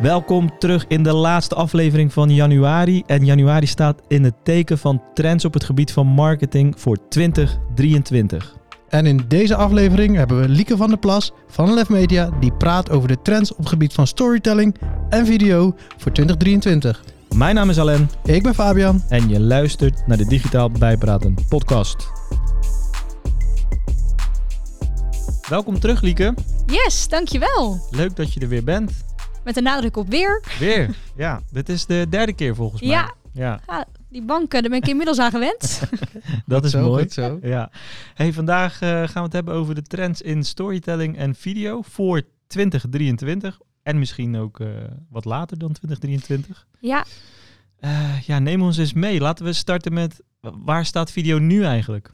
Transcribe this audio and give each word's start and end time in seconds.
Welkom 0.00 0.58
terug 0.58 0.84
in 0.88 1.02
de 1.02 1.12
laatste 1.12 1.54
aflevering 1.54 2.12
van 2.12 2.30
januari. 2.30 3.02
En 3.06 3.24
januari 3.24 3.66
staat 3.66 4.00
in 4.08 4.24
het 4.24 4.34
teken 4.42 4.78
van 4.78 5.02
trends 5.14 5.44
op 5.44 5.54
het 5.54 5.64
gebied 5.64 5.92
van 5.92 6.06
marketing 6.06 6.80
voor 6.80 7.08
2023. 7.08 8.56
En 8.88 9.06
in 9.06 9.24
deze 9.28 9.56
aflevering 9.56 10.16
hebben 10.16 10.40
we 10.40 10.48
Lieke 10.48 10.76
van 10.76 10.88
der 10.88 10.98
Plas 10.98 11.32
van 11.48 11.74
Lef 11.74 11.88
Media 11.88 12.30
die 12.40 12.52
praat 12.52 12.90
over 12.90 13.08
de 13.08 13.22
trends 13.22 13.50
op 13.50 13.58
het 13.58 13.68
gebied 13.68 13.92
van 13.92 14.06
storytelling 14.06 14.76
en 15.08 15.26
video 15.26 15.74
voor 15.96 16.12
2023. 16.12 17.04
Mijn 17.36 17.54
naam 17.54 17.70
is 17.70 17.78
Alain 17.78 18.10
Ik 18.24 18.42
ben 18.42 18.54
Fabian. 18.54 19.02
en 19.08 19.28
je 19.28 19.40
luistert 19.40 20.06
naar 20.06 20.16
de 20.16 20.26
Digitaal 20.26 20.70
Bijpraten 20.70 21.34
podcast. 21.48 22.08
Welkom 25.48 25.80
terug, 25.80 26.00
Lieke. 26.00 26.34
Yes, 26.66 27.08
dankjewel. 27.08 27.78
Leuk 27.90 28.16
dat 28.16 28.32
je 28.32 28.40
er 28.40 28.48
weer 28.48 28.64
bent. 28.64 28.92
Met 29.44 29.56
een 29.56 29.62
nadruk 29.62 29.96
op 29.96 30.08
weer. 30.08 30.42
Weer. 30.58 30.96
Ja, 31.16 31.40
dit 31.52 31.68
is 31.68 31.86
de 31.86 32.06
derde 32.08 32.32
keer 32.32 32.54
volgens 32.54 32.80
mij. 32.80 32.90
Ja. 32.90 33.14
Ja, 33.32 33.60
Ja, 33.66 33.86
die 34.08 34.22
banken, 34.22 34.60
daar 34.60 34.70
ben 34.70 34.80
ik 34.80 34.88
inmiddels 34.88 35.18
aan 35.18 35.30
gewend. 35.30 35.82
dat 36.46 36.64
is 36.64 36.70
zo, 36.70 36.80
mooi. 36.80 37.02
goed 37.02 37.12
zo. 37.12 37.38
Ja. 37.42 37.70
Hey, 38.14 38.32
vandaag 38.32 38.80
eh, 38.80 38.88
gaan 38.88 39.08
we 39.12 39.20
het 39.20 39.32
hebben 39.32 39.54
over 39.54 39.74
de 39.74 39.82
trends 39.82 40.22
in 40.22 40.44
storytelling 40.44 41.16
en 41.16 41.34
video 41.34 41.82
voor 41.82 42.22
2023. 42.46 43.60
En 43.82 43.98
misschien 43.98 44.36
ook 44.36 44.60
eh, 44.60 44.68
wat 45.10 45.24
later 45.24 45.58
dan 45.58 45.72
2023. 45.72 46.66
ja, 46.80 47.04
Eh, 47.78 48.20
ja, 48.20 48.38
neem 48.38 48.62
ons 48.62 48.76
eens 48.78 48.92
mee. 48.92 49.20
Laten 49.20 49.44
we 49.44 49.52
starten 49.52 49.92
met 49.92 50.22
waar 50.40 50.84
staat 50.86 51.10
video 51.12 51.38
nu 51.38 51.64
eigenlijk? 51.64 52.12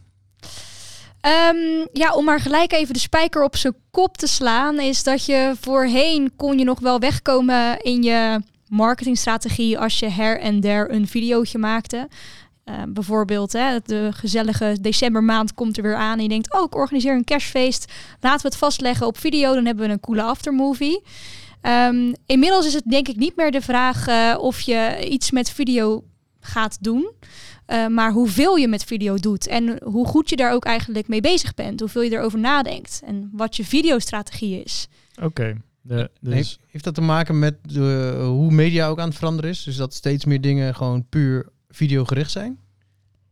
Ehm, 1.27 1.87
ja, 1.93 2.13
om 2.15 2.25
maar 2.25 2.41
gelijk 2.41 2.73
even 2.73 2.95
de 2.95 3.01
spijker 3.01 3.43
op 3.43 3.57
zijn 3.57 3.75
kop 3.91 4.17
te 4.17 4.27
slaan, 4.27 4.81
is 4.81 5.03
dat 5.03 5.25
je 5.25 5.53
voorheen 5.61 6.33
kon 6.37 6.59
je 6.59 6.65
nog 6.65 6.81
wel 6.81 6.99
wegkomen 6.99 7.81
in 7.81 8.03
je 8.03 8.41
marketingstrategie 8.69 9.79
als 9.79 9.99
je 9.99 10.09
her 10.09 10.41
en 10.41 10.61
der 10.61 10.93
een 10.93 11.07
videootje 11.07 11.59
maakte. 11.59 12.09
Eh, 12.65 12.75
bijvoorbeeld, 12.89 13.53
hè, 13.53 13.79
de 13.85 14.11
gezellige 14.13 14.77
decembermaand 14.81 15.55
komt 15.55 15.77
er 15.77 15.83
weer 15.83 15.97
aan 15.97 16.17
en 16.17 16.23
je 16.23 16.29
denkt, 16.29 16.55
oh, 16.55 16.63
ik 16.63 16.75
organiseer 16.75 17.15
een 17.15 17.25
kerstfeest. 17.25 17.93
Laten 18.21 18.43
we 18.43 18.49
het 18.49 18.57
vastleggen 18.57 19.07
op 19.07 19.19
video, 19.19 19.55
dan 19.55 19.67
hebben 19.67 19.87
we 19.87 19.93
een 19.93 20.01
coole 20.01 20.23
aftermovie. 20.23 21.03
Ehm, 21.61 22.13
inmiddels 22.27 22.67
is 22.67 22.75
het 22.75 22.85
denk 22.91 23.09
ik 23.09 23.17
niet 23.17 23.37
meer 23.37 23.51
de 23.51 23.61
vraag 23.61 24.07
eh, 24.07 24.37
of 24.39 24.61
je 24.61 25.07
iets 25.09 25.31
met 25.31 25.51
video 25.51 26.05
gaat 26.41 26.77
doen. 26.81 27.13
Uh, 27.67 27.87
maar 27.87 28.13
hoeveel 28.13 28.57
je 28.57 28.69
met 28.69 28.85
video 28.85 29.17
doet 29.17 29.47
en 29.47 29.81
hoe 29.85 30.07
goed 30.07 30.29
je 30.29 30.37
daar 30.37 30.53
ook 30.53 30.65
eigenlijk 30.65 31.09
mee 31.09 31.21
bezig 31.21 31.55
bent. 31.55 31.81
Hoeveel 31.81 32.03
je 32.03 32.13
erover 32.13 32.39
nadenkt 32.39 33.03
en 33.05 33.31
wat 33.33 33.57
je 33.57 33.65
videostrategie 33.65 34.63
is. 34.63 34.89
Oké. 35.23 35.57
de 35.83 36.11
Dus, 36.21 36.35
Heeft, 36.35 36.59
heeft 36.67 36.85
dat 36.85 36.95
te 36.95 37.01
maken 37.01 37.39
met 37.39 37.55
de, 37.63 38.17
hoe 38.27 38.51
media 38.51 38.89
ook 38.89 38.99
aan 38.99 39.09
het 39.09 39.19
veranderen 39.19 39.51
is? 39.51 39.63
Dus 39.63 39.77
dat 39.77 39.95
steeds 39.95 40.25
meer 40.25 40.41
dingen 40.41 40.75
gewoon 40.75 41.07
puur 41.09 41.49
videogericht 41.69 42.31
zijn? 42.31 42.59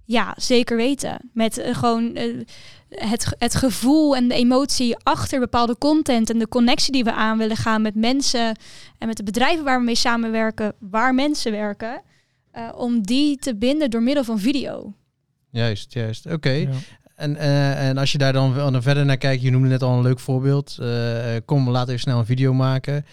Ja, 0.05 0.35
zeker 0.37 0.77
weten. 0.77 1.31
Met 1.33 1.59
uh, 1.59 1.75
gewoon 1.75 2.17
uh, 2.17 2.45
het, 2.89 3.35
het 3.39 3.55
gevoel 3.55 4.17
en 4.17 4.29
de 4.29 4.35
emotie 4.35 4.97
achter 5.03 5.41
bepaalde 5.41 5.79
content 5.79 6.31
en 6.31 6.39
de 6.39 6.49
connectie 6.49 6.93
die 6.93 7.05
we 7.05 7.13
aan 7.13 7.39
willen 7.39 7.57
gaan 7.57 7.83
met 7.83 7.95
mensen 7.95 8.57
en 8.99 9.07
met 9.07 9.17
de 9.17 9.23
bedrijven 9.23 9.65
waar 9.65 9.79
we 9.79 9.85
mee 9.85 9.95
samenwerken, 9.95 10.75
waar 10.79 11.15
mensen 11.15 11.53
werken. 11.53 12.03
Uh, 12.57 12.69
om 12.77 13.03
die 13.03 13.37
te 13.37 13.57
binden 13.57 13.91
door 13.91 14.03
middel 14.03 14.25
van 14.25 14.39
video. 14.39 14.95
Juist, 15.51 15.93
juist. 15.93 16.27
Oké. 16.27 16.35
Okay. 16.35 16.61
Ja. 16.61 16.71
En, 17.15 17.35
uh, 17.35 17.89
en 17.89 17.99
als 17.99 18.13
je 18.13 18.19
daar 18.19 18.33
dan, 18.33 18.83
verder 18.83 19.05
naar 19.05 19.17
kijkt, 19.17 19.43
je 19.43 19.51
noemde 19.51 19.69
net 19.69 19.83
al 19.83 19.97
een 19.97 20.03
leuk 20.03 20.21
voorbeeld. 20.21 20.77
Uh, 20.81 21.37
kom, 21.45 21.71
laten 21.71 21.95
we 21.95 22.01
snel 22.01 22.19
een 22.19 22.27
video 22.27 22.53
maken. 22.55 23.07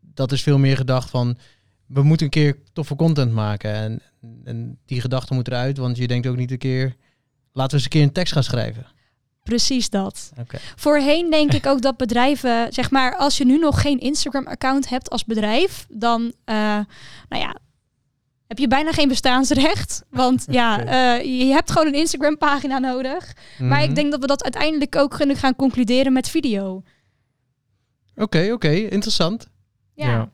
Dat 0.00 0.32
is 0.32 0.42
veel 0.42 0.58
meer 0.58 0.76
gedacht 0.76 1.10
van, 1.10 1.38
we 1.86 2.02
moeten 2.02 2.26
een 2.26 2.32
keer 2.32 2.56
toffe 2.72 2.96
content 2.96 3.32
maken. 3.32 3.72
En, 3.72 4.00
en 4.44 4.78
die 4.86 5.00
gedachte 5.00 5.34
moet 5.34 5.48
eruit, 5.48 5.78
want 5.78 5.96
je 5.96 6.06
denkt 6.06 6.26
ook 6.26 6.36
niet 6.36 6.50
een 6.50 6.58
keer, 6.58 6.96
laten 7.52 7.70
we 7.70 7.76
eens 7.76 7.84
een 7.84 7.90
keer 7.90 8.02
een 8.02 8.12
tekst 8.12 8.32
gaan 8.32 8.42
schrijven. 8.42 8.86
Precies 9.42 9.90
dat. 9.90 10.32
Okay. 10.38 10.60
Voorheen 10.76 11.30
denk 11.30 11.52
ik 11.52 11.66
ook 11.72 11.82
dat 11.82 11.96
bedrijven, 11.96 12.72
zeg 12.72 12.90
maar, 12.90 13.16
als 13.16 13.38
je 13.38 13.44
nu 13.44 13.58
nog 13.58 13.80
geen 13.80 14.00
Instagram-account 14.00 14.88
hebt 14.88 15.10
als 15.10 15.24
bedrijf, 15.24 15.86
dan, 15.88 16.22
uh, 16.22 16.54
nou 17.28 17.42
ja, 17.42 17.56
heb 18.50 18.58
je 18.58 18.68
bijna 18.68 18.92
geen 18.92 19.08
bestaansrecht. 19.08 20.04
Want 20.08 20.44
ja, 20.48 20.74
okay. 20.80 21.20
uh, 21.20 21.38
je 21.46 21.52
hebt 21.52 21.70
gewoon 21.70 21.86
een 21.86 21.94
Instagram-pagina 21.94 22.78
nodig. 22.78 23.26
Mm 23.26 23.42
-hmm. 23.56 23.68
Maar 23.68 23.82
ik 23.82 23.94
denk 23.94 24.10
dat 24.10 24.20
we 24.20 24.26
dat 24.26 24.42
uiteindelijk 24.42 24.96
ook 24.96 25.10
kunnen 25.10 25.36
gaan 25.36 25.56
concluderen 25.56 26.12
met 26.12 26.28
video. 26.28 26.76
Oké, 26.76 28.22
okay, 28.22 28.44
oké, 28.44 28.52
okay. 28.52 28.84
interessant. 28.84 29.48
Ja. 29.94 30.06
ja. 30.06 30.30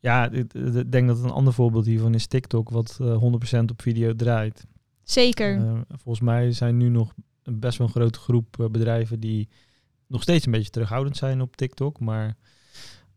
Ja, 0.00 0.30
ik, 0.30 0.54
ik 0.54 0.92
denk 0.92 1.08
dat 1.08 1.22
een 1.22 1.30
ander 1.30 1.52
voorbeeld 1.52 1.86
hiervan 1.86 2.14
is 2.14 2.26
TikTok, 2.26 2.70
wat 2.70 2.98
uh, 3.00 3.22
100% 3.58 3.64
op 3.70 3.82
video 3.82 4.14
draait. 4.14 4.66
Zeker. 5.02 5.56
Uh, 5.56 5.80
volgens 5.88 6.24
mij 6.24 6.52
zijn 6.52 6.76
nu 6.76 6.88
nog 6.88 7.12
best 7.42 7.78
wel 7.78 7.86
een 7.86 7.92
grote 7.92 8.18
groep 8.18 8.56
uh, 8.60 8.66
bedrijven 8.68 9.20
die 9.20 9.48
nog 10.06 10.22
steeds 10.22 10.46
een 10.46 10.52
beetje 10.52 10.70
terughoudend 10.70 11.16
zijn 11.16 11.40
op 11.40 11.56
TikTok. 11.56 12.00
Maar 12.00 12.36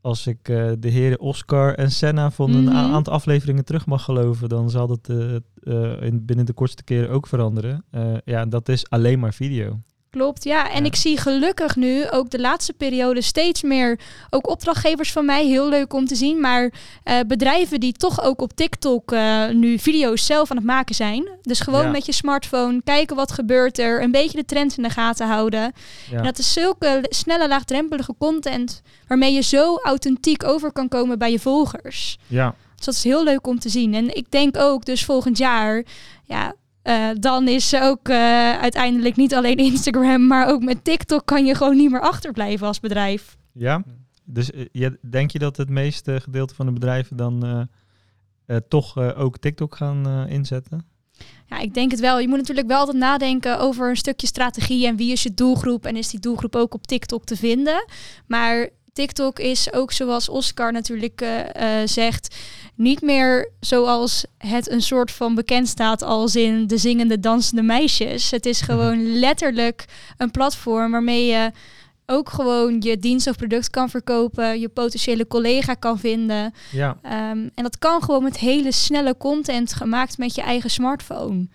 als 0.08 0.28
ik 0.28 0.50
uh, 0.50 0.72
de 0.80 0.90
heren 0.90 1.20
Oscar 1.20 1.74
en 1.74 1.92
Senna 1.92 2.32
van 2.32 2.54
een 2.54 2.64
Mhm. 2.64 2.76
aantal 2.76 3.14
afleveringen 3.14 3.66
terug 3.66 3.86
mag 3.86 4.04
geloven, 4.04 4.50
dan 4.50 4.70
zal 4.70 4.88
dat 4.88 5.10
uh, 5.10 6.02
in, 6.02 6.26
binnen 6.26 6.46
de 6.46 6.54
kortste 6.54 6.84
keren 6.84 7.10
ook 7.10 7.28
veranderen. 7.28 7.86
Ja, 8.26 8.46
dat 8.46 8.70
is 8.70 8.90
alleen 8.90 9.20
maar 9.20 9.34
video. 9.34 9.80
Klopt, 10.18 10.44
ja. 10.44 10.70
En 10.72 10.80
Ja. 10.80 10.86
ik 10.86 10.96
zie 10.96 11.18
gelukkig 11.18 11.76
nu 11.76 12.10
ook 12.10 12.30
de 12.30 12.40
laatste 12.40 12.74
periode 12.74 13.22
steeds 13.22 13.62
meer 13.62 14.00
ook 14.30 14.50
opdrachtgevers 14.50 15.12
van 15.12 15.26
mij. 15.26 15.46
Heel 15.46 15.70
leuk 15.70 15.94
om 15.94 16.06
te 16.06 16.16
zien. 16.16 16.40
Maar 16.42 16.74
eh, 17.04 17.20
bedrijven 17.28 17.80
die 17.80 17.92
toch 17.94 18.22
ook 18.24 18.42
op 18.42 18.54
TikTok 18.54 19.12
eh, 19.12 19.48
nu 19.48 19.80
video's 19.80 20.26
zelf 20.26 20.52
aan 20.52 20.58
het 20.58 20.66
maken 20.66 20.96
zijn. 20.96 21.30
Dus 21.42 21.60
gewoon 21.60 21.84
Ja. 21.84 21.90
met 21.92 22.06
je 22.06 22.12
smartphone 22.12 22.82
kijken 22.84 23.16
wat 23.16 23.32
gebeurt 23.32 23.80
er. 23.80 24.02
Een 24.02 24.12
beetje 24.12 24.38
de 24.38 24.46
trends 24.46 24.78
in 24.78 24.84
de 24.84 24.90
gaten 24.90 25.28
houden. 25.28 25.74
Ja. 26.12 26.18
En 26.18 26.24
dat 26.24 26.38
is 26.40 26.54
zulke 26.54 27.06
snelle, 27.10 27.48
laagdrempelige 27.48 28.14
content 28.20 28.82
waarmee 29.08 29.34
je 29.34 29.42
zo 29.42 29.76
authentiek 29.76 30.44
over 30.44 30.72
kan 30.72 30.88
komen 30.88 31.18
bij 31.20 31.32
je 31.32 31.40
volgers. 31.40 32.18
ja. 32.28 32.56
Dus 32.76 32.86
dat 32.86 32.96
is 32.96 33.04
heel 33.04 33.24
leuk 33.24 33.48
om 33.48 33.60
te 33.60 33.70
zien. 33.70 33.94
En 33.94 34.16
ik 34.16 34.32
denk 34.32 34.58
ook 34.58 34.86
dus 34.86 35.06
volgend 35.06 35.38
jaar, 35.38 35.84
ja, 36.24 36.54
eh, 36.88 37.10
dan 37.20 37.48
is 37.48 37.76
ook 37.76 38.10
eh, 38.10 38.60
uiteindelijk 38.60 39.16
niet 39.16 39.34
alleen 39.36 39.58
Instagram, 39.58 40.28
maar 40.28 40.48
ook 40.48 40.64
met 40.64 40.84
TikTok 40.84 41.26
kan 41.26 41.46
je 41.46 41.56
gewoon 41.56 41.78
niet 41.78 41.92
meer 41.92 42.02
achterblijven 42.02 42.68
als 42.68 42.80
bedrijf. 42.80 43.38
Ja? 43.54 43.84
Dus 44.24 44.50
je, 44.72 45.00
denk 45.10 45.32
je 45.32 45.40
dat 45.40 45.58
het 45.58 45.70
meeste 45.70 46.20
gedeelte 46.22 46.56
van 46.56 46.66
de 46.66 46.72
bedrijven 46.72 47.18
dan 47.18 47.68
toch 48.68 48.98
ook 49.16 49.38
TikTok 49.38 49.76
gaan 49.76 50.28
inzetten? 50.28 50.86
Ja, 51.46 51.60
ik 51.60 51.74
denk 51.74 51.92
het 51.92 52.00
wel. 52.00 52.20
Je 52.20 52.28
moet 52.28 52.38
natuurlijk 52.38 52.68
wel 52.68 52.80
altijd 52.80 52.98
nadenken 52.98 53.60
over 53.60 53.90
een 53.90 53.96
stukje 53.96 54.28
strategie 54.28 54.88
en 54.88 54.96
wie 54.96 55.12
is 55.12 55.24
je 55.24 55.34
doelgroep 55.34 55.86
en 55.86 55.96
is 55.96 56.10
die 56.10 56.20
doelgroep 56.20 56.56
ook 56.56 56.74
op 56.74 56.88
TikTok 56.88 57.26
te 57.26 57.36
vinden. 57.36 57.86
Maar 58.28 58.70
TikTok 58.98 59.40
is 59.40 59.74
ook 59.74 59.92
zoals 59.92 60.30
Oscar 60.30 60.72
natuurlijk 60.72 61.22
eh, 61.22 61.82
eh, 61.82 61.88
zegt, 61.88 62.36
niet 62.76 63.02
meer 63.02 63.52
zoals 63.60 64.26
het 64.38 64.70
een 64.70 64.82
soort 64.82 65.12
van 65.12 65.36
bekend 65.36 65.68
staat 65.68 66.02
als 66.02 66.36
in 66.36 66.68
de 66.68 66.78
zingende, 66.78 67.20
dansende 67.20 67.62
meisjes. 67.62 68.32
Het 68.32 68.46
is 68.46 68.62
gewoon 68.62 69.20
letterlijk 69.20 69.86
een 70.18 70.32
platform 70.32 70.92
waarmee 70.92 71.26
je 71.26 71.52
ook 72.06 72.30
gewoon 72.30 72.82
je 72.82 73.00
dienst 73.00 73.28
of 73.28 73.38
product 73.38 73.70
kan 73.70 73.90
verkopen, 73.90 74.60
je 74.60 74.70
potentiële 74.70 75.28
collega 75.28 75.74
kan 75.74 76.00
vinden. 76.00 76.54
Ja. 76.72 76.98
Um, 77.04 77.52
en 77.56 77.64
dat 77.64 77.78
kan 77.78 78.04
gewoon 78.04 78.24
met 78.24 78.38
hele 78.38 78.72
snelle 78.72 79.18
content 79.18 79.74
gemaakt 79.74 80.18
met 80.18 80.36
je 80.36 80.42
eigen 80.42 80.70
smartphone. 80.70 81.48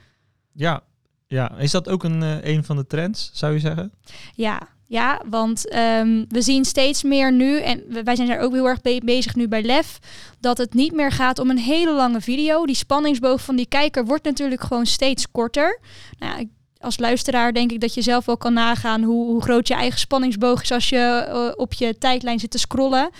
Ja. 0.52 0.82
ja. 1.26 1.56
Is 1.56 1.70
dat 1.70 1.88
ook 1.88 2.04
een, 2.04 2.22
uh, 2.22 2.44
een 2.44 2.64
van 2.64 2.76
de 2.76 2.86
trends, 2.86 3.30
zou 3.32 3.52
je 3.52 3.58
zeggen? 3.58 3.92
Ja, 4.34 4.68
ja, 4.92 5.20
want 5.28 5.74
um, 5.74 6.24
we 6.28 6.42
zien 6.42 6.64
steeds 6.64 7.02
meer 7.02 7.32
nu, 7.32 7.60
en 7.60 8.04
wij 8.04 8.16
zijn 8.16 8.28
daar 8.28 8.40
ook 8.40 8.52
heel 8.52 8.66
erg 8.66 8.80
be 8.80 9.00
bezig 9.04 9.34
nu 9.34 9.48
bij 9.48 9.62
Lef, 9.62 9.98
dat 10.40 10.58
het 10.58 10.74
niet 10.74 10.92
meer 10.92 11.12
gaat 11.12 11.38
om 11.38 11.50
een 11.50 11.58
hele 11.58 11.92
lange 11.92 12.20
video. 12.20 12.66
Die 12.66 12.74
spanningsboog 12.74 13.40
van 13.40 13.56
die 13.56 13.66
kijker 13.66 14.04
wordt 14.04 14.24
natuurlijk 14.24 14.62
gewoon 14.62 14.86
steeds 14.86 15.30
korter. 15.30 15.80
Nou, 16.18 16.38
ja, 16.38 16.44
als 16.78 16.98
luisteraar 16.98 17.52
denk 17.52 17.72
ik 17.72 17.80
dat 17.80 17.94
je 17.94 18.02
zelf 18.02 18.24
wel 18.24 18.36
kan 18.36 18.52
nagaan 18.52 19.02
hoe, 19.02 19.26
hoe 19.26 19.42
groot 19.42 19.68
je 19.68 19.74
eigen 19.74 20.00
spanningsboog 20.00 20.62
is 20.62 20.72
als 20.72 20.88
je 20.88 21.26
uh, 21.28 21.50
op 21.56 21.72
je 21.72 21.98
tijdlijn 21.98 22.40
zit 22.40 22.50
te 22.50 22.58
scrollen. 22.58 23.10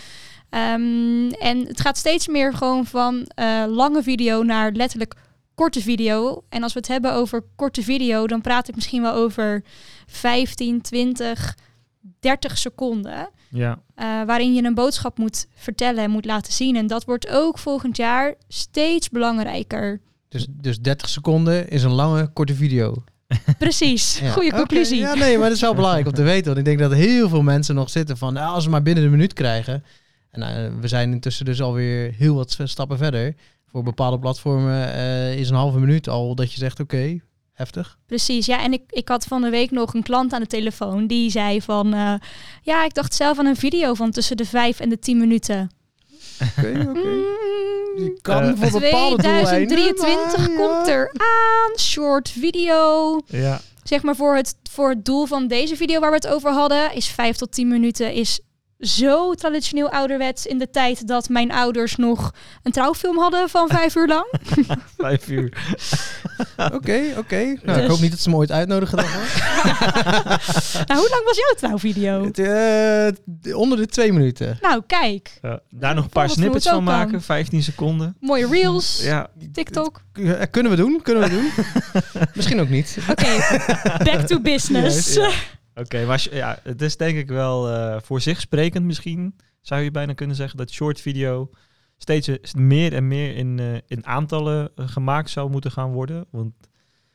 Um, 0.50 1.31
en 1.31 1.67
het 1.67 1.81
gaat 1.81 1.99
steeds 1.99 2.29
meer 2.29 2.55
gewoon 2.55 2.87
van 2.87 3.31
uh, 3.41 3.64
lange 3.69 4.02
video 4.02 4.43
naar 4.43 4.73
letterlijk 4.73 5.14
korte 5.55 5.81
video. 5.81 6.44
En 6.49 6.62
als 6.62 6.73
we 6.73 6.79
het 6.79 6.88
hebben 6.88 7.12
over 7.12 7.44
korte 7.56 7.82
video, 7.82 8.26
dan 8.26 8.41
praat 8.41 8.69
ik 8.69 8.75
misschien 8.75 9.02
wel 9.02 9.12
over 9.12 9.64
15, 10.06 10.81
20, 10.81 11.56
30 12.20 12.58
seconden. 12.58 13.31
Ja. 13.50 13.70
Uh, 13.96 14.25
waarin 14.26 14.54
je 14.54 14.62
een 14.62 14.75
boodschap 14.75 15.19
moet 15.19 15.46
vertellen 15.54 16.04
en 16.04 16.10
moet 16.10 16.25
laten 16.25 16.52
zien. 16.52 16.76
En 16.76 16.87
dat 16.87 17.04
wordt 17.04 17.28
ook 17.28 17.58
volgend 17.58 17.96
jaar 17.96 18.34
steeds 18.49 19.08
belangrijker. 19.08 20.00
Dus, 20.28 20.46
dus 20.50 20.81
30 20.81 21.08
seconden 21.08 21.69
is 21.69 21.82
een 21.82 21.93
lange, 21.93 22.26
korte 22.26 22.54
video. 22.54 23.04
Precies, 23.58 24.19
Ja. 24.19 24.31
goede 24.31 24.52
conclusie. 24.52 24.99
Ja, 24.99 25.14
nee, 25.14 25.38
maar 25.38 25.46
dat 25.46 25.56
is 25.56 25.62
wel 25.62 25.75
belangrijk 25.75 26.06
om 26.06 26.12
te 26.12 26.22
weten. 26.22 26.46
Want 26.46 26.58
ik 26.58 26.64
denk 26.64 26.78
dat 26.78 26.93
heel 26.93 27.28
veel 27.28 27.43
mensen 27.43 27.75
nog 27.75 27.90
zitten 27.90 28.16
van... 28.16 28.32
nou, 28.32 28.55
als 28.55 28.64
we 28.64 28.70
maar 28.70 28.82
binnen 28.82 29.05
de 29.05 29.10
minuut 29.10 29.32
krijgen... 29.32 29.84
En 30.32 30.81
we 30.81 30.88
zijn 30.88 31.12
intussen 31.12 31.44
dus 31.44 31.62
alweer 31.62 32.14
heel 32.16 32.34
wat 32.34 32.58
stappen 32.64 32.98
verder. 32.98 33.34
Voor 33.66 33.82
bepaalde 33.82 34.19
platformen 34.19 34.94
is 35.37 35.48
een 35.48 35.56
halve 35.56 35.78
minuut 35.78 36.08
al 36.08 36.34
dat 36.34 36.52
je 36.52 36.58
zegt, 36.58 36.81
oké, 36.81 37.19
heftig. 37.62 37.99
Precies, 38.06 38.47
ja. 38.47 38.62
En 38.62 38.73
ik, 38.73 38.82
ik 38.88 39.09
had 39.09 39.25
van 39.25 39.43
de 39.43 39.50
week 39.50 39.70
nog 39.70 39.94
een 39.94 40.03
klant 40.03 40.32
aan 40.32 40.41
de 40.41 40.47
telefoon 40.47 41.06
die 41.06 41.31
zei 41.31 41.62
van... 41.62 41.88
ja, 42.62 42.85
ik 42.85 42.94
dacht 42.94 43.14
zelf 43.14 43.38
aan 43.38 43.47
een 43.47 43.56
video 43.56 43.94
van 43.94 44.11
tussen 44.11 44.37
de 44.37 44.44
vijf 44.44 44.81
en 44.81 44.88
de 44.88 44.99
tien 44.99 45.19
minuten. 45.19 45.70
Oké, 46.59 46.87
oké. 46.88 47.09
Mm, 47.97 48.19
kan 48.23 48.56
voor 48.56 48.81
bepaalde 48.81 49.23
2023 49.23 50.55
komt 50.55 50.88
er 50.88 51.11
aan. 51.12 51.79
Short 51.79 52.31
video. 52.31 53.20
Ja. 53.26 53.61
Zeg 53.82 54.03
maar 54.03 54.17
voor 54.17 54.37
het, 54.37 54.56
voor 54.70 54.88
het 54.88 55.05
doel 55.05 55.26
van 55.26 55.47
deze 55.47 55.76
video 55.76 56.00
waar 56.00 56.11
we 56.11 56.17
het 56.17 56.26
over 56.26 56.50
hadden... 56.50 56.94
is 56.94 57.06
5 57.06 57.37
tot 57.37 57.53
10 57.53 57.69
minuten 57.69 58.12
is 58.12 58.41
zo 58.82 59.34
traditioneel 59.34 59.90
ouderwets 59.90 60.46
in 60.46 60.58
de 60.58 60.70
tijd 60.70 61.06
dat 61.08 61.29
mijn 61.29 61.52
ouders 61.52 61.96
nog 61.96 62.34
een 62.62 62.73
trouwfilm 62.73 63.19
hadden 63.19 63.49
van 63.49 63.69
vijf 63.79 63.94
uur 63.96 64.06
lang. 64.06 64.32
vijf 64.99 65.29
uur. 65.29 65.52
Oké, 66.73 67.00
oké. 67.17 67.37
Nou, 67.62 67.79
Ik 67.81 67.81
hoop 67.81 67.88
dus- 67.88 68.00
niet 68.00 68.11
dat 68.11 68.20
ze 68.20 68.31
me 68.31 68.37
ooit 68.37 68.52
uitnodigen 68.52 68.96
dan. 68.96 69.06
nou, 70.88 71.00
hoe 71.00 71.08
lang 71.11 71.25
was 71.25 71.37
jouw 71.37 71.55
trouwvideo? 71.56 72.31
Uh, 72.34 73.56
onder 73.56 73.79
de 73.79 73.87
twee 73.87 74.12
minuten. 74.12 74.58
Nou, 74.61 74.82
kijk. 74.87 75.40
daar 75.70 75.94
nog 75.94 76.05
een 76.05 76.11
paar 76.11 76.31
snippets 76.31 76.69
van 76.69 76.84
maken, 76.84 77.23
15 77.23 77.62
seconden. 77.62 78.17
Mooie 78.20 78.46
reels, 78.46 79.02
ja. 79.02 79.29
TikTok. 79.52 80.00
Kunnen 80.50 80.70
we 80.73 80.76
doen, 80.76 81.00
kunnen 81.02 81.23
we 81.23 81.29
doen. 81.31 81.50
Misschien 82.34 82.61
ook 82.61 82.69
niet. 82.69 82.99
Oké, 83.11 83.37
back 84.05 84.26
to 84.26 84.40
business. 84.40 85.19
Oké, 85.74 86.06
maar 86.06 86.26
ja, 86.30 86.58
het 86.62 86.82
is 86.82 86.96
denk 86.96 87.19
ik 87.19 87.28
wel 87.28 87.70
uh, 87.70 88.00
voor 88.00 88.20
zich 88.20 88.40
sprekend 88.40 88.84
misschien. 88.84 89.36
Zou 89.60 89.82
je 89.82 89.90
bijna 89.90 90.12
kunnen 90.12 90.36
zeggen 90.36 90.58
dat 90.58 90.70
short 90.70 91.00
video 91.00 91.50
steeds 91.96 92.54
meer 92.54 92.94
en 92.94 93.08
meer 93.08 93.36
in, 93.36 93.58
uh, 93.58 93.74
in 93.86 94.06
aantallen 94.06 94.70
gemaakt 94.76 95.30
zou 95.30 95.50
moeten 95.50 95.70
gaan 95.70 95.92
worden. 95.92 96.26
Want 96.30 96.52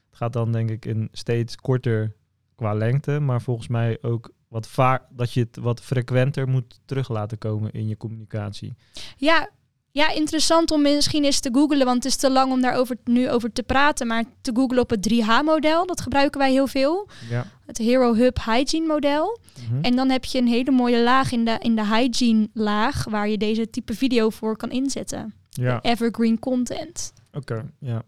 het 0.07 0.17
gaat 0.17 0.33
dan 0.33 0.51
denk 0.51 0.69
ik 0.69 0.85
in 0.85 1.07
steeds 1.11 1.55
korter 1.55 2.15
qua 2.55 2.73
lengte, 2.73 3.19
maar 3.19 3.41
volgens 3.41 3.67
mij 3.67 3.97
ook 4.01 4.31
wat 4.47 4.67
vaak 4.67 5.03
dat 5.09 5.33
je 5.33 5.39
het 5.39 5.57
wat 5.57 5.81
frequenter 5.81 6.47
moet 6.47 6.79
terug 6.85 7.09
laten 7.09 7.37
komen 7.37 7.71
in 7.71 7.87
je 7.87 7.97
communicatie. 7.97 8.75
Ja, 9.17 9.49
ja, 9.97 10.11
interessant 10.11 10.71
om 10.71 10.81
misschien 10.81 11.23
eens 11.23 11.39
te 11.39 11.49
googlen, 11.51 11.85
want 11.85 12.03
het 12.03 12.05
is 12.05 12.15
te 12.15 12.31
lang 12.31 12.51
om 12.51 12.61
daarover 12.61 12.97
nu 13.03 13.29
over 13.29 13.51
te 13.51 13.63
praten. 13.63 14.07
Maar 14.07 14.23
te 14.41 14.51
googlen 14.53 14.81
op 14.81 14.89
het 14.89 15.09
3H-model, 15.13 15.85
dat 15.85 16.01
gebruiken 16.01 16.39
wij 16.39 16.51
heel 16.51 16.67
veel. 16.67 17.09
Ja. 17.29 17.45
Het 17.65 17.77
Hero 17.77 18.15
Hub 18.15 18.39
Hygiene-model. 18.45 19.39
Mhm. 19.69 19.81
En 19.81 19.95
dan 19.95 20.09
heb 20.09 20.25
je 20.25 20.37
een 20.37 20.47
hele 20.47 20.71
mooie 20.71 21.03
laag 21.03 21.31
in 21.31 21.45
de, 21.45 21.57
in 21.59 21.75
de 21.75 21.85
hygiene-laag, 21.85 23.03
waar 23.03 23.29
je 23.29 23.37
deze 23.37 23.69
type 23.69 23.93
video 23.93 24.29
voor 24.29 24.57
kan 24.57 24.71
inzetten. 24.71 25.33
Ja. 25.49 25.81
Evergreen 25.81 26.39
content. 26.39 27.13
Oké, 27.31 27.69
ja. 27.79 28.03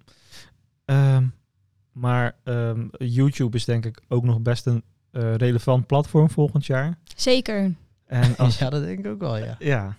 Ehm, 0.85 1.25
maar 1.91 2.35
ehm, 2.43 2.87
YouTube 2.97 3.57
is 3.57 3.65
denk 3.65 3.85
ik 3.85 4.01
ook 4.07 4.23
nog 4.23 4.41
best 4.41 4.65
een 4.65 4.83
uh, 5.11 5.35
relevant 5.35 5.87
platform 5.87 6.29
volgend 6.29 6.65
jaar. 6.65 6.97
Zeker. 7.15 7.75
En 8.05 8.37
als, 8.37 8.57
ja, 8.57 8.69
dat 8.69 8.83
denk 8.83 8.99
ik 8.99 9.07
ook 9.07 9.19
wel, 9.19 9.37
ja. 9.37 9.55
Ja, 9.59 9.95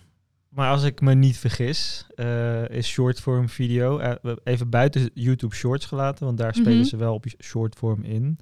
maar 0.51 0.71
als 0.71 0.83
ik 0.83 1.01
me 1.01 1.13
niet 1.13 1.37
vergis, 1.37 2.05
uh, 2.15 2.69
is 2.69 2.87
shortform 2.87 3.49
video, 3.49 3.99
uh, 3.99 4.13
even 4.43 4.69
buiten 4.69 5.09
YouTube 5.13 5.55
Shorts 5.55 5.85
gelaten, 5.85 6.25
want 6.25 6.37
daar 6.37 6.55
spelen 6.55 6.77
mhm. 6.77 6.87
ze 6.87 6.97
wel 6.97 7.13
op 7.13 7.25
shortform 7.43 8.03
in. 8.03 8.39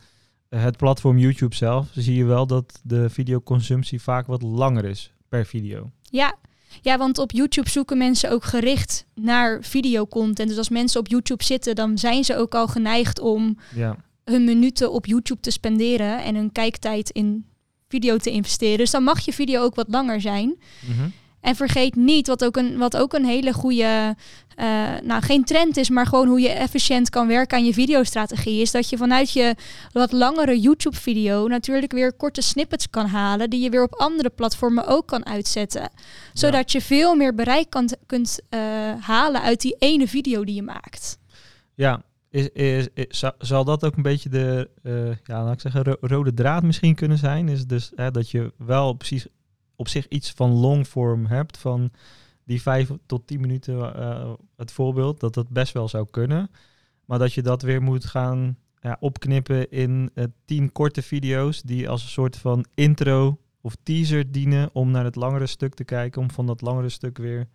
Uh, 0.49 0.63
het 0.63 0.77
platform 0.77 1.17
YouTube 1.17 1.55
zelf 1.55 1.87
zie 1.93 2.15
je 2.15 2.25
wel 2.25 2.47
dat 2.47 2.79
de 2.83 3.09
videoconsumptie 3.09 4.01
vaak 4.01 4.27
wat 4.27 4.41
langer 4.41 4.85
is 4.85 5.13
per 5.27 5.45
video. 5.45 5.91
Ja. 6.01 6.35
ja, 6.81 6.97
want 6.97 7.17
op 7.17 7.31
YouTube 7.31 7.69
zoeken 7.69 7.97
mensen 7.97 8.31
ook 8.31 8.43
gericht 8.43 9.05
naar 9.15 9.63
videocontent. 9.63 10.49
Dus 10.49 10.57
als 10.57 10.69
mensen 10.69 10.99
op 10.99 11.07
YouTube 11.07 11.43
zitten, 11.43 11.75
dan 11.75 11.97
zijn 11.97 12.23
ze 12.23 12.37
ook 12.37 12.55
al 12.55 12.67
geneigd 12.67 13.19
om 13.19 13.57
ja. 13.75 13.95
hun 14.23 14.43
minuten 14.43 14.91
op 14.91 15.05
YouTube 15.05 15.41
te 15.41 15.51
spenderen 15.51 16.23
en 16.23 16.35
hun 16.35 16.51
kijktijd 16.51 17.09
in 17.09 17.45
video 17.87 18.17
te 18.17 18.31
investeren. 18.31 18.77
Dus 18.77 18.91
dan 18.91 19.03
mag 19.03 19.19
je 19.19 19.33
video 19.33 19.61
ook 19.61 19.75
wat 19.75 19.87
langer 19.89 20.21
zijn. 20.21 20.55
Mm 20.85 21.13
en 21.41 21.55
vergeet 21.55 21.95
niet, 21.95 22.27
wat 22.27 22.43
ook 22.43 22.57
een, 22.57 22.77
wat 22.77 22.97
ook 22.97 23.13
een 23.13 23.25
hele 23.25 23.53
goede, 23.53 24.15
uh, 24.57 24.65
nou 25.03 25.21
geen 25.21 25.43
trend 25.43 25.77
is, 25.77 25.89
maar 25.89 26.05
gewoon 26.05 26.27
hoe 26.27 26.39
je 26.39 26.49
efficiënt 26.49 27.09
kan 27.09 27.27
werken 27.27 27.57
aan 27.57 27.65
je 27.65 27.73
videostrategie, 27.73 28.61
is 28.61 28.71
dat 28.71 28.89
je 28.89 28.97
vanuit 28.97 29.31
je 29.31 29.55
wat 29.91 30.11
langere 30.11 30.59
YouTube-video 30.59 31.47
natuurlijk 31.47 31.91
weer 31.91 32.13
korte 32.13 32.41
snippets 32.41 32.89
kan 32.89 33.05
halen, 33.05 33.49
die 33.49 33.61
je 33.61 33.69
weer 33.69 33.83
op 33.83 33.93
andere 33.93 34.29
platformen 34.29 34.87
ook 34.87 35.07
kan 35.07 35.25
uitzetten. 35.25 35.89
Zodat 36.33 36.71
je 36.71 36.81
veel 36.81 37.15
meer 37.15 37.35
bereik 37.35 37.69
kan, 37.69 37.89
kunt 38.05 38.39
uh, 38.49 38.59
halen 38.99 39.41
uit 39.41 39.61
die 39.61 39.75
ene 39.79 40.07
video 40.07 40.43
die 40.43 40.55
je 40.55 40.63
maakt. 40.63 41.17
Ja, 41.75 42.03
is, 42.29 42.49
is, 42.49 42.87
is, 42.93 43.23
zal 43.37 43.63
dat 43.63 43.85
ook 43.85 43.95
een 43.95 44.01
beetje 44.01 44.29
de, 44.29 44.69
uh, 44.83 45.07
ja, 45.23 45.43
laat 45.43 45.53
ik 45.53 45.59
zeggen, 45.59 45.97
rode 46.01 46.33
draad 46.33 46.63
misschien 46.63 46.95
kunnen 46.95 47.17
zijn? 47.17 47.49
Is 47.49 47.65
dus 47.65 47.91
hè, 47.95 48.11
dat 48.11 48.29
je 48.31 48.53
wel 48.57 48.93
precies 48.93 49.27
op 49.79 49.87
zich 49.87 50.07
iets 50.07 50.31
van 50.31 50.51
longform 50.51 51.25
hebt, 51.25 51.57
van 51.57 51.91
die 52.43 52.61
vijf 52.61 52.91
tot 53.05 53.27
tien 53.27 53.41
minuten, 53.41 53.75
uh, 53.75 54.33
het 54.55 54.71
voorbeeld, 54.71 55.19
dat 55.19 55.33
dat 55.33 55.49
best 55.49 55.73
wel 55.73 55.87
zou 55.87 56.07
kunnen. 56.11 56.51
Maar 57.05 57.19
dat 57.19 57.33
je 57.33 57.41
dat 57.41 57.61
weer 57.61 57.81
moet 57.81 58.05
gaan 58.05 58.57
ja, 58.81 58.97
opknippen 58.99 59.71
in 59.71 60.11
uh, 60.13 60.23
tien 60.45 60.71
korte 60.71 61.01
video's 61.01 61.61
die 61.61 61.89
als 61.89 62.03
een 62.03 62.09
soort 62.09 62.37
van 62.37 62.65
intro 62.73 63.39
of 63.61 63.75
teaser 63.83 64.31
dienen 64.31 64.69
om 64.73 64.91
naar 64.91 65.03
het 65.03 65.15
langere 65.15 65.47
stuk 65.47 65.73
te 65.73 65.83
kijken, 65.83 66.21
om 66.21 66.31
van 66.31 66.45
dat 66.45 66.61
langere 66.61 66.89
stuk 66.89 67.17
weer 67.17 67.47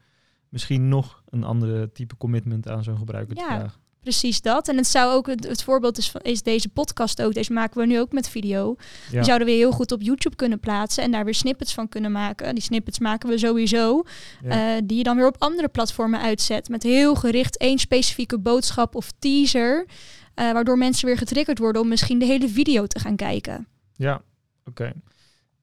misschien 0.49 0.89
nog 0.89 1.23
een 1.29 1.45
andere 1.45 1.93
type 1.93 2.17
commitment 2.17 2.69
aan 2.69 2.85
zo'n 2.85 2.99
gebruiker 2.99 3.37
te 3.37 3.45
vragen. 3.45 3.81
Precies 4.05 4.41
dat. 4.41 4.69
En 4.69 4.77
het 4.77 4.87
zou 4.87 5.13
ook 5.13 5.27
het, 5.27 5.63
voorbeeld 5.63 5.99
is, 5.99 6.13
is 6.23 6.43
deze 6.43 6.69
podcast 6.69 7.23
ook. 7.23 7.35
Deze 7.35 7.53
maken 7.53 7.81
we 7.81 7.87
nu 7.87 8.01
ook 8.01 8.13
met 8.13 8.29
video. 8.29 8.77
Ja. 9.11 9.11
Die 9.11 9.25
zouden 9.25 9.47
we 9.47 9.53
heel 9.53 9.73
goed 9.73 9.93
op 9.93 10.03
YouTube 10.03 10.37
kunnen 10.37 10.61
plaatsen 10.61 11.03
en 11.03 11.11
daar 11.11 11.25
weer 11.25 11.35
snippets 11.35 11.75
van 11.75 11.89
kunnen 11.89 12.13
maken. 12.13 12.55
Die 12.55 12.63
snippets 12.63 12.99
maken 12.99 13.29
we 13.29 13.39
sowieso. 13.39 14.03
Eh, 14.43 14.67
die 14.85 14.97
je 14.97 15.03
dan 15.03 15.17
weer 15.17 15.27
op 15.27 15.37
andere 15.39 15.69
platformen 15.69 16.21
uitzet. 16.21 16.69
Met 16.69 16.83
heel 16.83 17.15
gericht 17.15 17.57
één 17.57 17.79
specifieke 17.79 18.39
boodschap 18.39 18.95
of 18.95 19.13
teaser. 19.19 19.87
Uh, 20.35 20.53
waardoor 20.53 20.79
mensen 20.79 21.07
weer 21.07 21.19
getriggerd 21.19 21.59
worden 21.59 21.83
om 21.83 21.89
misschien 21.89 22.19
de 22.19 22.25
hele 22.25 22.49
video 22.49 22.87
te 22.87 22.99
gaan 22.99 23.17
kijken. 23.17 23.67
Ja, 23.97 24.23
oké. 24.65 24.93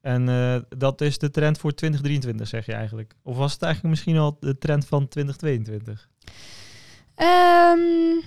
En 0.02 0.28
uh, 0.28 0.56
dat 0.78 1.02
is 1.02 1.18
de 1.18 1.32
trend 1.32 1.58
voor 1.58 1.74
2023, 1.74 2.48
zeg 2.48 2.66
je 2.66 2.74
eigenlijk? 2.74 3.16
Of 3.24 3.38
was 3.38 3.54
het 3.54 3.62
eigenlijk 3.62 3.94
misschien 3.96 4.18
al 4.18 4.38
de 4.40 4.58
trend 4.58 4.86
van 4.86 5.08
2022? 5.08 6.10
Um, 7.22 8.22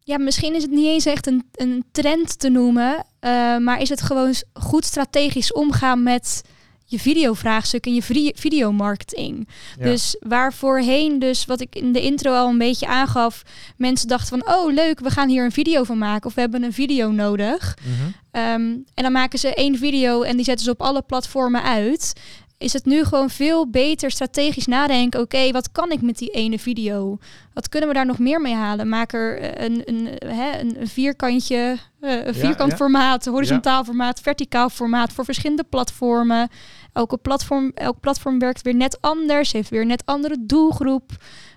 ja, 0.00 0.18
misschien 0.18 0.54
is 0.54 0.62
het 0.62 0.70
niet 0.70 0.86
eens 0.86 1.06
echt 1.06 1.26
een, 1.26 1.48
een 1.52 1.84
trend 1.92 2.38
te 2.38 2.48
noemen, 2.48 2.94
uh, 2.94 3.56
maar 3.56 3.80
is 3.80 3.88
het 3.88 4.02
gewoon 4.02 4.34
goed 4.52 4.84
strategisch 4.84 5.52
omgaan 5.52 6.02
met 6.02 6.42
je 6.84 6.98
videovraagstuk 6.98 7.86
en 7.86 7.94
je 7.94 8.32
videomarketing. 8.34 9.48
Ja. 9.78 9.84
Dus 9.84 10.16
waar 10.20 10.52
voorheen, 10.52 11.18
dus 11.18 11.44
wat 11.44 11.60
ik 11.60 11.74
in 11.74 11.92
de 11.92 12.02
intro 12.02 12.32
al 12.32 12.48
een 12.48 12.58
beetje 12.58 12.86
aangaf, 12.86 13.42
mensen 13.76 14.08
dachten 14.08 14.38
van, 14.38 14.54
oh 14.54 14.72
leuk, 14.72 15.00
we 15.00 15.10
gaan 15.10 15.28
hier 15.28 15.44
een 15.44 15.52
video 15.52 15.84
van 15.84 15.98
maken 15.98 16.26
of 16.26 16.34
we 16.34 16.40
hebben 16.40 16.62
een 16.62 16.72
video 16.72 17.10
nodig. 17.10 17.76
Mm 17.84 17.92
-hmm. 17.92 18.42
um, 18.42 18.84
en 18.94 19.02
dan 19.02 19.12
maken 19.12 19.38
ze 19.38 19.54
één 19.54 19.78
video 19.78 20.22
en 20.22 20.36
die 20.36 20.44
zetten 20.44 20.64
ze 20.64 20.70
op 20.70 20.82
alle 20.82 21.02
platformen 21.02 21.62
uit 21.62 22.12
is 22.58 22.72
het 22.72 22.84
nu 22.84 23.04
gewoon 23.04 23.30
veel 23.30 23.70
beter 23.70 24.10
strategisch 24.10 24.66
nadenken. 24.66 25.20
Oké, 25.20 25.50
wat 25.50 25.72
kan 25.72 25.90
ik 25.90 26.02
met 26.02 26.18
die 26.18 26.30
ene 26.30 26.58
video? 26.58 27.18
Wat 27.52 27.68
kunnen 27.68 27.88
we 27.88 27.94
daar 27.94 28.06
nog 28.06 28.18
meer 28.18 28.40
mee 28.40 28.54
halen? 28.54 28.88
Maak 28.88 29.12
er 29.12 29.38
eh, 29.38 29.64
een, 29.64 29.82
een, 29.84 30.06
hè, 30.34 30.60
een 30.60 30.88
vierkantje, 30.88 31.76
uh, 32.00 32.26
een 32.26 32.34
vierkant 32.34 32.74
formaat, 32.74 33.24
horizontaal 33.24 33.84
formaat, 33.84 34.20
verticaal 34.20 34.68
formaat 34.68 35.12
voor 35.12 35.24
verschillende 35.24 35.64
platformen. 35.64 36.48
Elke 36.92 37.16
platform, 37.16 37.72
elk 37.74 38.00
platform 38.00 38.38
werkt 38.38 38.62
weer 38.62 38.74
net 38.74 39.00
anders, 39.00 39.52
heeft 39.52 39.70
weer 39.70 39.80
een 39.80 39.86
net 39.86 40.02
andere 40.04 40.36
doelgroep. 40.40 41.10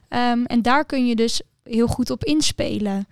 Um, 0.09 0.45
en 0.45 0.61
daar 0.61 0.85
kun 0.85 1.07
je 1.07 1.15
dus 1.15 1.41
heel 1.63 1.87
goed 1.87 2.09
op 2.09 2.23
inspelen. 2.23 3.07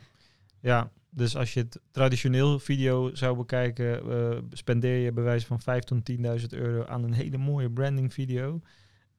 Ja, 0.62 0.89
dus 1.10 1.36
als 1.36 1.54
je 1.54 1.60
het 1.60 1.80
traditioneel 1.92 2.60
video 2.60 3.16
zou 3.16 3.38
bekijken, 3.38 4.08
uh, 4.08 4.38
spendeer 4.51 4.98
je 4.98 5.12
bij 5.12 5.24
wijze 5.24 5.46
van 5.46 5.62
5 5.62 5.84
tot 5.84 6.12
10.000 6.12 6.18
euro 6.50 6.86
aan 6.86 7.04
een 7.04 7.13
hele 7.13 7.38
mooie 7.38 7.72
branding 7.72 8.13
video. 8.13 8.62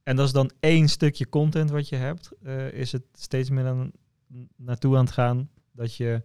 En 0.02 0.16
dat 0.16 0.26
is 0.26 0.32
dan 0.32 0.50
één 0.60 0.88
stukje 0.88 1.28
content 1.28 1.70
wat 1.70 1.88
je 1.88 1.96
hebt. 1.96 2.30
Uh, 2.42 2.72
is 2.72 2.92
het 2.92 3.02
steeds 3.12 3.50
meer 3.50 3.66
aan, 3.66 3.90
naartoe 4.56 4.96
aan 4.96 5.04
het 5.04 5.12
gaan 5.12 5.50
dat 5.72 5.96
je 5.96 6.22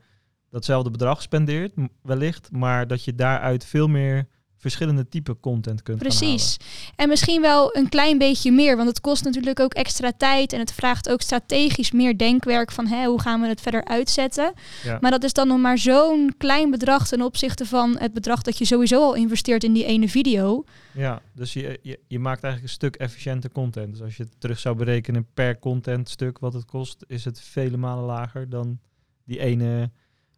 datzelfde 0.50 0.92
bedrag 0.92 1.22
spendeert, 1.22 1.74
wellicht, 2.02 2.52
maar 2.52 2.88
dat 2.88 3.04
je 3.04 3.16
daaruit 3.16 3.66
veel 3.66 3.88
meer 3.88 4.28
verschillende 4.66 5.08
type 5.08 5.40
content 5.40 5.84
kunt 5.84 6.00
Precies. 6.00 6.58
En 6.96 7.10
misschien 7.10 7.42
wel 7.42 7.76
een 7.76 7.90
klein 7.90 8.18
beetje 8.18 8.52
meer, 8.52 8.76
want 8.76 8.88
het 8.88 9.02
kost 9.02 9.24
natuurlijk 9.24 9.60
ook 9.60 9.74
extra 9.74 10.12
tijd 10.18 10.54
en 10.54 10.60
het 10.60 10.72
vraagt 10.72 11.10
ook 11.10 11.22
strategisch 11.22 11.92
meer 11.92 12.18
denkwerk 12.18 12.72
van 12.72 12.88
hè, 12.88 13.06
hoe 13.06 13.22
gaan 13.22 13.42
we 13.42 13.48
het 13.48 13.62
verder 13.62 13.86
uitzetten. 13.86 14.54
Ja. 14.84 14.98
Maar 15.02 15.12
dat 15.12 15.24
is 15.24 15.34
dan 15.34 15.48
nog 15.48 15.60
maar 15.60 15.78
zo'n 15.78 16.34
klein 16.38 16.70
bedrag 16.72 17.08
ten 17.08 17.22
opzichte 17.22 17.66
van 17.66 17.98
het 17.98 18.14
bedrag 18.14 18.42
dat 18.42 18.58
je 18.58 18.66
sowieso 18.66 19.02
al 19.02 19.14
investeert 19.14 19.64
in 19.64 19.74
die 19.74 19.86
ene 19.86 20.10
video. 20.10 20.64
Ja, 20.94 21.22
dus 21.34 21.54
je, 21.54 21.80
je, 21.82 22.00
je 22.08 22.20
maakt 22.20 22.44
eigenlijk 22.44 22.64
een 22.64 22.80
stuk 22.80 22.96
efficiënter 22.96 23.52
content. 23.52 23.92
Dus 23.92 24.02
als 24.02 24.18
je 24.18 24.24
het 24.24 24.40
terug 24.40 24.60
zou 24.60 24.76
berekenen 24.76 25.28
per 25.34 25.60
content 25.60 26.10
stuk 26.10 26.40
wat 26.40 26.54
het 26.54 26.66
kost, 26.66 27.04
is 27.08 27.26
het 27.26 27.42
vele 27.42 27.78
malen 27.78 28.04
lager 28.04 28.50
dan 28.50 28.80
die 29.24 29.40
ene 29.40 29.92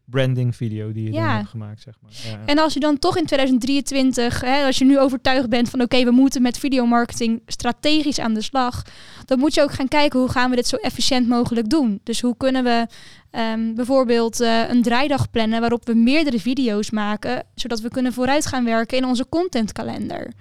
branding 0.09 0.55
video 0.55 0.91
die 0.91 1.03
je 1.03 1.11
ja. 1.11 1.35
hebt 1.35 1.49
gemaakt, 1.49 1.81
zeg 1.81 1.93
maar. 2.01 2.11
Ja. 2.11 2.45
En 2.45 2.57
als 2.57 2.73
je 2.73 2.79
dan 2.79 2.99
toch 2.99 3.17
in 3.17 3.25
2023, 3.25 4.41
hè, 4.41 4.65
als 4.65 4.77
je 4.77 4.85
nu 4.85 4.99
overtuigd 4.99 5.49
bent 5.49 5.69
van 5.69 5.81
oké, 5.81 6.03
we 6.03 6.11
moeten 6.11 6.41
met 6.41 6.59
videomarketing 6.59 7.41
strategisch 7.45 8.19
aan 8.19 8.33
de 8.33 8.41
slag, 8.41 8.83
dan 9.25 9.39
moet 9.39 9.53
je 9.53 9.61
ook 9.61 9.71
gaan 9.71 9.87
kijken 9.87 10.19
hoe 10.19 10.29
gaan 10.29 10.49
we 10.49 10.55
dit 10.55 10.67
zo 10.67 10.75
efficiënt 10.75 11.27
mogelijk 11.27 11.69
doen. 11.69 11.99
Dus 12.03 12.21
hoe 12.21 12.37
kunnen 12.37 12.63
we 12.63 12.87
um, 13.31 13.75
bijvoorbeeld 13.75 14.41
uh, 14.41 14.69
een 14.69 14.81
draaidag 14.81 15.29
plannen 15.29 15.59
waarop 15.59 15.85
we 15.85 15.93
meerdere 15.93 16.39
video's 16.39 16.91
maken, 16.91 17.43
zodat 17.55 17.79
we 17.79 17.89
kunnen 17.89 18.13
vooruit 18.13 18.45
gaan 18.45 18.65
werken 18.65 18.97
in 18.97 19.05
onze 19.05 19.29
contentkalender. 19.29 20.31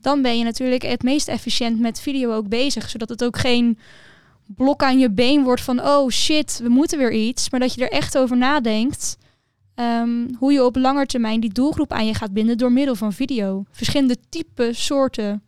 Dan 0.00 0.22
ben 0.22 0.38
je 0.38 0.44
natuurlijk 0.44 0.82
het 0.82 1.02
meest 1.02 1.28
efficiënt 1.28 1.80
met 1.80 2.00
video 2.00 2.32
ook 2.32 2.48
bezig, 2.48 2.90
zodat 2.90 3.08
het 3.08 3.24
ook 3.24 3.38
geen 3.38 3.78
blok 4.46 4.82
aan 4.82 4.98
je 4.98 5.10
been 5.10 5.42
wordt 5.42 5.62
van 5.62 5.80
oh 5.80 6.10
shit, 6.10 6.60
we 6.62 6.68
moeten 6.68 6.98
weer 6.98 7.12
iets. 7.12 7.50
Maar 7.50 7.60
dat 7.60 7.74
je 7.74 7.80
er 7.80 7.92
echt 7.92 8.18
over 8.18 8.36
nadenkt 8.36 9.16
ehm, 9.74 10.34
hoe 10.38 10.52
je 10.52 10.64
op 10.64 10.76
lange 10.76 11.06
termijn 11.06 11.40
die 11.40 11.52
doelgroep 11.52 11.92
aan 11.92 12.06
je 12.06 12.14
gaat 12.14 12.32
binden 12.32 12.58
door 12.58 12.72
middel 12.72 12.94
van 12.94 13.12
video. 13.12 13.64
Verschillende 13.70 14.16
typen, 14.28 14.74
soorten 14.74 15.42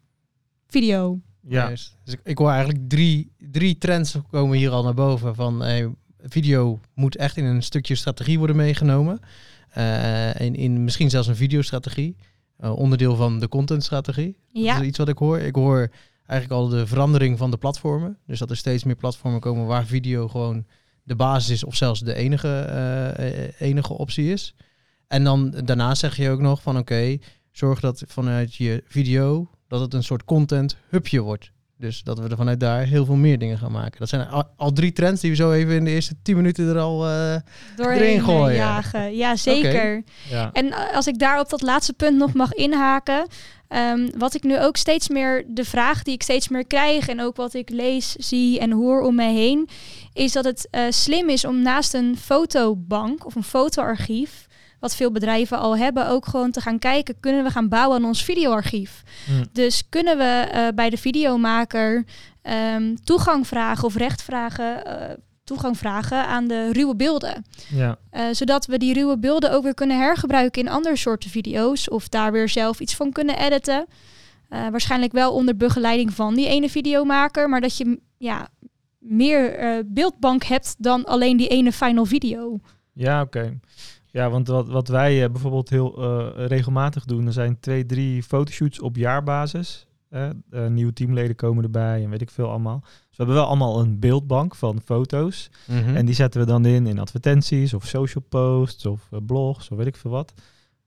video. 0.67 1.21
Ja, 1.49 1.69
dus 1.69 1.95
ik, 2.05 2.21
ik 2.25 2.39
hoor 2.39 2.51
eigenlijk 2.51 2.89
drie, 2.89 3.33
drie 3.51 3.79
trends 3.79 4.17
komen 4.31 4.59
hier 4.59 4.71
al 4.71 4.83
naar 4.83 4.95
boven. 4.95 5.35
Van 5.35 5.61
hey, 5.61 5.91
video 6.19 6.81
moet 6.95 7.17
echt 7.17 7.37
in 7.37 7.45
een 7.45 7.63
stukje 7.63 7.95
strategie 7.95 8.39
worden 8.39 8.57
meegenomen. 8.57 9.21
Uh, 9.79 10.41
in, 10.41 10.55
in 10.55 10.85
misschien 10.85 11.11
zelfs 11.11 11.29
een 11.29 11.37
videostrategie. 11.37 12.17
Uh, 12.61 12.77
onderdeel 12.77 13.17
van 13.17 13.39
de 13.39 13.49
contentstrategie. 13.49 14.37
Ja. 14.53 14.73
Dat 14.73 14.83
is 14.83 14.89
iets 14.89 14.99
wat 14.99 15.09
ik 15.09 15.19
hoor. 15.19 15.39
Ik 15.39 15.55
hoor 15.55 15.91
eigenlijk 16.27 16.61
al 16.61 16.69
de 16.69 16.87
verandering 16.87 17.39
van 17.39 17.51
de 17.51 17.57
platformen. 17.57 18.19
Dus 18.27 18.39
dat 18.39 18.51
er 18.51 18.57
steeds 18.57 18.85
meer 18.85 18.97
platformen 18.97 19.41
komen 19.41 19.67
waar 19.67 19.87
video 19.87 20.29
gewoon 20.29 20.67
de 21.03 21.17
basis 21.17 21.51
is 21.51 21.65
of 21.65 21.77
zelfs 21.77 22.01
de 22.01 22.15
enige, 22.15 22.67
uh, 23.19 23.69
enige 23.69 23.93
optie 23.93 24.33
is. 24.33 24.55
En 25.07 25.25
dan 25.25 25.51
daarna 25.51 25.95
zeg 25.95 26.17
je 26.17 26.31
ook 26.31 26.41
nog 26.41 26.63
van 26.63 26.79
oké, 26.79 27.19
zorg 27.51 27.81
dat 27.81 28.03
vanuit 28.07 28.55
je 28.55 28.83
video 28.87 29.51
dat 29.69 29.81
het 29.81 29.95
een 29.95 30.05
soort 30.05 30.25
content 30.25 30.77
hubje 30.89 31.21
wordt. 31.21 31.53
Dus 31.79 32.03
dat 32.03 32.19
we 32.19 32.29
er 32.29 32.37
vanuit 32.37 32.61
daar 32.61 32.83
heel 32.83 33.05
veel 33.05 33.15
meer 33.15 33.39
dingen 33.39 33.59
gaan 33.59 33.73
maken. 33.73 33.99
Dat 33.99 34.09
zijn 34.09 34.29
al, 34.57 34.73
drie 34.73 34.93
trends 34.93 35.21
die 35.21 35.31
we 35.31 35.37
zo 35.37 35.53
even 35.53 35.75
in 35.75 35.85
de 35.85 35.91
eerste 35.91 36.15
tien 36.23 36.37
minuten 36.37 36.69
er 36.69 36.79
al 36.79 37.09
uh, 37.09 37.37
doorheen 37.77 38.23
gooien. 38.23 38.57
Jagen. 38.57 39.17
Ja, 39.17 39.37
zeker. 39.37 40.03
Ja. 40.29 40.51
En 40.53 40.73
als 40.95 41.07
ik 41.07 41.19
daar 41.19 41.41
op 41.41 41.49
dat 41.49 41.63
laatste 41.63 41.93
punt 41.93 42.17
nog 42.17 42.33
mag 42.33 42.53
inhaken. 42.67 43.27
Ehm, 43.69 44.09
wat 44.19 44.35
ik 44.35 44.43
nu 44.43 44.61
ook 44.61 44.77
steeds 44.77 45.09
meer, 45.09 45.45
de 45.49 45.65
vraag 45.65 46.03
die 46.03 46.15
ik 46.15 46.23
steeds 46.23 46.49
meer 46.49 46.67
krijg 46.67 47.09
en 47.09 47.21
ook 47.21 47.37
wat 47.37 47.55
ik 47.55 47.71
lees, 47.71 48.13
zie 48.13 48.61
en 48.61 48.73
hoor 48.73 49.01
om 49.01 49.15
mij 49.15 49.33
heen, 49.33 49.69
is 50.13 50.33
dat 50.33 50.45
het 50.45 50.69
uh, 50.71 50.81
slim 50.89 51.29
is 51.29 51.45
om 51.45 51.63
naast 51.63 51.95
een 51.95 52.17
fotobank 52.17 53.27
of 53.27 53.35
een 53.35 53.43
fotoarchief, 53.43 54.46
wat 54.81 54.97
veel 54.97 55.11
bedrijven 55.11 55.59
al 55.59 55.77
hebben, 55.77 56.09
ook 56.09 56.27
gewoon 56.27 56.51
te 56.51 56.61
gaan 56.61 56.79
kijken, 56.79 57.21
kunnen 57.21 57.45
we 57.45 57.51
gaan 57.51 57.69
bouwen 57.69 57.97
aan 57.97 58.05
ons 58.05 58.25
videoarchief? 58.25 59.03
Hmm. 59.27 59.45
Dus 59.53 59.89
kunnen 59.89 60.19
we 60.19 60.49
uh, 60.55 60.69
bij 60.75 60.91
de 60.91 60.97
videomaker 60.97 62.05
um, 62.75 63.05
toegang 63.05 63.47
vragen 63.47 63.85
of 63.85 63.97
recht 63.97 64.23
vragen 64.23 64.83
uh, 64.87 64.93
toegang 65.47 65.79
vragen 65.79 66.27
aan 66.27 66.47
de 66.47 66.73
ruwe 66.73 66.97
beelden. 66.97 67.45
Ja. 67.69 67.99
Uh, 68.13 68.23
zodat 68.33 68.67
we 68.67 68.79
die 68.79 68.95
ruwe 68.95 69.19
beelden 69.19 69.53
ook 69.53 69.63
weer 69.63 69.75
kunnen 69.75 69.99
hergebruiken 69.99 70.63
in 70.63 70.69
andere 70.69 70.97
soorten 70.97 71.31
video's. 71.31 71.91
Of 71.91 72.09
daar 72.09 72.33
weer 72.33 72.49
zelf 72.49 72.81
iets 72.81 72.95
van 72.95 73.13
kunnen 73.13 73.39
editen. 73.39 73.87
Uh, 74.51 74.69
waarschijnlijk 74.69 75.13
wel 75.13 75.33
onder 75.33 75.57
begeleiding 75.57 76.13
van 76.13 76.35
die 76.35 76.49
ene 76.49 76.69
videomaker. 76.69 77.49
Maar 77.49 77.61
dat 77.61 77.77
je 77.77 78.01
ja, 78.19 78.49
meer 78.99 79.63
uh, 79.63 79.79
beeldbank 79.87 80.45
hebt 80.45 80.75
dan 80.79 81.05
alleen 81.05 81.37
die 81.37 81.49
ene 81.49 81.73
final 81.73 82.05
video. 82.05 82.59
Ja, 82.93 83.21
oké. 83.21 83.59
Ja, 84.17 84.31
want 84.31 84.49
wat, 84.49 84.69
wat 84.69 84.89
wij 84.89 85.31
bijvoorbeeld 85.31 85.69
heel 85.69 85.95
regelmatig 86.47 87.05
doen, 87.05 87.27
er 87.27 87.33
zijn 87.33 87.61
twee, 87.61 87.87
drie 87.87 88.23
fotoshoots 88.23 88.81
op 88.81 88.97
jaarbasis. 88.97 89.87
nieuwe 90.69 90.93
teamleden 90.93 91.37
komen 91.37 91.65
erbij 91.65 92.03
en 92.03 92.11
weet 92.11 92.21
ik 92.21 92.31
veel 92.31 92.49
allemaal. 92.49 92.81
Dus 92.81 92.91
we 92.91 93.17
hebben 93.17 93.35
wel 93.35 93.47
allemaal 93.47 93.81
een 93.81 93.99
beeldbank 93.99 94.55
van 94.55 94.81
foto's. 94.85 95.51
Mhm. 95.67 95.97
En 95.97 96.07
die 96.07 96.15
zetten 96.15 96.41
we 96.41 96.47
dan 96.47 96.65
in 96.65 96.87
in 96.87 96.99
advertenties 96.99 97.75
of 97.75 97.87
social 97.87 98.25
posts 98.29 98.87
of 98.87 99.09
uh, 99.13 99.21
blogs 99.27 99.71
of 99.71 99.77
weet 99.77 99.87
ik 99.87 99.97
veel 99.97 100.11
wat. 100.11 100.33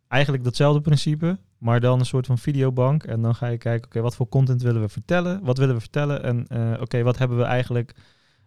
Eigenlijk 0.08 0.44
datzelfde 0.44 0.82
principe, 0.82 1.38
maar 1.58 1.80
dan 1.80 2.00
een 2.00 2.06
soort 2.06 2.26
van 2.26 2.38
videobank. 2.38 3.04
En 3.04 3.22
dan 3.22 3.36
ga 3.36 3.48
je 3.48 3.58
kijken, 3.58 3.88
oké, 3.88 4.02
wat 4.02 4.16
voor 4.16 4.30
content 4.30 4.62
willen 4.62 4.82
we 4.82 4.90
vertellen? 4.90 5.44
Wat 5.44 5.58
willen 5.58 5.76
we 5.76 5.82
vertellen? 5.82 6.24
En 6.24 6.48
oké, 6.82 7.04
wat 7.04 7.18
hebben 7.18 7.38
we 7.38 7.44
eigenlijk 7.44 7.96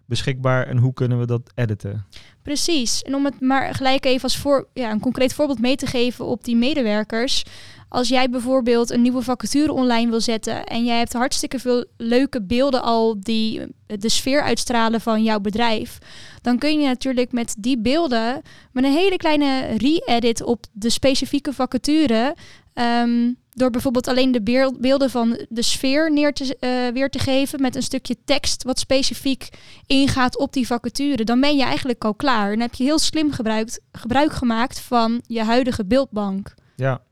beschikbaar 0.07 0.67
en 0.67 0.77
hoe 0.77 0.95
kunnen 0.95 1.19
we 1.19 1.27
dat 1.27 1.53
editen? 1.55 2.07
Precies. 2.43 3.03
En 3.03 3.15
om 3.15 3.25
het 3.25 3.41
maar 3.41 3.75
gelijk 3.75 4.05
even 4.05 4.23
als 4.23 4.37
voor, 4.37 4.69
ja, 4.75 4.91
een 4.91 5.01
concreet 5.01 5.35
voorbeeld 5.35 5.61
mee 5.61 5.77
te 5.77 5.87
geven 5.87 6.25
op 6.25 6.45
die 6.45 6.57
medewerkers. 6.57 7.45
Als 7.89 8.09
jij 8.09 8.31
bijvoorbeeld 8.31 8.91
een 8.91 9.03
nieuwe 9.03 9.23
vacature 9.23 9.73
online 9.73 10.11
wil 10.11 10.21
zetten 10.21 10.67
en 10.67 10.85
jij 10.85 10.99
hebt 10.99 11.13
hartstikke 11.13 11.59
veel 11.59 11.85
leuke 11.97 12.43
beelden 12.43 12.83
al 12.83 13.21
die 13.21 13.61
de 13.87 14.09
sfeer 14.09 14.43
uitstralen 14.43 15.01
van 15.01 15.23
jouw 15.23 15.41
bedrijf, 15.41 15.99
dan 16.43 16.59
kun 16.59 16.81
je 16.81 16.87
natuurlijk 16.87 17.33
met 17.33 17.55
die 17.59 17.79
beelden 17.79 18.43
met 18.73 18.85
een 18.85 18.93
hele 18.93 19.17
kleine 19.17 19.77
re-edit 19.77 20.43
op 20.43 20.65
de 20.73 20.91
specifieke 20.91 21.53
vacature 21.53 22.37
um, 22.75 23.37
door 23.55 23.71
bijvoorbeeld 23.71 24.09
alleen 24.09 24.33
de 24.33 24.43
beelden 24.81 25.11
van 25.11 25.47
de 25.49 25.63
sfeer 25.63 26.13
neer 26.13 26.33
te, 26.33 26.57
uh, 26.61 26.95
weer 26.95 27.11
te 27.11 27.19
geven 27.19 27.61
met 27.61 27.77
een 27.77 27.83
stukje 27.83 28.17
tekst 28.25 28.63
wat 28.63 28.79
specifiek 28.79 29.49
ingaat 29.87 30.39
op 30.39 30.53
die 30.53 30.67
vacature, 30.67 31.25
dan 31.25 31.41
ben 31.41 31.57
je 31.57 31.65
eigenlijk 31.65 32.05
al 32.05 32.15
klaar. 32.15 32.53
En 32.53 32.61
heb 32.61 32.75
je 32.75 32.85
heel 32.85 32.99
slim 32.99 33.33
gebruikt, 33.33 33.81
gebruik 33.93 34.33
gemaakt 34.33 34.81
van 34.81 35.23
je 35.27 35.45
huidige 35.45 35.85
beeldbank. 35.85 36.55
Ja, 36.77 37.03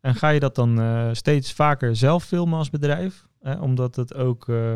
en 0.00 0.14
ga 0.14 0.28
je 0.28 0.40
dat 0.40 0.54
dan 0.54 0.80
uh, 0.80 1.08
steeds 1.12 1.52
vaker 1.52 1.96
zelf 1.96 2.24
filmen 2.24 2.58
als 2.58 2.70
bedrijf? 2.70 3.26
Omdat 3.60 3.96
het 3.96 4.14
ook 4.14 4.46
uh, 4.46 4.74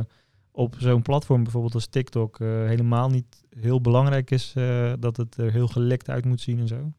op 0.52 0.74
zo'n 0.78 1.02
platform, 1.02 1.42
bijvoorbeeld 1.42 1.74
als 1.74 1.86
TikTok, 1.86 2.38
helemaal 2.38 3.08
niet 3.08 3.44
heel 3.60 3.80
belangrijk 3.80 4.30
is 4.30 4.52
dat 4.98 5.16
het 5.16 5.36
er 5.36 5.52
heel 5.52 5.68
gelekt 5.68 6.08
uit 6.08 6.24
moet 6.24 6.40
zien 6.40 6.58
en 6.58 6.68
zo? 6.68 6.92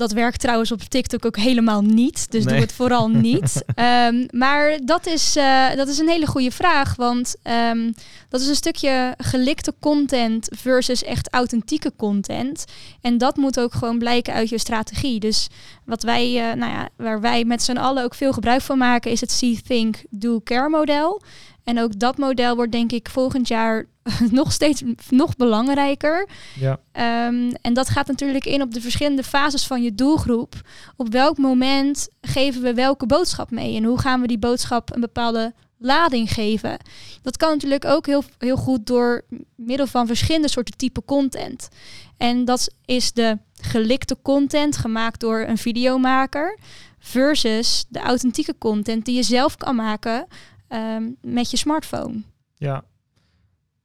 Dat 0.00 0.12
werkt 0.12 0.40
trouwens 0.40 0.72
op 0.72 0.80
TikTok 0.80 1.26
ook 1.26 1.36
helemaal 1.36 1.82
niet. 1.82 2.30
Dus 2.30 2.44
doe 2.44 2.58
het 2.58 2.72
vooral 2.72 3.08
niet. 3.28 3.64
um, 4.06 4.26
maar 4.30 4.78
dat 4.84 5.06
is, 5.06 5.36
uh, 5.36 5.74
dat 5.74 5.88
is 5.88 5.98
een 5.98 6.08
hele 6.08 6.26
goede 6.26 6.50
vraag. 6.50 6.96
Want 6.96 7.34
um, 7.70 7.94
dat 8.28 8.40
is 8.40 8.46
een 8.46 8.54
stukje 8.54 9.14
gelikte 9.16 9.74
content 9.80 10.48
versus 10.56 11.04
echt 11.04 11.32
authentieke 11.32 11.92
content. 11.96 12.64
En 13.00 13.18
dat 13.18 13.36
moet 13.36 13.60
ook 13.60 13.74
gewoon 13.74 13.98
blijken 13.98 14.34
uit 14.34 14.48
je 14.48 14.58
strategie. 14.58 15.20
Dus 15.20 15.48
wat 15.84 16.02
wij, 16.02 16.30
uh, 16.32 16.54
nou 16.54 16.72
ja, 16.72 16.88
waar 16.96 17.20
wij 17.20 17.44
met 17.44 17.62
z'n 17.62 17.76
allen 17.76 18.04
ook 18.04 18.14
veel 18.14 18.32
gebruik 18.32 18.60
van 18.60 18.78
maken, 18.78 19.10
is 19.10 19.20
het 19.20 19.30
See, 19.30 19.60
Think, 19.66 19.96
Do, 20.10 20.40
Care 20.44 20.68
model. 20.68 21.22
En 21.64 21.80
ook 21.80 21.98
dat 21.98 22.18
model 22.18 22.56
wordt 22.56 22.72
denk 22.72 22.92
ik 22.92 23.08
volgend 23.08 23.48
jaar 23.48 23.86
nog 24.30 24.52
steeds 24.52 24.82
nog 25.08 25.36
belangrijker. 25.36 26.28
Ja. 26.58 26.80
Um, 27.26 27.52
en 27.60 27.74
dat 27.74 27.88
gaat 27.88 28.06
natuurlijk 28.06 28.44
in 28.44 28.62
op 28.62 28.74
de 28.74 28.80
verschillende 28.80 29.22
fases 29.22 29.66
van 29.66 29.82
je 29.82 29.94
doelgroep. 29.94 30.54
Op 30.96 31.08
welk 31.12 31.38
moment 31.38 32.08
geven 32.20 32.62
we 32.62 32.74
welke 32.74 33.06
boodschap 33.06 33.50
mee? 33.50 33.76
En 33.76 33.84
hoe 33.84 33.98
gaan 33.98 34.20
we 34.20 34.26
die 34.26 34.38
boodschap 34.38 34.94
een 34.94 35.00
bepaalde 35.00 35.54
lading 35.78 36.32
geven? 36.32 36.76
Dat 37.22 37.36
kan 37.36 37.50
natuurlijk 37.50 37.84
ook 37.84 38.06
heel, 38.06 38.22
heel 38.38 38.56
goed 38.56 38.86
door 38.86 39.24
middel 39.54 39.86
van 39.86 40.06
verschillende 40.06 40.48
soorten 40.48 40.76
type 40.76 41.04
content. 41.04 41.68
En 42.16 42.44
dat 42.44 42.74
is 42.84 43.12
de 43.12 43.38
gelikte 43.60 44.16
content 44.22 44.76
gemaakt 44.76 45.20
door 45.20 45.40
een 45.40 45.58
videomaker 45.58 46.58
versus 46.98 47.84
de 47.88 48.00
authentieke 48.00 48.54
content 48.58 49.04
die 49.04 49.14
je 49.14 49.22
zelf 49.22 49.56
kan 49.56 49.76
maken 49.76 50.26
um, 50.68 51.16
met 51.20 51.50
je 51.50 51.56
smartphone. 51.56 52.22
Ja, 52.56 52.84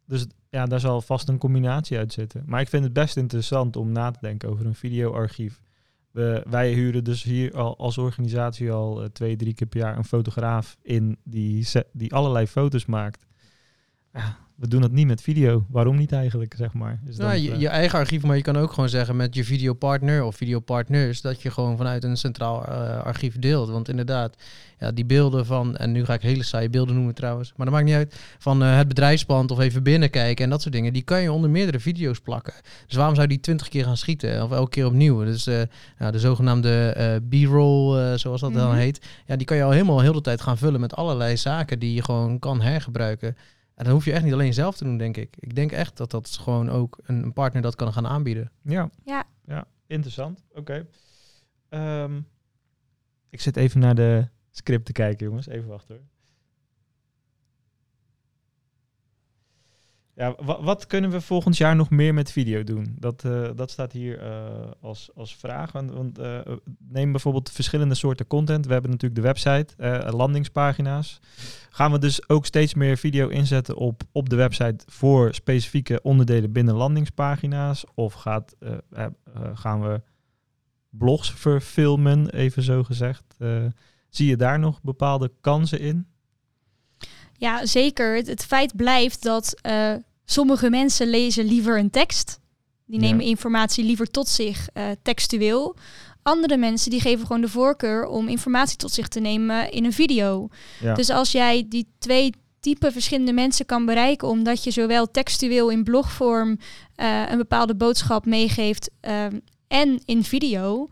dus 0.06 0.28
ja, 0.50 0.66
daar 0.66 0.80
zal 0.80 1.02
vast 1.02 1.30
een 1.30 1.38
combinatie 1.38 1.98
uit 1.98 2.14
zitten. 2.14 2.44
Maar 2.46 2.62
ik 2.62 2.70
vind 2.70 2.84
het 2.84 2.94
best 2.94 3.18
interessant 3.18 3.76
om 3.76 3.92
na 3.92 4.12
te 4.12 4.20
denken 4.22 4.50
over 4.50 4.66
een 4.66 4.76
videoarchief. 4.76 5.62
We, 6.12 6.44
wij 6.50 6.74
huren 6.74 7.04
dus 7.04 7.24
hier 7.24 7.58
al 7.58 7.78
als 7.78 7.98
organisatie 7.98 8.72
al 8.72 9.02
uh, 9.02 9.08
twee, 9.08 9.36
drie 9.36 9.54
keer 9.54 9.68
per 9.68 9.80
jaar 9.80 9.98
een 9.98 10.06
fotograaf 10.06 10.78
in 10.82 11.18
die, 11.24 11.68
die 11.92 12.14
allerlei 12.14 12.48
foto's 12.48 12.86
maakt. 12.86 13.26
Ja, 14.14 14.38
we 14.56 14.68
doen 14.68 14.82
het 14.82 14.92
niet 14.92 15.08
met 15.08 15.22
video. 15.22 15.66
Waarom 15.70 15.96
niet 15.96 16.12
eigenlijk, 16.12 16.54
zeg 16.58 16.74
maar? 16.74 17.00
Dus 17.04 17.18
nou, 17.18 17.36
je, 17.36 17.58
je, 17.58 17.68
eigen 17.68 18.00
archief, 18.00 18.24
maar 18.24 18.36
je 18.36 18.42
kan 18.42 18.58
ook 18.58 18.74
gewoon 18.74 18.90
zeggen 18.90 19.16
met 19.16 19.36
je 19.36 19.44
videopartner 19.44 20.24
of 20.24 20.36
videopartners 20.36 21.22
dat 21.22 21.42
je 21.42 21.52
gewoon 21.52 21.78
vanuit 21.78 22.04
een 22.04 22.18
centraal 22.18 22.66
archief 23.04 23.40
deelt. 23.40 23.70
Want 23.70 23.90
inderdaad, 23.90 24.36
ja, 24.80 24.92
die 24.92 25.06
beelden 25.06 25.46
van, 25.46 25.76
en 25.78 25.92
nu 25.92 26.06
ga 26.06 26.14
ik 26.14 26.22
hele 26.22 26.44
saaie 26.44 26.70
beelden 26.70 26.96
noemen 26.96 27.16
trouwens, 27.16 27.54
maar 27.56 27.66
dat 27.66 27.76
maakt 27.76 27.88
niet 27.88 27.96
uit, 27.96 28.16
van 28.38 28.62
het 28.62 28.88
bedrijfspand 28.88 29.52
of 29.52 29.60
even 29.60 29.84
binnenkijken 29.84 30.44
en 30.44 30.50
dat 30.50 30.62
soort 30.62 30.74
dingen, 30.74 30.94
die 30.94 31.04
kan 31.04 31.22
je 31.22 31.32
onder 31.32 31.50
meerdere 31.50 31.80
video's 31.80 32.20
plakken. 32.20 32.54
Dus 32.88 32.96
waarom 32.96 33.16
zou 33.16 33.28
die 33.28 33.40
twintig 33.40 33.68
keer 33.68 33.84
gaan 33.84 33.98
schieten 33.98 34.44
of 34.44 34.52
elke 34.52 34.70
keer 34.70 34.86
opnieuw? 34.86 35.24
Dus 35.24 35.46
nou, 35.98 36.12
de 36.12 36.20
zogenaamde 36.20 37.22
B-roll, 37.30 38.18
zoals 38.18 38.42
dat 38.42 38.54
dan 38.54 38.70
mhm. 38.70 38.78
heet, 38.78 39.06
ja, 39.26 39.36
die 39.36 39.46
kan 39.46 39.58
je 39.58 39.64
al 39.64 39.72
helemaal 39.72 40.02
heel 40.02 40.14
de 40.14 40.22
tijd 40.22 40.42
gaan 40.42 40.58
vullen 40.58 40.80
met 40.80 40.96
allerlei 40.96 41.38
zaken 41.38 41.80
die 41.80 41.94
je 41.94 42.04
gewoon 42.04 42.40
kan 42.40 42.62
hergebruiken. 42.62 43.36
En 43.76 43.84
dat 43.84 43.94
hoef 43.94 44.06
je 44.06 44.12
echt 44.14 44.24
niet 44.24 44.34
alleen 44.34 44.54
zelf 44.54 44.78
te 44.78 44.84
doen, 44.84 44.98
denk 44.98 45.18
ik. 45.18 45.36
Ik 45.40 45.56
denk 45.56 45.72
echt 45.72 45.98
dat 45.98 46.12
dat 46.12 46.30
gewoon 46.30 46.70
ook 46.70 46.98
een, 47.04 47.24
een 47.24 47.34
partner 47.34 47.62
dat 47.62 47.76
kan 47.76 47.94
gaan 47.94 48.08
aanbieden. 48.08 48.52
Ja, 48.62 48.90
ja. 49.04 49.24
ja 49.46 49.68
interessant. 49.88 50.44
Oké. 50.54 50.88
Ehm, 51.70 52.22
ik 53.30 53.42
zit 53.42 53.58
even 53.58 53.80
naar 53.80 53.96
de 53.96 54.28
script 54.52 54.86
te 54.86 54.92
kijken, 54.92 55.26
jongens. 55.26 55.48
Even 55.48 55.68
wachten 55.68 55.96
hoor. 55.96 56.06
Ja, 60.16 60.36
wat 60.44 60.86
kunnen 60.86 61.10
we 61.10 61.22
volgend 61.22 61.58
jaar 61.58 61.76
nog 61.76 61.90
meer 61.90 62.14
met 62.14 62.32
video 62.32 62.64
doen? 62.64 62.96
Dat, 63.00 63.24
uh, 63.26 63.50
dat 63.56 63.72
staat 63.72 63.92
hier 63.92 64.24
uh, 64.24 64.72
als, 64.82 65.10
als 65.16 65.36
vraag. 65.36 65.72
Want, 65.72 65.92
want 65.92 66.20
uh, 66.20 66.40
neem 66.78 67.12
bijvoorbeeld 67.12 67.52
verschillende 67.52 67.96
soorten 67.96 68.28
content. 68.28 68.66
We 68.66 68.74
hebben 68.74 68.92
natuurlijk 68.92 69.22
de 69.22 69.28
website, 69.28 69.74
landingspagina's. 70.12 71.20
Gaan 71.70 71.92
we 71.92 72.00
dus 72.00 72.30
ook 72.30 72.46
steeds 72.46 72.74
meer 72.74 72.98
video 72.98 73.28
inzetten 73.28 73.76
op, 73.76 74.04
op 74.12 74.30
de 74.30 74.36
website 74.36 74.86
voor 74.88 75.34
specifieke 75.34 76.02
onderdelen 76.02 76.52
binnen 76.52 76.76
landingspagina's? 76.76 77.86
Of 77.94 78.14
gaat, 78.14 78.56
gaan 79.54 79.82
we 79.82 80.02
blogs 80.90 81.32
verfilmen, 81.32 82.30
even 82.30 82.64
zo 82.64 82.84
gezegd? 82.84 83.38
zie 84.10 84.28
je 84.28 84.38
daar 84.38 84.60
nog 84.60 84.82
bepaalde 84.82 85.32
kansen 85.42 85.80
in? 85.80 86.08
Ja, 87.38 87.66
zeker. 87.66 88.16
Het, 88.16 88.28
het 88.28 88.46
feit 88.46 88.76
blijft 88.76 89.24
dat 89.24 89.56
uh, 89.66 89.94
sommige 90.26 90.70
mensen 90.70 91.08
lezen 91.08 91.46
liever 91.46 91.80
een 91.80 91.90
tekst. 91.90 92.40
Die 92.86 93.00
nemen 93.00 93.26
informatie 93.26 93.84
liever 93.84 94.12
tot 94.12 94.28
zich 94.28 94.68
uh, 94.74 94.84
textueel. 95.02 95.76
Andere 96.22 96.58
mensen 96.58 96.92
die 96.92 97.02
geven 97.02 97.26
gewoon 97.26 97.42
de 97.42 97.50
voorkeur 97.50 98.08
om 98.08 98.28
informatie 98.28 98.78
tot 98.78 98.92
zich 98.92 99.08
te 99.08 99.20
nemen 99.20 99.72
in 99.72 99.86
een 99.86 99.94
video. 99.94 100.48
Ja. 100.82 100.94
Dus 100.94 101.10
als 101.10 101.32
jij 101.32 101.66
die 101.70 101.88
twee 102.00 102.34
type 102.60 102.92
verschillende 102.92 103.34
mensen 103.34 103.66
kan 103.66 103.86
bereiken, 103.86 104.28
omdat 104.28 104.64
je 104.64 104.72
zowel 104.72 105.12
textueel 105.12 105.70
in 105.70 105.84
blogvorm 105.84 106.50
uh, 106.98 107.30
een 107.30 107.38
bepaalde 107.38 107.76
boodschap 107.76 108.26
meegeeft 108.26 108.90
en 109.68 110.02
in 110.06 110.24
video, 110.24 110.88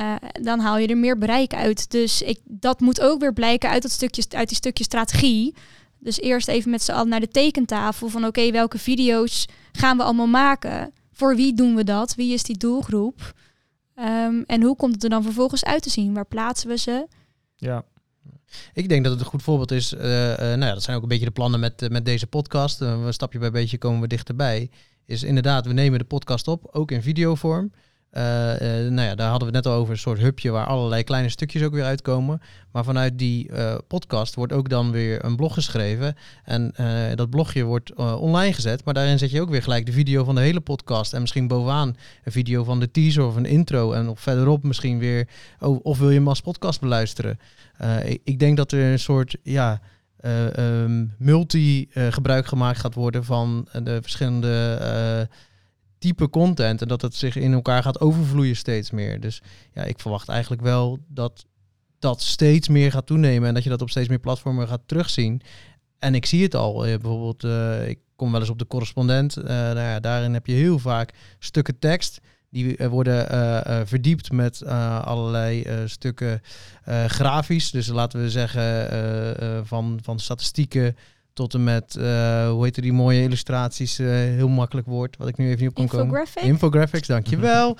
uh, 0.00 0.14
dan 0.32 0.58
haal 0.58 0.78
je 0.78 0.86
er 0.86 0.98
meer 0.98 1.18
bereik 1.18 1.54
uit. 1.54 1.90
Dus 1.90 2.22
ik, 2.22 2.38
dat 2.44 2.80
moet 2.80 3.00
ook 3.00 3.20
weer 3.20 3.32
blijken 3.32 3.70
uit, 3.70 3.82
dat 3.82 3.90
stukje, 3.90 4.24
uit 4.28 4.48
die 4.48 4.56
stukje 4.56 4.84
strategie. 4.84 5.54
Dus 5.98 6.20
eerst 6.20 6.48
even 6.48 6.70
met 6.70 6.82
z'n 6.82 6.92
allen 6.92 7.08
naar 7.08 7.20
de 7.20 7.28
tekentafel 7.28 8.08
van 8.08 8.26
oké, 8.26 8.50
welke 8.50 8.78
video's 8.78 9.46
gaan 9.72 9.96
we 9.96 10.02
allemaal 10.02 10.26
maken? 10.26 10.92
Voor 11.12 11.36
wie 11.36 11.54
doen 11.54 11.74
we 11.74 11.84
dat? 11.84 12.14
Wie 12.14 12.32
is 12.32 12.42
die 12.42 12.56
doelgroep? 12.56 13.34
Um, 13.96 14.44
en 14.46 14.62
hoe 14.62 14.76
komt 14.76 14.94
het 14.94 15.04
er 15.04 15.10
dan 15.10 15.22
vervolgens 15.22 15.64
uit 15.64 15.82
te 15.82 15.90
zien? 15.90 16.14
Waar 16.14 16.26
plaatsen 16.26 16.68
we 16.68 16.78
ze? 16.78 17.06
Ja. 17.56 17.84
Ik 18.72 18.88
denk 18.88 19.02
dat 19.02 19.12
het 19.12 19.20
een 19.20 19.26
goed 19.26 19.42
voorbeeld 19.42 19.70
is. 19.70 19.92
Uh, 19.92 20.00
uh, 20.02 20.38
nou 20.38 20.64
ja, 20.64 20.72
dat 20.72 20.82
zijn 20.82 20.96
ook 20.96 21.02
een 21.02 21.08
beetje 21.08 21.24
de 21.24 21.30
plannen 21.30 21.60
met, 21.60 21.90
met 21.90 22.04
deze 22.04 22.26
podcast. 22.26 22.82
Uh, 22.82 23.06
stapje 23.10 23.38
bij 23.38 23.50
beetje 23.50 23.78
komen 23.78 24.00
we 24.00 24.06
dichterbij. 24.06 24.70
Is 25.06 25.22
inderdaad, 25.22 25.66
we 25.66 25.72
nemen 25.72 25.98
de 25.98 26.04
podcast 26.04 26.48
op, 26.48 26.68
ook 26.70 26.90
in 26.90 27.02
videovorm. 27.02 27.72
Uh, 28.12 28.22
nou 28.90 29.00
ja, 29.00 29.14
daar 29.14 29.30
hadden 29.30 29.48
we 29.48 29.56
het 29.56 29.64
net 29.64 29.72
al 29.72 29.78
over, 29.78 29.92
een 29.92 29.98
soort 29.98 30.18
hubje 30.18 30.50
waar 30.50 30.66
allerlei 30.66 31.04
kleine 31.04 31.28
stukjes 31.28 31.62
ook 31.62 31.72
weer 31.72 31.84
uitkomen. 31.84 32.40
Maar 32.72 32.84
vanuit 32.84 33.18
die 33.18 33.48
uh, 33.50 33.74
podcast 33.88 34.34
wordt 34.34 34.52
ook 34.52 34.68
dan 34.68 34.90
weer 34.90 35.24
een 35.24 35.36
blog 35.36 35.54
geschreven. 35.54 36.16
En 36.44 36.74
dat 37.14 37.30
blogje 37.30 37.64
wordt 37.64 37.94
online 37.94 38.52
gezet, 38.52 38.84
maar 38.84 38.94
daarin 38.94 39.18
zet 39.18 39.30
je 39.30 39.40
ook 39.40 39.50
weer 39.50 39.62
gelijk 39.62 39.86
de 39.86 39.92
video 39.92 40.24
van 40.24 40.34
de 40.34 40.40
hele 40.40 40.60
podcast. 40.60 41.12
En 41.12 41.20
misschien 41.20 41.46
bovenaan 41.46 41.96
een 42.24 42.32
video 42.32 42.64
van 42.64 42.80
de 42.80 42.90
teaser 42.90 43.24
of 43.24 43.36
een 43.36 43.46
intro. 43.46 43.92
En 43.92 44.08
of 44.08 44.20
verderop 44.20 44.62
misschien 44.62 44.98
weer, 44.98 45.28
oh, 45.60 45.80
of 45.82 45.98
wil 45.98 46.10
je 46.10 46.20
hem 46.20 46.34
podcast 46.42 46.80
beluisteren. 46.80 47.38
Ik, 48.04 48.20
ik, 48.24 48.38
denk 48.38 48.56
dat 48.56 48.72
er 48.72 48.92
een 48.92 48.98
soort, 48.98 49.36
ja... 49.42 49.80
Um, 50.56 51.14
multi 51.18 51.88
gebruik 51.92 52.46
gemaakt 52.46 52.78
gaat 52.78 52.94
worden 52.94 53.24
van 53.24 53.68
de 53.82 53.98
verschillende 54.02 55.28
type 56.00 56.30
content 56.30 56.82
en 56.82 56.88
dat 56.88 57.02
het 57.02 57.14
zich 57.14 57.36
in 57.36 57.52
elkaar 57.52 57.82
gaat 57.82 58.00
overvloeien 58.00 58.56
steeds 58.56 58.90
meer. 58.90 59.20
Dus 59.20 59.42
ja, 59.74 59.82
ik 59.82 60.00
verwacht 60.00 60.28
eigenlijk 60.28 60.62
wel 60.62 60.98
dat 61.08 61.44
dat 61.98 62.22
steeds 62.22 62.68
meer 62.68 62.90
gaat 62.90 63.06
toenemen 63.06 63.48
en 63.48 63.54
dat 63.54 63.62
je 63.62 63.70
dat 63.70 63.82
op 63.82 63.90
steeds 63.90 64.08
meer 64.08 64.18
platformen 64.18 64.68
gaat 64.68 64.82
terugzien. 64.86 65.40
En 65.98 66.14
ik 66.14 66.26
zie 66.26 66.42
het 66.42 66.54
al, 66.54 66.86
uh, 66.86 66.96
bijvoorbeeld, 66.96 67.44
uh, 67.44 67.88
ik 67.88 67.98
kom 68.16 68.32
wel 68.32 68.40
eens 68.40 68.50
op 68.50 68.58
de 68.58 68.66
correspondent. 68.66 69.38
Uh, 69.38 69.44
nou 69.44 69.78
ja, 69.78 70.00
daarin 70.00 70.32
heb 70.32 70.46
je 70.46 70.52
heel 70.52 70.78
vaak 70.78 71.12
stukken 71.38 71.78
tekst. 71.78 72.20
Die 72.50 72.76
worden 72.88 73.26
verdiept 73.86 74.32
met 74.32 74.66
allerlei 75.04 75.66
stukken 75.84 76.40
grafisch. 77.06 77.70
Dus 77.70 77.86
laten 77.86 78.20
we 78.20 78.30
zeggen 78.30 79.66
van, 79.66 79.98
van 80.02 80.18
statistieken 80.18 80.96
tot 81.40 81.54
en 81.54 81.64
met, 81.64 81.96
uh, 81.98 82.04
hoe 82.50 82.64
heet 82.64 82.82
die 82.82 82.92
mooie 82.92 83.22
illustraties, 83.22 84.00
uh, 84.00 84.08
heel 84.08 84.48
makkelijk 84.48 84.86
woord, 84.86 85.16
wat 85.16 85.28
ik 85.28 85.36
nu 85.36 85.46
even 85.46 85.58
niet 85.58 85.68
op 85.68 85.74
kan 85.74 85.88
komen. 85.88 86.26
Infographics, 86.34 87.06
dankjewel. 87.06 87.76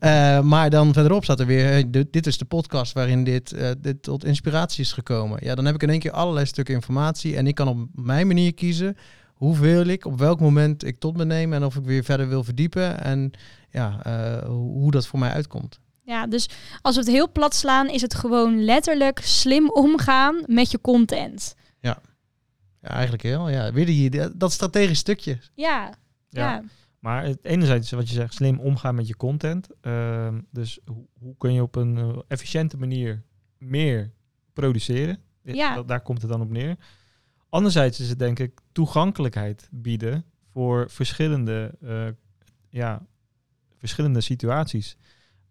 uh, 0.00 0.40
maar 0.52 0.70
dan 0.70 0.92
verderop 0.92 1.24
staat 1.24 1.40
er 1.40 1.46
weer, 1.46 1.90
dit 2.10 2.26
is 2.26 2.38
de 2.38 2.44
podcast 2.44 2.92
waarin 2.92 3.24
dit, 3.24 3.56
dit 3.78 4.02
tot 4.02 4.24
inspiratie 4.24 4.84
is 4.84 4.92
gekomen. 4.92 5.38
Ja, 5.42 5.54
dan 5.54 5.64
heb 5.64 5.74
ik 5.74 5.82
in 5.82 5.90
één 5.90 5.98
keer 5.98 6.10
allerlei 6.10 6.46
stukken 6.46 6.74
informatie 6.74 7.36
en 7.36 7.46
ik 7.46 7.54
kan 7.54 7.68
op 7.68 7.88
mijn 7.94 8.26
manier 8.26 8.54
kiezen 8.54 8.96
hoeveel 9.34 9.84
ik, 9.84 10.04
op 10.04 10.18
welk 10.18 10.40
moment 10.40 10.84
ik 10.84 10.98
tot 10.98 11.16
me 11.16 11.24
neem 11.24 11.52
en 11.52 11.64
of 11.64 11.76
ik 11.76 11.84
weer 11.84 12.04
verder 12.04 12.28
wil 12.28 12.44
verdiepen 12.44 13.00
en 13.00 13.30
ja, 13.70 14.00
hoe 14.46 14.90
dat 14.90 15.06
voor 15.06 15.18
mij 15.18 15.30
uitkomt. 15.30 15.80
Ja, 16.02 16.26
dus 16.26 16.48
als 16.82 16.94
we 16.94 17.00
het 17.00 17.10
heel 17.10 17.32
plat 17.32 17.54
slaan, 17.54 17.88
is 17.88 18.02
het 18.02 18.14
gewoon 18.14 18.64
letterlijk 18.64 19.20
slim 19.22 19.70
omgaan 19.70 20.42
met 20.46 20.70
je 20.70 20.80
content. 20.80 21.54
Ja. 21.80 21.98
Ja, 22.84 22.90
eigenlijk 22.90 23.22
heel. 23.22 23.48
Ja, 23.48 23.72
weer 23.72 23.86
die, 23.86 24.36
dat 24.36 24.52
strategisch 24.52 24.98
stukje. 24.98 25.38
Ja, 25.54 25.94
ja. 26.28 26.62
Maar 26.98 27.24
het 27.24 27.38
enerzijds 27.42 27.90
wat 27.90 28.08
je 28.08 28.14
zegt, 28.14 28.34
slim 28.34 28.60
omgaan 28.60 28.94
met 28.94 29.08
je 29.08 29.16
content. 29.16 29.68
Uh, 29.82 30.34
dus 30.50 30.78
hoe, 30.84 31.06
hoe, 31.18 31.34
kun 31.38 31.52
je 31.52 31.62
op 31.62 31.76
een 31.76 31.96
uh, 31.96 32.18
efficiënte 32.28 32.76
manier 32.76 33.22
meer 33.58 34.10
produceren? 34.52 35.18
Ja. 35.42 35.82
daar 35.82 36.00
komt 36.00 36.22
het 36.22 36.30
dan 36.30 36.40
op 36.40 36.50
neer. 36.50 36.76
Anderzijds 37.48 38.00
is 38.00 38.08
het 38.08 38.18
denk 38.18 38.38
ik 38.38 38.60
toegankelijkheid 38.72 39.68
bieden 39.70 40.24
voor 40.52 40.90
verschillende, 40.90 41.74
uh, 41.82 42.08
ja, 42.68 43.06
verschillende 43.76 44.20
situaties. 44.20 44.96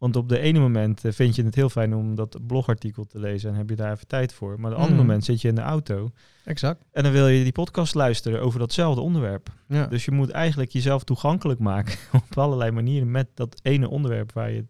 Want 0.04 0.16
op 0.16 0.30
de 0.30 0.40
ene 0.40 0.60
moment 0.60 1.06
eh, 1.06 1.12
vind 1.12 1.36
je 1.36 1.44
het 1.44 1.56
heel 1.56 1.70
fijn 1.70 1.96
om 1.96 2.16
dat 2.16 2.38
blogartikel 2.48 3.06
te 3.06 3.20
lezen 3.20 3.50
en 3.50 3.56
heb 3.56 3.70
je 3.70 3.76
daar 3.76 3.92
even 3.92 4.08
tijd 4.08 4.34
voor. 4.34 4.60
Maar 4.60 4.72
op 4.72 4.78
de 4.78 4.82
andere 4.82 4.98
mhm. 4.98 5.06
moment 5.06 5.26
zit 5.26 5.42
je 5.42 5.48
in 5.48 5.56
de 5.56 5.62
auto. 5.62 6.12
Exact. 6.46 6.84
En 6.92 7.04
dan 7.04 7.12
wil 7.12 7.28
je 7.28 7.44
die 7.44 7.52
podcast 7.52 7.96
luisteren 7.96 8.42
over 8.42 8.60
datzelfde 8.60 9.02
onderwerp. 9.02 9.50
Ja. 9.68 9.88
Dus 9.88 10.06
je 10.06 10.12
moet 10.12 10.30
eigenlijk 10.30 10.72
jezelf 10.72 11.04
toegankelijk 11.04 11.60
maken 11.60 11.98
op 12.30 12.38
allerlei 12.38 12.72
manieren 12.72 13.12
met 13.12 13.28
dat 13.34 13.60
ene 13.62 13.90
onderwerp 13.90 14.32
waar 14.32 14.52
je 14.52 14.66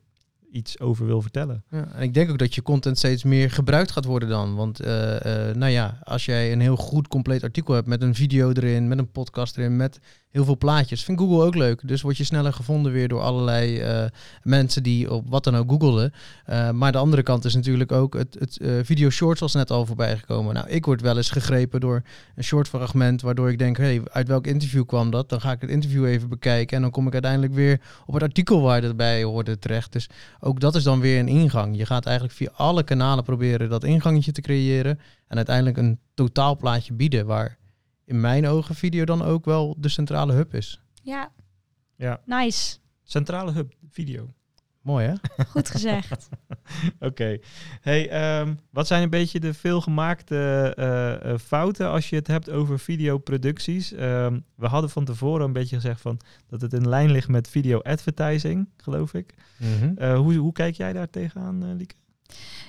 iets 0.52 0.80
over 0.80 1.06
wil 1.06 1.22
vertellen. 1.22 1.64
Ja, 1.70 1.88
en 1.94 2.02
ik 2.02 2.14
denk 2.14 2.30
ook 2.30 2.38
dat 2.38 2.56
je 2.56 2.62
content 2.62 2.98
steeds 2.98 3.24
meer 3.24 3.52
gebruikt 3.52 3.92
gaat 3.92 4.06
worden 4.06 4.30
dan. 4.30 4.56
Want 4.56 4.82
uh, 4.82 4.88
uh, 4.88 5.56
nou 5.56 5.72
ja, 5.72 6.00
als 6.04 6.26
jij 6.26 6.52
een 6.52 6.62
heel 6.62 6.78
goed 6.78 7.08
compleet 7.08 7.44
artikel 7.44 7.74
hebt 7.74 7.88
met 7.88 8.02
een 8.02 8.16
video 8.16 8.52
erin, 8.52 8.88
met 8.88 8.98
een 8.98 9.12
podcast 9.12 9.58
erin, 9.58 9.76
met 9.76 10.00
heel 10.34 10.46
veel 10.46 10.58
plaatjes. 10.58 11.04
Vindt 11.04 11.22
Google 11.22 11.46
ook 11.46 11.56
leuk. 11.56 11.88
Dus 11.88 12.02
word 12.02 12.18
je 12.18 12.24
sneller 12.24 12.54
gevonden 12.54 12.92
weer 12.92 13.08
door 13.08 13.22
allerlei 13.22 13.82
uh, 13.82 14.06
mensen 14.44 14.84
die 14.84 15.12
op 15.12 15.30
wat 15.30 15.44
dan 15.44 15.56
ook 15.56 15.70
googelen. 15.70 16.14
Uh, 16.50 16.70
maar 16.72 16.92
de 16.92 16.98
andere 16.98 17.24
kant 17.24 17.46
is 17.46 17.56
natuurlijk 17.56 17.92
ook 17.92 18.14
het, 18.14 18.36
het 18.40 18.58
uh, 18.62 18.72
video 18.84 19.10
shorts 19.10 19.42
als 19.42 19.54
net 19.54 19.72
al 19.72 19.86
voorbij 19.86 20.18
gekomen. 20.18 20.54
Nou, 20.54 20.70
ik 20.70 20.86
word 20.86 21.02
wel 21.02 21.18
eens 21.18 21.30
gegrepen 21.30 21.80
door 21.80 22.02
een 22.36 22.44
short 22.44 22.68
fragment 22.68 23.22
waardoor 23.22 23.50
ik 23.50 23.58
denk, 23.58 23.78
hey, 23.78 24.02
uit 24.12 24.28
welk 24.28 24.48
interview 24.48 24.86
kwam 24.86 25.12
dat? 25.12 25.30
Dan 25.30 25.42
ga 25.42 25.52
ik 25.52 25.62
het 25.62 25.70
interview 25.70 26.06
even 26.06 26.30
bekijken 26.30 26.76
en 26.76 26.82
dan 26.82 26.92
kom 26.92 27.08
ik 27.08 27.14
uiteindelijk 27.14 27.54
weer 27.54 27.82
op 28.06 28.14
het 28.14 28.24
artikel 28.24 28.62
waar 28.62 28.82
het 28.82 28.98
bij 28.98 29.24
hoorde 29.24 29.60
terecht. 29.60 29.92
Dus 29.92 30.10
ook 30.40 30.60
dat 30.60 30.76
is 30.76 30.84
dan 30.84 31.00
weer 31.00 31.20
een 31.20 31.28
ingang. 31.28 31.78
Je 31.78 31.86
gaat 31.86 32.06
eigenlijk 32.06 32.36
via 32.36 32.50
alle 32.56 32.84
kanalen 32.84 33.24
proberen 33.24 33.70
dat 33.70 33.84
ingangetje 33.84 34.32
te 34.32 34.42
creëren 34.42 35.00
en 35.28 35.36
uiteindelijk 35.36 35.78
een 35.78 36.00
totaalplaatje 36.14 36.94
bieden 36.94 37.26
waar 37.26 37.58
in 38.06 38.22
mijn 38.22 38.48
ogen 38.48 38.76
video 38.76 39.06
dan 39.06 39.22
ook 39.22 39.46
wel 39.46 39.76
de 39.80 39.90
centrale 39.90 40.34
hub 40.34 40.54
is. 40.54 40.82
Ja. 41.04 41.32
Ja. 41.96 42.22
Nice. 42.26 42.78
Centrale 43.04 43.52
hub, 43.52 43.74
video. 43.90 44.34
Mooi 44.84 45.08
hè? 45.08 45.44
Goed 45.46 45.70
gezegd. 45.70 46.30
Oké. 47.00 47.38
Hey, 47.82 48.10
ehm, 48.10 48.56
wat 48.70 48.88
zijn 48.88 49.04
een 49.04 49.10
beetje 49.10 49.40
de 49.40 49.54
veelgemaakte 49.54 50.74
uh, 51.26 51.38
fouten 51.38 51.90
als 51.90 52.10
je 52.10 52.16
het 52.16 52.28
hebt 52.28 52.50
over 52.50 52.80
videoproducties? 52.80 53.92
Um, 53.92 54.46
we 54.56 54.68
hadden 54.68 54.90
van 54.90 55.06
tevoren 55.06 55.46
een 55.46 55.54
beetje 55.54 55.76
gezegd 55.76 56.02
van 56.02 56.20
dat 56.48 56.62
het 56.62 56.74
in 56.74 56.90
lijn 56.90 57.12
ligt 57.12 57.28
met 57.28 57.48
video 57.48 57.80
advertising, 57.80 58.70
geloof 58.78 59.14
ik. 59.14 59.34
Mm 59.58 60.16
hoe, 60.16 60.34
hoe 60.34 60.54
kijk 60.54 60.76
jij 60.76 60.94
daar 60.94 61.10
tegenaan, 61.10 61.64
uh, 61.64 61.76
Lieke? 61.76 61.96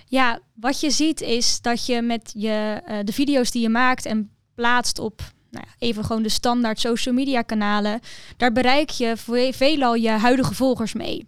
Ja, 0.07 0.41
wat 0.55 0.81
je 0.81 0.91
ziet 0.91 1.21
is 1.21 1.61
dat 1.61 1.87
je 1.87 2.03
met 2.03 2.33
je, 2.37 2.83
de 3.05 3.13
video's 3.13 3.51
die 3.51 3.63
je 3.63 3.69
maakt 3.69 4.07
en 4.07 4.31
plaatst 4.55 4.99
op 4.99 5.23
nou 5.51 5.67
ja, 5.69 5.87
even 5.87 6.05
gewoon 6.05 6.23
de 6.23 6.29
standaard 6.29 6.81
social 6.81 7.15
media 7.15 7.43
kanalen, 7.43 8.01
daar 8.37 8.53
bereik 8.53 8.91
je 8.91 9.15
veelal 9.53 9.95
je 9.95 10.09
huidige 10.09 10.55
volgers 10.55 10.93
mee. 10.93 11.27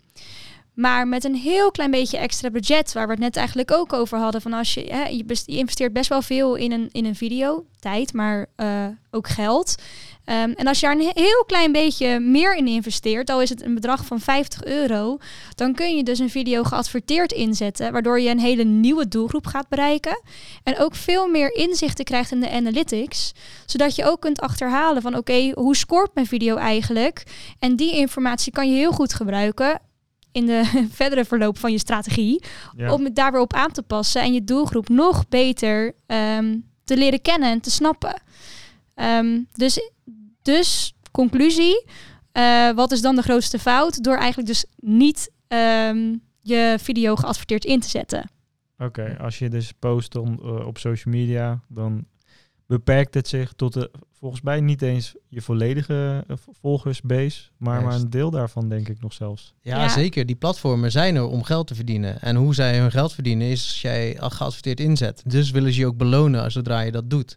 Maar 0.75 1.09
met 1.09 1.25
een 1.25 1.35
heel 1.35 1.71
klein 1.71 1.91
beetje 1.91 2.19
extra 2.19 2.51
budget, 2.51 2.93
waar 2.93 3.07
we 3.07 3.13
het 3.13 3.21
net 3.21 3.37
eigenlijk 3.37 3.73
ook 3.73 3.93
over 3.93 4.19
hadden, 4.19 4.41
van 4.41 4.53
als 4.53 4.75
je, 4.75 4.81
hè, 4.81 5.05
je, 5.05 5.43
investeert 5.47 5.93
best 5.93 6.09
wel 6.09 6.23
veel 6.23 6.55
in 6.55 6.73
een, 6.73 6.89
in 6.93 7.05
een 7.05 7.15
video, 7.15 7.67
tijd, 7.79 8.13
maar 8.13 8.47
uh, 8.57 8.87
ook 9.11 9.29
geld. 9.29 9.75
Um, 10.27 10.53
en 10.53 10.67
als 10.67 10.81
je 10.81 10.87
daar 10.87 10.97
een 10.97 11.13
heel 11.15 11.45
klein 11.47 11.73
beetje 11.73 12.21
meer 12.21 12.57
in 12.57 12.67
investeert, 12.67 13.31
al 13.31 13.41
is 13.41 13.49
het 13.49 13.65
een 13.65 13.75
bedrag 13.75 14.05
van 14.05 14.21
50 14.21 14.65
euro, 14.65 15.19
dan 15.55 15.75
kun 15.75 15.97
je 15.97 16.03
dus 16.03 16.19
een 16.19 16.31
video 16.31 16.63
geadverteerd 16.63 17.33
inzetten, 17.33 17.93
waardoor 17.93 18.21
je 18.21 18.31
een 18.31 18.41
hele 18.41 18.65
nieuwe 18.65 19.09
doelgroep 19.09 19.47
gaat 19.47 19.69
bereiken. 19.69 20.23
En 20.63 20.79
ook 20.79 20.95
veel 20.95 21.29
meer 21.29 21.55
inzichten 21.55 22.05
krijgt 22.05 22.33
in 22.33 22.41
de 22.41 22.51
analytics, 22.51 23.33
zodat 23.67 23.97
je 23.97 24.05
ook 24.05 24.21
kunt 24.21 24.41
achterhalen 24.41 25.03
van 25.03 25.17
oké, 25.17 25.51
hoe 25.55 25.77
scoort 25.77 26.15
mijn 26.15 26.27
video 26.27 26.57
eigenlijk? 26.57 27.23
En 27.59 27.77
die 27.77 27.95
informatie 27.95 28.53
kan 28.53 28.71
je 28.71 28.77
heel 28.77 28.93
goed 28.93 29.15
gebruiken 29.15 29.81
in 30.33 30.47
de 30.47 30.65
verdere 31.01 31.25
verloop 31.25 31.59
van 31.59 31.73
je 31.73 31.79
strategie. 31.79 32.43
Om 32.89 33.05
het 33.05 33.17
daar 33.17 33.33
weer 33.33 33.41
op 33.41 33.53
aan 33.53 33.73
te 33.73 33.83
passen 33.83 34.23
en 34.23 34.33
je 34.33 34.45
doelgroep 34.45 34.89
nog 34.89 35.29
beter 35.29 35.95
um, 36.07 36.65
te 36.85 36.97
leren 36.97 37.23
kennen 37.23 37.51
en 37.51 37.61
te 37.61 37.71
snappen. 37.71 38.23
Um, 38.95 39.49
dus, 39.53 39.91
dus, 40.47 40.95
conclusie. 41.11 41.85
Uh, 42.33 42.73
wat 42.73 42.93
is 42.93 43.01
dan 43.01 43.17
de 43.17 43.23
grootste 43.23 43.59
fout? 43.59 44.03
Door 44.03 44.17
eigenlijk 44.17 44.49
dus 44.49 44.65
niet 44.77 45.31
um, 45.49 46.23
je 46.41 46.77
video 46.81 47.17
geadverteerd 47.17 47.65
in 47.65 47.81
te 47.81 47.89
zetten. 47.89 48.31
Oké, 48.79 49.17
als 49.21 49.39
je 49.39 49.49
dus 49.49 49.73
post 49.79 50.17
om, 50.17 50.41
uh, 50.43 50.67
op 50.67 50.79
social 50.79 51.15
media, 51.15 51.61
dan 51.69 52.07
beperkt 52.67 53.15
het 53.15 53.29
zich 53.29 53.53
tot 53.53 53.73
de, 53.73 53.91
volgens 54.13 54.41
mij 54.43 54.61
niet 54.61 54.83
eens 54.83 55.15
je 55.29 55.43
volledige 55.43 56.25
uh, 56.29 56.37
volgersbase, 56.61 57.51
maar, 57.57 57.83
maar 57.83 57.95
een 57.95 58.11
deel 58.11 58.31
daarvan 58.31 58.69
denk 58.69 58.89
ik 58.89 59.01
nog 59.01 59.13
zelfs. 59.13 59.55
Ja, 59.61 59.89
zeker. 59.89 60.27
Die 60.27 60.37
platformen 60.37 60.91
zijn 60.91 61.17
er 61.17 61.27
om 61.27 61.43
geld 61.43 61.67
te 61.67 61.75
verdienen. 61.75 62.21
En 62.21 62.37
hoe 62.37 62.55
zij 62.55 62.79
hun 62.79 62.91
geld 62.91 63.13
verdienen 63.13 63.47
is 63.47 63.63
als 63.63 63.81
jij 63.81 64.21
al 64.21 64.31
geadverteerd 64.31 64.81
inzet. 64.81 65.23
Dus 65.27 65.51
willen 65.51 65.73
ze 65.73 65.81
je 65.81 65.87
ook 65.87 65.97
belonen 65.97 66.53
zodra 66.53 66.81
je 66.81 66.93
dat 66.93 67.11
doet. 67.11 67.37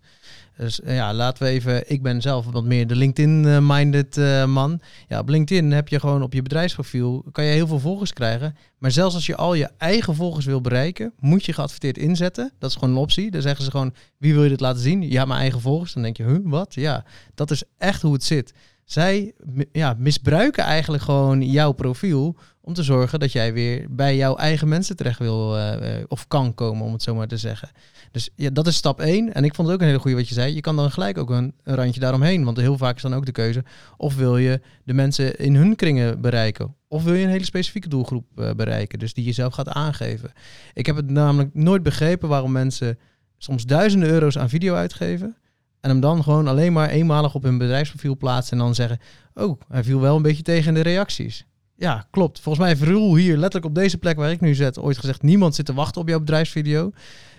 Dus 0.60 0.82
eh, 0.82 0.96
ja, 0.96 1.14
laten 1.14 1.44
we 1.44 1.50
even. 1.50 1.92
Ik 1.92 2.02
ben 2.02 2.22
zelf 2.22 2.46
wat 2.46 2.64
meer 2.64 2.88
de 2.88 2.96
LinkedIn-minded 2.96 4.18
uh, 4.18 4.46
man. 4.46 4.82
Ja, 5.08 5.20
op 5.20 5.30
LinkedIn 5.30 5.72
heb 5.72 5.88
je 5.88 6.00
gewoon 6.00 6.22
op 6.22 6.34
je 6.34 6.42
bedrijfsprofiel. 6.42 7.26
kan 7.32 7.44
je 7.44 7.52
heel 7.52 7.68
veel 7.68 7.80
volgers 7.80 8.14
krijgen. 8.14 8.56
Maar 8.78 8.92
zelfs 8.92 9.16
als 9.16 9.26
je 9.26 9.36
al 9.36 9.54
je 9.54 9.70
eigen 9.78 10.16
volgers 10.16 10.46
wil 10.46 10.62
bereiken. 10.62 11.14
moet 11.20 11.46
je 11.46 11.54
geadverteerd 11.54 11.98
inzetten. 11.98 12.52
Dat 12.60 12.70
is 12.70 12.76
gewoon 12.76 12.90
een 12.90 13.02
optie. 13.02 13.32
Dan 13.32 13.42
zeggen 13.42 13.64
ze 13.64 13.72
gewoon: 13.72 13.94
wie 14.18 14.34
wil 14.34 14.44
je 14.44 14.50
dit 14.50 14.60
laten 14.60 14.82
zien? 14.82 15.10
Ja, 15.10 15.26
mijn 15.26 15.40
eigen 15.40 15.62
volgers. 15.62 15.94
Dan 15.94 16.04
denk 16.04 16.18
je: 16.18 16.24
huh, 16.24 16.40
wat? 16.44 16.74
Ja, 16.74 17.06
dat 17.36 17.52
is 17.52 17.64
echt 17.78 18.02
hoe 18.02 18.14
het 18.14 18.24
zit. 18.24 18.54
Zij 18.90 19.34
ja, 19.72 19.96
misbruiken 19.98 20.64
eigenlijk 20.64 21.04
gewoon 21.04 21.42
jouw 21.42 21.72
profiel 21.72 22.36
om 22.62 22.74
te 22.74 22.84
zorgen 22.84 23.20
dat 23.20 23.32
jij 23.32 23.54
weer 23.54 23.86
bij 23.90 24.16
jouw 24.16 24.36
eigen 24.36 24.68
mensen 24.68 24.96
terecht 24.96 25.20
wil 25.20 25.58
uh, 25.58 26.04
of 26.08 26.28
kan 26.28 26.54
komen, 26.54 26.86
om 26.86 26.94
het 26.94 27.04
zo 27.04 27.16
maar 27.16 27.28
te 27.28 27.38
zeggen. 27.38 27.70
Dus 28.12 28.30
ja, 28.36 28.50
dat 28.50 28.68
is 28.68 28.76
stap 28.76 29.00
1. 29.00 29.34
En 29.34 29.44
ik 29.44 29.56
vond 29.56 29.68
het 29.68 29.76
ook 29.76 29.82
een 29.82 29.88
hele 29.88 30.00
goede 30.00 30.18
wat 30.18 30.28
je 30.28 30.34
zei. 30.34 30.56
Je 30.56 30.62
kan 30.62 30.76
dan 30.76 30.92
gelijk 30.92 31.18
ook 31.18 31.30
een, 31.30 31.54
randje 31.64 32.00
daaromheen. 32.00 32.44
Want 32.44 32.58
heel 32.58 32.78
vaak 32.78 32.96
is 32.96 33.02
dan 33.02 33.14
ook 33.14 33.26
de 33.26 33.32
keuze. 33.32 33.64
Of 33.98 34.16
wil 34.16 34.38
je 34.38 34.62
de 34.84 34.94
mensen 34.94 35.38
in 35.38 35.56
hun 35.56 35.76
kringen 35.76 36.22
bereiken? 36.22 36.76
Of 36.88 37.04
wil 37.04 37.14
je 37.14 37.24
een 37.24 37.30
hele 37.30 37.46
specifieke 37.46 37.90
doelgroep 37.90 38.26
uh, 38.36 38.52
bereiken? 38.52 39.00
Dus 39.00 39.14
die 39.14 39.26
je 39.26 39.32
zelf 39.32 39.54
gaat 39.54 39.70
aangeven. 39.70 40.32
Ik 40.74 40.86
heb 40.86 40.96
het 40.96 41.10
namelijk 41.10 41.50
nooit 41.54 41.84
begrepen 41.84 42.30
waarom 42.30 42.52
mensen 42.52 43.00
soms 43.38 43.66
duizenden 43.66 44.10
euro's 44.10 44.38
aan 44.38 44.50
video 44.50 44.76
uitgeven. 44.76 45.36
En 45.82 45.90
hem 45.90 46.00
dan 46.00 46.24
gewoon 46.24 46.48
alleen 46.48 46.74
maar 46.74 46.90
eenmalig 46.90 47.36
op 47.36 47.44
hun 47.44 47.58
bedrijfsprofiel 47.58 48.18
plaatsen. 48.18 48.58
En 48.58 48.64
dan 48.64 48.76
zeggen: 48.76 49.00
Oh, 49.34 49.62
hij 49.68 49.84
viel 49.84 50.00
wel 50.00 50.16
een 50.16 50.22
beetje 50.22 50.44
tegen 50.44 50.68
in 50.68 50.74
de 50.74 50.90
reacties. 50.90 51.46
Ja, 51.76 52.08
klopt. 52.10 52.40
Volgens 52.40 52.66
mij 52.66 52.74
heeft 52.74 52.92
Roel 52.92 53.16
hier 53.16 53.38
letterlijk 53.38 53.66
op 53.66 53.76
deze 53.76 53.98
plek 53.98 54.18
waar 54.18 54.32
ik 54.32 54.42
nu 54.42 54.56
zit 54.56 54.80
ooit 54.80 54.98
gezegd: 54.98 55.22
niemand 55.22 55.56
zit 55.56 55.66
te 55.66 55.74
wachten 55.74 56.02
op 56.02 56.08
jouw 56.08 56.20
bedrijfsvideo. 56.20 56.92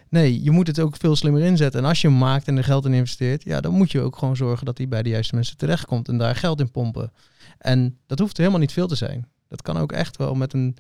Nee, 0.09 0.42
je 0.42 0.50
moet 0.50 0.66
het 0.66 0.81
ook 0.81 0.96
veel 0.96 1.16
slimmer 1.16 1.42
inzetten. 1.42 1.81
En 1.81 1.87
als 1.87 2.00
je 2.00 2.09
hem 2.09 2.18
maakt 2.18 2.48
en 2.48 2.57
er 2.57 2.64
geld 2.64 2.85
in 2.85 2.94
investeert, 2.94 3.44
ja, 3.44 3.61
dan 3.61 3.72
moet 3.72 3.92
je 3.92 4.00
ook 4.00 4.16
gewoon 4.16 4.37
zorgen 4.37 4.66
dat 4.66 4.79
hij 4.79 4.88
bij 4.88 5.03
de 5.03 5.09
juiste 5.09 5.35
mensen 5.35 5.57
terechtkomt 5.57 6.09
en 6.09 6.18
daar 6.18 6.37
geld 6.37 6.61
in 6.61 6.70
pompen. 6.70 7.12
En 7.59 7.98
dat 8.07 8.18
hoeft 8.18 8.37
helemaal 8.37 8.59
niet 8.59 8.72
veel 8.72 8.87
te 8.87 8.94
zijn. 8.94 9.29
Dat 9.48 9.62
kan 9.62 9.76
ook 9.76 9.92
echt 9.92 10.16
wel 10.16 10.35
met 10.35 10.53
een 10.53 10.76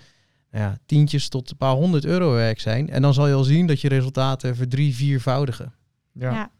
nou 0.50 0.64
ja, 0.64 0.78
tientjes 0.86 1.28
tot 1.28 1.50
een 1.50 1.56
paar 1.56 1.74
honderd 1.74 2.04
euro 2.04 2.32
werk 2.32 2.60
zijn. 2.60 2.90
En 2.90 3.02
dan 3.02 3.14
zal 3.14 3.26
je 3.26 3.34
al 3.34 3.44
zien 3.44 3.66
dat 3.66 3.80
je 3.80 3.88
resultaten 3.88 4.56
verdrie, 4.56 4.94
viervoudigen. 4.94 5.74
Ja. 6.12 6.32
ja. 6.32 6.50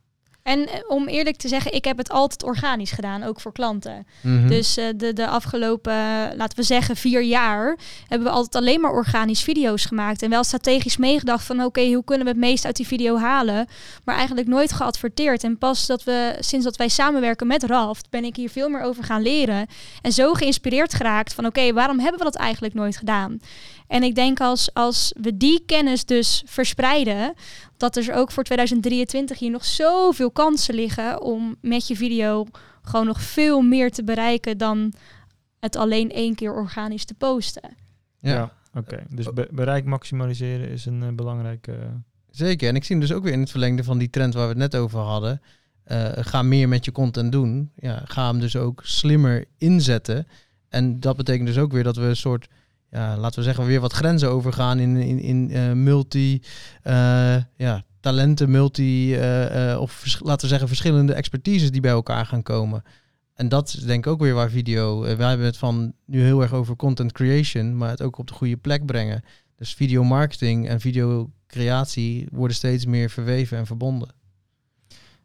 En 0.42 0.68
eh, 0.68 0.80
om 0.88 1.08
eerlijk 1.08 1.36
te 1.36 1.48
zeggen, 1.48 1.72
ik 1.72 1.84
heb 1.84 1.98
het 1.98 2.10
altijd 2.10 2.42
organisch 2.42 2.90
gedaan, 2.90 3.22
ook 3.22 3.40
voor 3.40 3.52
klanten. 3.52 4.06
Mhm. 4.20 4.48
Dus 4.48 4.78
uh, 4.78 4.84
de, 4.96 5.12
de 5.12 5.26
afgelopen, 5.26 5.92
laten 6.36 6.56
we 6.56 6.62
zeggen, 6.62 6.96
vier 6.96 7.22
jaar 7.22 7.78
hebben 8.08 8.28
we 8.28 8.34
altijd 8.34 8.54
alleen 8.54 8.80
maar 8.80 8.92
organisch 8.92 9.42
video's 9.42 9.84
gemaakt. 9.84 10.22
En 10.22 10.30
wel 10.30 10.44
strategisch 10.44 10.96
meegedacht 10.96 11.44
van 11.44 11.64
oké, 11.64 11.92
hoe 11.92 12.04
kunnen 12.04 12.26
we 12.26 12.32
het 12.32 12.40
meest 12.40 12.64
uit 12.64 12.76
die 12.76 12.86
video 12.86 13.18
halen? 13.18 13.66
Maar 14.04 14.16
eigenlijk 14.16 14.48
nooit 14.48 14.72
geadverteerd. 14.72 15.44
En 15.44 15.58
pas 15.58 15.86
dat 15.86 16.04
we, 16.04 16.36
sinds 16.40 16.64
dat 16.64 16.76
wij 16.76 16.88
samenwerken 16.88 17.46
met 17.46 17.62
Raft, 17.62 18.10
ben 18.10 18.24
ik 18.24 18.36
hier 18.36 18.50
veel 18.50 18.68
meer 18.68 18.82
over 18.82 19.04
gaan 19.04 19.22
leren. 19.22 19.66
En 20.02 20.12
zo 20.12 20.32
geïnspireerd 20.32 20.94
geraakt 20.94 21.34
van 21.34 21.46
oké, 21.46 21.72
waarom 21.72 21.98
hebben 21.98 22.18
we 22.18 22.24
dat 22.24 22.36
eigenlijk 22.36 22.74
nooit 22.74 22.96
gedaan? 22.96 23.40
En 23.90 24.02
ik 24.02 24.14
denk 24.14 24.40
als, 24.40 24.74
als 24.74 25.14
we 25.20 25.36
die 25.36 25.62
kennis 25.66 26.04
dus 26.04 26.42
verspreiden, 26.46 27.34
dat 27.76 27.96
er 27.96 28.14
ook 28.14 28.30
voor 28.30 28.44
2023 28.44 29.38
hier 29.38 29.50
nog 29.50 29.64
zoveel 29.64 30.29
kansen 30.32 30.74
liggen 30.74 31.22
om 31.22 31.56
met 31.60 31.86
je 31.86 31.96
video 31.96 32.46
gewoon 32.82 33.06
nog 33.06 33.20
veel 33.20 33.60
meer 33.60 33.90
te 33.90 34.04
bereiken 34.04 34.58
dan 34.58 34.92
het 35.58 35.76
alleen 35.76 36.10
één 36.10 36.34
keer 36.34 36.54
organisch 36.54 37.04
te 37.04 37.14
posten. 37.14 37.76
Ja, 38.18 38.52
oké. 38.74 39.02
Dus 39.08 39.26
bereik 39.50 39.84
maximaliseren 39.84 40.68
is 40.68 40.86
een 40.86 41.02
uh, 41.02 41.08
belangrijke. 41.08 41.76
Zeker. 42.30 42.68
En 42.68 42.76
ik 42.76 42.84
zie 42.84 42.96
hem 42.96 43.06
dus 43.06 43.16
ook 43.16 43.22
weer 43.22 43.32
in 43.32 43.40
het 43.40 43.50
verlengde 43.50 43.84
van 43.84 43.98
die 43.98 44.10
trend 44.10 44.34
waar 44.34 44.42
we 44.42 44.48
het 44.48 44.58
net 44.58 44.76
over 44.76 44.98
hadden. 44.98 45.40
Uh, 45.86 46.08
ga 46.12 46.42
meer 46.42 46.68
met 46.68 46.84
je 46.84 46.92
content 46.92 47.32
doen. 47.32 47.70
Ja, 47.76 48.02
ga 48.04 48.30
hem 48.30 48.40
dus 48.40 48.56
ook 48.56 48.80
slimmer 48.84 49.44
inzetten. 49.58 50.26
En 50.68 51.00
dat 51.00 51.16
betekent 51.16 51.46
dus 51.46 51.58
ook 51.58 51.72
weer 51.72 51.84
dat 51.84 51.96
we 51.96 52.02
een 52.02 52.16
soort 52.16 52.48
ja, 52.90 53.16
laten 53.16 53.38
we 53.38 53.44
zeggen, 53.44 53.66
weer 53.66 53.80
wat 53.80 53.92
grenzen 53.92 54.30
overgaan 54.30 54.78
in, 54.78 54.96
in, 54.96 55.18
in 55.18 55.50
uh, 55.50 55.72
multi, 55.72 56.42
uh, 56.84 57.36
ja, 57.56 57.84
talenten, 58.00 58.50
multi, 58.50 59.14
uh, 59.14 59.80
of 59.80 60.20
laten 60.20 60.42
we 60.42 60.48
zeggen, 60.48 60.68
verschillende 60.68 61.12
expertises 61.12 61.70
die 61.70 61.80
bij 61.80 61.90
elkaar 61.90 62.26
gaan 62.26 62.42
komen. 62.42 62.82
En 63.34 63.48
dat 63.48 63.68
is 63.68 63.74
denk 63.74 64.06
ik 64.06 64.12
ook 64.12 64.20
weer 64.20 64.34
waar 64.34 64.50
video, 64.50 65.00
wij 65.00 65.28
hebben 65.28 65.46
het 65.46 65.56
van 65.56 65.92
nu 66.04 66.22
heel 66.22 66.42
erg 66.42 66.52
over 66.52 66.76
content 66.76 67.12
creation, 67.12 67.76
maar 67.76 67.88
het 67.88 68.02
ook 68.02 68.18
op 68.18 68.26
de 68.26 68.34
goede 68.34 68.56
plek 68.56 68.86
brengen. 68.86 69.22
Dus 69.56 69.74
video 69.74 70.04
marketing 70.04 70.68
en 70.68 70.80
videocreatie 70.80 72.28
worden 72.32 72.56
steeds 72.56 72.86
meer 72.86 73.10
verweven 73.10 73.58
en 73.58 73.66
verbonden. 73.66 74.08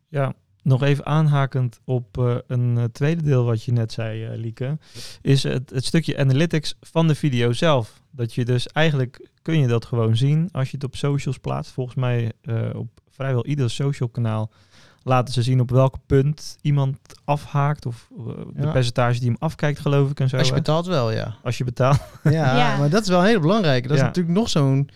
Ja, 0.07 0.33
nog 0.61 0.83
even 0.83 1.05
aanhakend 1.05 1.79
op 1.83 2.17
een 2.47 2.89
tweede 2.91 3.23
deel 3.23 3.45
wat 3.45 3.63
je 3.63 3.71
net 3.71 3.91
zei, 3.91 4.38
Lieke, 4.38 4.77
is 5.21 5.43
het, 5.43 5.69
het, 5.69 5.85
stukje 5.85 6.17
analytics 6.17 6.75
van 6.81 7.07
de 7.07 7.15
video 7.15 7.51
zelf. 7.51 8.03
Dat 8.15 8.34
je 8.34 8.45
dus 8.45 8.67
eigenlijk 8.67 9.30
kun 9.41 9.60
je 9.60 9.67
dat 9.67 9.86
gewoon 9.86 10.17
zien 10.17 10.49
als 10.51 10.69
je 10.69 10.75
het 10.75 10.86
op 10.86 10.95
socials 10.95 11.38
plaatst. 11.38 11.71
Volgens 11.71 11.95
mij 11.95 12.32
op 12.73 12.88
vrijwel 13.10 13.45
ieder 13.45 13.69
social 13.69 14.10
kanaal 14.10 14.51
laten 15.06 15.34
ze 15.34 15.41
zien 15.41 15.60
op 15.60 15.69
welk 15.69 15.95
punt 16.06 16.58
iemand 16.62 16.97
afhaakt 17.23 17.86
of 17.86 18.10
de 18.54 18.71
percentage 18.71 19.19
die 19.19 19.28
hem 19.28 19.38
afkijkt, 19.39 19.80
geloof 19.80 20.10
ik 20.10 20.19
en 20.19 20.30
zo. 20.30 20.38
Als 20.38 20.47
je 20.47 20.54
betaalt 20.54 20.86
wel, 20.86 21.12
ja. 21.12 21.36
Als 21.43 21.58
je 21.58 21.63
betaalt. 21.63 21.99
Ja, 22.23 22.58
ja. 22.58 22.78
maar 22.78 22.89
dat 22.89 23.01
is 23.01 23.08
wel 23.08 23.23
heel 23.23 23.39
belangrijk. 23.39 23.88
Dat 23.88 23.97
is 23.97 24.04
natuurlijk 24.04 24.36
nog 24.36 24.49
zo'n 24.49 24.89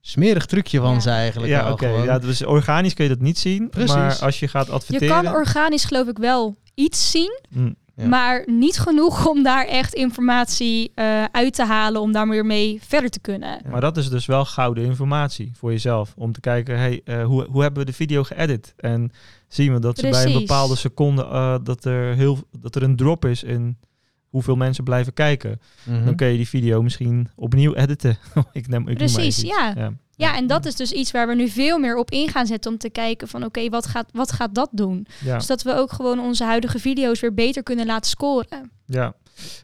smerig 0.00 0.46
trucje 0.46 0.80
van 0.80 1.02
ze 1.02 1.10
eigenlijk. 1.10 1.52
Ja, 1.52 1.72
oké. 1.72 1.88
Ja, 1.88 2.18
dus 2.18 2.44
organisch 2.44 2.94
kun 2.94 3.04
je 3.04 3.10
dat 3.10 3.20
niet 3.20 3.38
zien. 3.38 3.68
Precies. 3.68 3.94
Maar 3.94 4.18
als 4.18 4.38
je 4.38 4.48
gaat 4.48 4.70
adverteren... 4.70 5.16
Je 5.16 5.22
kan 5.22 5.34
organisch 5.34 5.84
geloof 5.84 6.06
ik 6.06 6.18
wel 6.18 6.56
iets 6.74 7.10
zien. 7.10 7.40
Mm, 7.48 7.76
maar 8.04 8.42
niet 8.46 8.78
genoeg 8.78 9.26
om 9.26 9.42
daar 9.42 9.64
echt 9.64 9.94
informatie 9.94 10.92
uh, 10.94 11.24
uit 11.24 11.54
te 11.54 11.64
halen 11.64 12.00
om 12.00 12.12
daar 12.12 12.28
weer 12.28 12.46
mee 12.46 12.78
verder 12.82 13.10
te 13.10 13.20
kunnen. 13.20 13.60
Maar 13.70 13.80
dat 13.80 13.96
is 13.96 14.08
dus 14.08 14.26
wel 14.26 14.44
gouden 14.44 14.84
informatie 14.84 15.52
voor 15.54 15.70
jezelf. 15.70 16.14
Om 16.16 16.32
te 16.32 16.40
kijken, 16.40 16.78
hey, 16.78 17.00
uh, 17.04 17.24
hoe, 17.24 17.46
hoe 17.50 17.62
hebben 17.62 17.80
we 17.80 17.90
de 17.90 17.96
video 17.96 18.22
geëdit? 18.22 18.74
En 18.76 19.12
zien 19.48 19.72
we 19.72 19.78
dat 19.78 19.98
ze 19.98 20.08
bij 20.08 20.24
een 20.24 20.32
bepaalde 20.32 20.76
seconde 20.76 21.22
uh, 21.22 21.56
dat, 21.62 21.84
er 21.84 22.14
heel, 22.14 22.38
dat 22.60 22.74
er 22.74 22.82
een 22.82 22.96
drop 22.96 23.24
is 23.24 23.42
in 23.42 23.78
hoeveel 24.28 24.56
mensen 24.56 24.84
blijven 24.84 25.12
kijken. 25.12 25.60
Mhm. 25.84 26.04
Dan 26.04 26.14
kun 26.14 26.26
je 26.26 26.36
die 26.36 26.48
video 26.48 26.82
misschien 26.82 27.28
opnieuw 27.34 27.74
editen. 27.74 28.18
ik 28.52 28.68
neem, 28.68 28.88
ik 28.88 28.98
noem 28.98 29.12
maar 29.12 29.20
Precies, 29.20 29.40
ja. 29.40 29.92
Ja, 30.16 30.36
en 30.36 30.46
dat 30.46 30.66
is 30.66 30.74
dus 30.74 30.92
iets 30.92 31.10
waar 31.10 31.26
we 31.26 31.34
nu 31.34 31.48
veel 31.48 31.78
meer 31.78 31.96
op 31.96 32.10
in 32.10 32.28
gaan 32.28 32.46
zetten 32.46 32.70
om 32.72 32.78
te 32.78 32.90
kijken 32.90 33.28
van 33.28 33.44
oké, 33.44 33.68
wat, 33.68 33.86
gaat, 33.86 34.08
wat 34.12 34.32
gaat 34.32 34.54
dat 34.54 34.68
doen? 34.72 35.06
Ja. 35.24 35.36
Dus 35.36 35.46
dat 35.46 35.62
we 35.62 35.74
ook 35.74 35.92
gewoon 35.92 36.20
onze 36.20 36.44
huidige 36.44 36.78
video's 36.78 37.20
weer 37.20 37.34
beter 37.34 37.62
kunnen 37.62 37.86
laten 37.86 38.10
scoren. 38.10 38.70
Ja, 38.86 39.14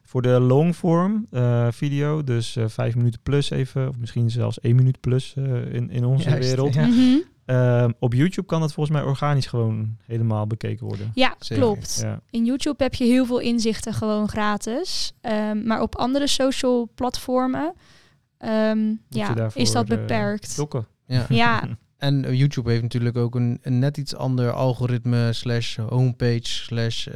voor 0.02 0.22
de 0.22 0.40
longform 0.40 1.26
eh 1.30 1.66
video, 1.70 2.24
dus 2.24 2.56
eh, 2.56 2.64
vijf 2.68 2.94
minuten 2.96 3.20
plus 3.22 3.50
even, 3.50 3.88
of 3.88 3.96
misschien 3.96 4.30
zelfs 4.30 4.60
één 4.60 4.76
minuut 4.76 5.00
plus 5.00 5.34
eh, 5.36 5.74
in, 5.74 5.90
in 5.90 6.04
onze 6.04 6.28
Juist, 6.28 6.48
wereld. 6.48 6.74
Ja. 6.74 6.86
Mhm. 6.86 7.18
Ehm, 7.44 7.92
op 7.98 8.14
YouTube 8.14 8.46
kan 8.46 8.60
dat 8.60 8.72
volgens 8.72 8.96
mij 8.96 9.06
organisch 9.06 9.46
gewoon 9.46 9.96
helemaal 10.06 10.46
bekeken 10.46 10.86
worden. 10.86 11.10
Ja, 11.14 11.34
Zeker. 11.38 11.64
klopt. 11.64 11.98
Ja, 12.02 12.20
In 12.30 12.44
YouTube 12.44 12.82
heb 12.82 12.94
je 12.94 13.04
heel 13.04 13.26
veel 13.26 13.38
inzichten 13.38 13.94
gewoon 13.94 14.28
gratis. 14.28 15.12
Ehm, 15.20 15.66
maar 15.66 15.82
op 15.82 15.96
andere 15.96 16.26
social 16.26 16.90
platformen 16.94 17.74
ehm, 18.42 18.94
ja, 19.08 19.50
is 19.54 19.72
dat 19.72 19.90
eh, 19.90 19.98
beperkt. 19.98 20.56
dokken. 20.56 20.86
Ja. 21.06 21.26
Ja, 21.42 21.62
En 22.02 22.24
eh, 22.24 22.38
YouTube 22.38 22.70
heeft 22.70 22.82
natuurlijk 22.82 23.16
ook 23.16 23.34
een, 23.34 23.58
een 23.62 23.78
net 23.78 23.96
iets 23.96 24.14
ander 24.14 24.52
algoritme 24.52 25.32
slash 25.32 25.76
homepage 25.76 26.46
slash 26.46 27.06
eh, 27.06 27.14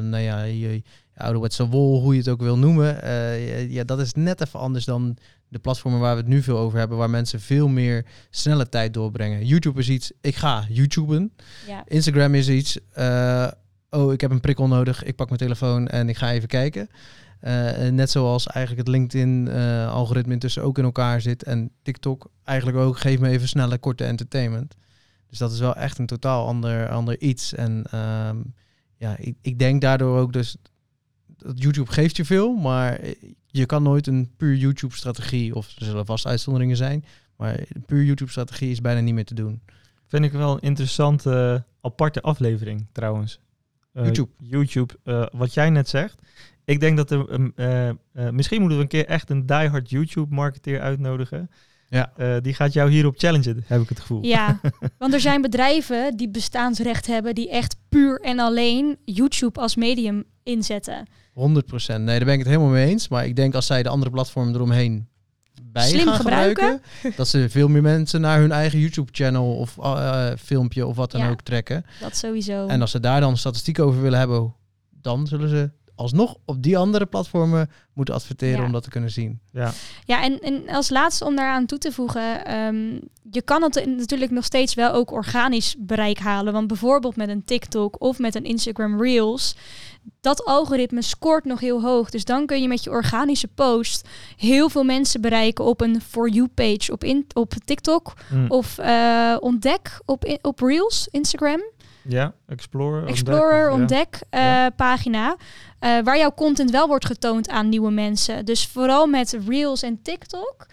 nou 0.00 0.18
ja, 0.18 0.42
je, 0.42 0.58
je 0.58 0.82
ouderwetse 1.14 1.66
wol, 1.66 2.00
hoe 2.00 2.12
je 2.12 2.18
het 2.18 2.28
ook 2.28 2.40
wil 2.40 2.58
noemen. 2.58 3.02
Eh, 3.02 3.70
ja, 3.70 3.84
dat 3.84 4.00
is 4.00 4.12
net 4.12 4.40
even 4.40 4.60
anders 4.60 4.84
dan 4.84 5.16
de 5.48 5.58
platformen 5.58 6.00
waar 6.00 6.14
we 6.14 6.20
het 6.20 6.30
nu 6.30 6.42
veel 6.42 6.58
over 6.58 6.78
hebben, 6.78 6.98
waar 6.98 7.10
mensen 7.10 7.40
veel 7.40 7.68
meer 7.68 8.06
snelle 8.30 8.68
tijd 8.68 8.94
doorbrengen. 8.94 9.46
YouTube 9.46 9.78
is 9.80 9.88
iets, 9.88 10.12
ik 10.20 10.36
ga 10.36 10.64
YouTuben. 10.68 11.32
ja. 11.66 11.82
Instagram 11.86 12.34
is 12.34 12.48
iets, 12.48 12.78
eh, 12.92 13.48
oh, 13.90 14.12
ik 14.12 14.20
heb 14.20 14.30
een 14.30 14.40
prikkel 14.40 14.68
nodig, 14.68 15.02
ik 15.02 15.16
pak 15.16 15.26
mijn 15.26 15.40
telefoon 15.40 15.88
en 15.88 16.08
ik 16.08 16.16
ga 16.16 16.32
even 16.32 16.48
kijken. 16.48 16.88
Eh, 17.40 17.88
net 17.88 18.10
zoals 18.10 18.46
eigenlijk 18.46 18.86
het 18.86 18.96
LinkedIn-algoritme 18.96 20.32
intussen 20.32 20.62
ook 20.62 20.78
in 20.78 20.84
elkaar 20.84 21.20
zit. 21.20 21.42
En 21.42 21.70
TikTok 21.82 22.30
eigenlijk 22.44 22.78
ook, 22.78 22.98
geef 22.98 23.18
me 23.18 23.28
even 23.28 23.48
snelle, 23.48 23.78
korte 23.78 24.04
entertainment. 24.04 24.76
Dus 25.28 25.38
dat 25.38 25.52
is 25.52 25.60
wel 25.60 25.74
echt 25.74 25.98
een 25.98 26.06
totaal 26.06 26.46
ander, 26.46 26.88
ander 26.88 27.20
iets. 27.20 27.54
En 27.54 27.84
ehm, 27.90 28.36
ja, 28.96 29.16
ik, 29.16 29.36
ik 29.40 29.58
denk 29.58 29.80
daardoor 29.80 30.18
ook 30.18 30.32
dus... 30.32 30.56
Dat 31.36 31.62
YouTube 31.62 31.92
geeft 31.92 32.16
je 32.16 32.24
veel, 32.24 32.54
maar 32.54 33.00
je 33.46 33.66
kan 33.66 33.82
nooit 33.82 34.06
een 34.06 34.30
puur 34.36 34.56
YouTube-strategie... 34.56 35.54
of 35.54 35.76
er 35.76 35.84
zullen 35.84 36.06
vast 36.06 36.26
uitzonderingen 36.26 36.76
zijn... 36.76 37.04
maar 37.36 37.58
een 37.58 37.84
puur 37.86 38.04
YouTube-strategie 38.04 38.70
is 38.70 38.80
bijna 38.80 39.00
niet 39.00 39.14
meer 39.14 39.24
te 39.24 39.34
doen. 39.34 39.62
Vind 40.06 40.24
ik 40.24 40.32
wel 40.32 40.52
een 40.52 40.60
interessante, 40.60 41.64
aparte 41.80 42.20
aflevering 42.20 42.86
trouwens. 42.92 43.40
Eh, 43.92 44.04
YouTube. 44.04 44.30
YouTube, 44.38 44.94
eh, 45.04 45.26
wat 45.32 45.54
jij 45.54 45.70
net 45.70 45.88
zegt. 45.88 46.22
Ik 46.70 46.80
denk 46.80 46.96
dat 46.96 47.10
er, 47.10 47.32
um, 47.32 47.52
eh, 47.56 47.88
eh, 47.88 47.94
misschien 48.32 48.58
moeten 48.60 48.76
we 48.78 48.82
een 48.84 48.88
keer 48.90 49.06
echt 49.06 49.30
een 49.30 49.46
diehard 49.46 49.90
YouTube-marketeer 49.90 50.80
uitnodigen. 50.80 51.50
Ja. 51.88 52.12
Eh, 52.16 52.36
die 52.42 52.54
gaat 52.54 52.72
jou 52.72 52.90
hierop 52.90 53.18
challengen, 53.18 53.64
heb 53.66 53.80
ik 53.80 53.88
het 53.88 54.00
gevoel. 54.00 54.24
ja, 54.24 54.60
want 54.98 55.14
er 55.14 55.20
zijn 55.20 55.42
bedrijven 55.42 56.16
die 56.16 56.28
bestaansrecht 56.28 57.06
hebben, 57.06 57.34
die 57.34 57.50
echt 57.50 57.76
puur 57.88 58.20
en 58.20 58.38
alleen 58.38 58.98
YouTube 59.04 59.60
als 59.60 59.76
medium 59.76 60.24
inzetten. 60.42 61.06
100 61.32 61.66
procent. 61.66 62.04
Nee, 62.04 62.16
daar 62.16 62.24
ben 62.24 62.34
ik 62.34 62.40
het 62.40 62.48
helemaal 62.48 62.70
mee 62.72 62.86
eens. 62.88 63.08
Maar 63.08 63.26
ik 63.26 63.36
denk 63.36 63.54
als 63.54 63.66
zij 63.66 63.82
de 63.82 63.88
andere 63.88 64.10
platformen 64.10 64.54
eromheen 64.54 65.08
bij 65.62 65.88
Slim 65.88 66.06
gaan 66.06 66.16
gebruiken. 66.16 66.64
gebruiken, 66.64 67.16
dat 67.16 67.28
ze 67.28 67.48
veel 67.48 67.68
meer 67.68 67.82
mensen 67.82 68.20
naar 68.20 68.38
hun 68.38 68.52
eigen 68.52 68.78
YouTube-channel 68.78 69.56
of 69.56 69.78
eh, 69.78 70.30
filmpje 70.38 70.86
of 70.86 70.96
wat 70.96 71.10
dan 71.10 71.20
Ja. 71.20 71.30
ook 71.30 71.42
trekken. 71.42 71.84
Dat 72.00 72.16
sowieso. 72.16 72.66
En 72.66 72.80
als 72.80 72.90
ze 72.90 73.00
daar 73.00 73.20
dan 73.20 73.36
statistieken 73.36 73.84
over 73.84 74.02
willen 74.02 74.18
hebben, 74.18 74.54
dan 74.90 75.26
zullen 75.26 75.48
ze 75.48 75.70
alsnog 76.00 76.36
op 76.44 76.62
die 76.62 76.78
andere 76.78 77.06
platformen 77.06 77.70
moeten 77.92 78.14
adverteren 78.14 78.58
Ja. 78.60 78.64
om 78.66 78.72
dat 78.72 78.82
te 78.82 78.90
kunnen 78.90 79.10
zien. 79.10 79.40
Ja, 79.52 79.72
Ja, 80.04 80.22
en, 80.22 80.40
en 80.40 80.68
als 80.68 80.90
laatste 80.90 81.24
om 81.24 81.36
daaraan 81.36 81.66
toe 81.66 81.78
te 81.78 81.92
voegen, 81.92 82.44
ehm, 82.44 82.98
je 83.30 83.42
kan 83.44 83.62
het 83.62 83.86
natuurlijk 83.86 84.30
nog 84.30 84.44
steeds 84.44 84.74
wel 84.74 84.92
ook 84.92 85.10
organisch 85.12 85.74
bereik 85.78 86.18
halen. 86.18 86.52
Want 86.52 86.66
bijvoorbeeld 86.66 87.16
met 87.16 87.28
een 87.28 87.44
TikTok 87.44 88.00
of 88.00 88.18
met 88.18 88.34
een 88.34 88.44
Instagram 88.44 89.02
Reels, 89.02 89.56
dat 90.20 90.44
algoritme 90.44 91.02
scoort 91.02 91.44
nog 91.44 91.60
heel 91.60 91.82
hoog. 91.82 92.10
Dus 92.10 92.24
dan 92.24 92.46
kun 92.46 92.62
je 92.62 92.68
met 92.68 92.84
je 92.84 92.90
organische 92.90 93.48
post 93.48 94.08
heel 94.36 94.68
veel 94.68 94.84
mensen 94.84 95.20
bereiken 95.20 95.64
op 95.64 95.80
een 95.80 96.00
For 96.00 96.28
You 96.28 96.48
page 96.48 96.92
op, 96.92 97.04
in, 97.04 97.26
op 97.32 97.52
TikTok. 97.64 98.12
Mm. 98.32 98.46
Of 98.50 98.78
eh, 98.78 99.36
ontdek 99.40 100.00
op, 100.04 100.24
in- 100.24 100.38
op 100.42 100.60
Reels, 100.60 101.08
Instagram. 101.10 101.60
Ja 102.02 102.34
Explorer. 102.46 103.06
Explorer, 103.06 103.70
ontdek, 103.70 103.98
ontdek 103.98 104.22
eh, 104.30 104.66
pagina. 104.76 105.36
eh, 105.78 105.98
waar 106.04 106.18
jouw 106.18 106.34
content 106.34 106.70
wel 106.70 106.86
wordt 106.88 107.06
getoond 107.06 107.48
aan 107.48 107.68
nieuwe 107.68 107.90
mensen. 107.90 108.44
Dus 108.44 108.66
vooral 108.66 109.06
met 109.06 109.38
Reels 109.48 109.82
en 109.82 110.02
TikTok. 110.02 110.66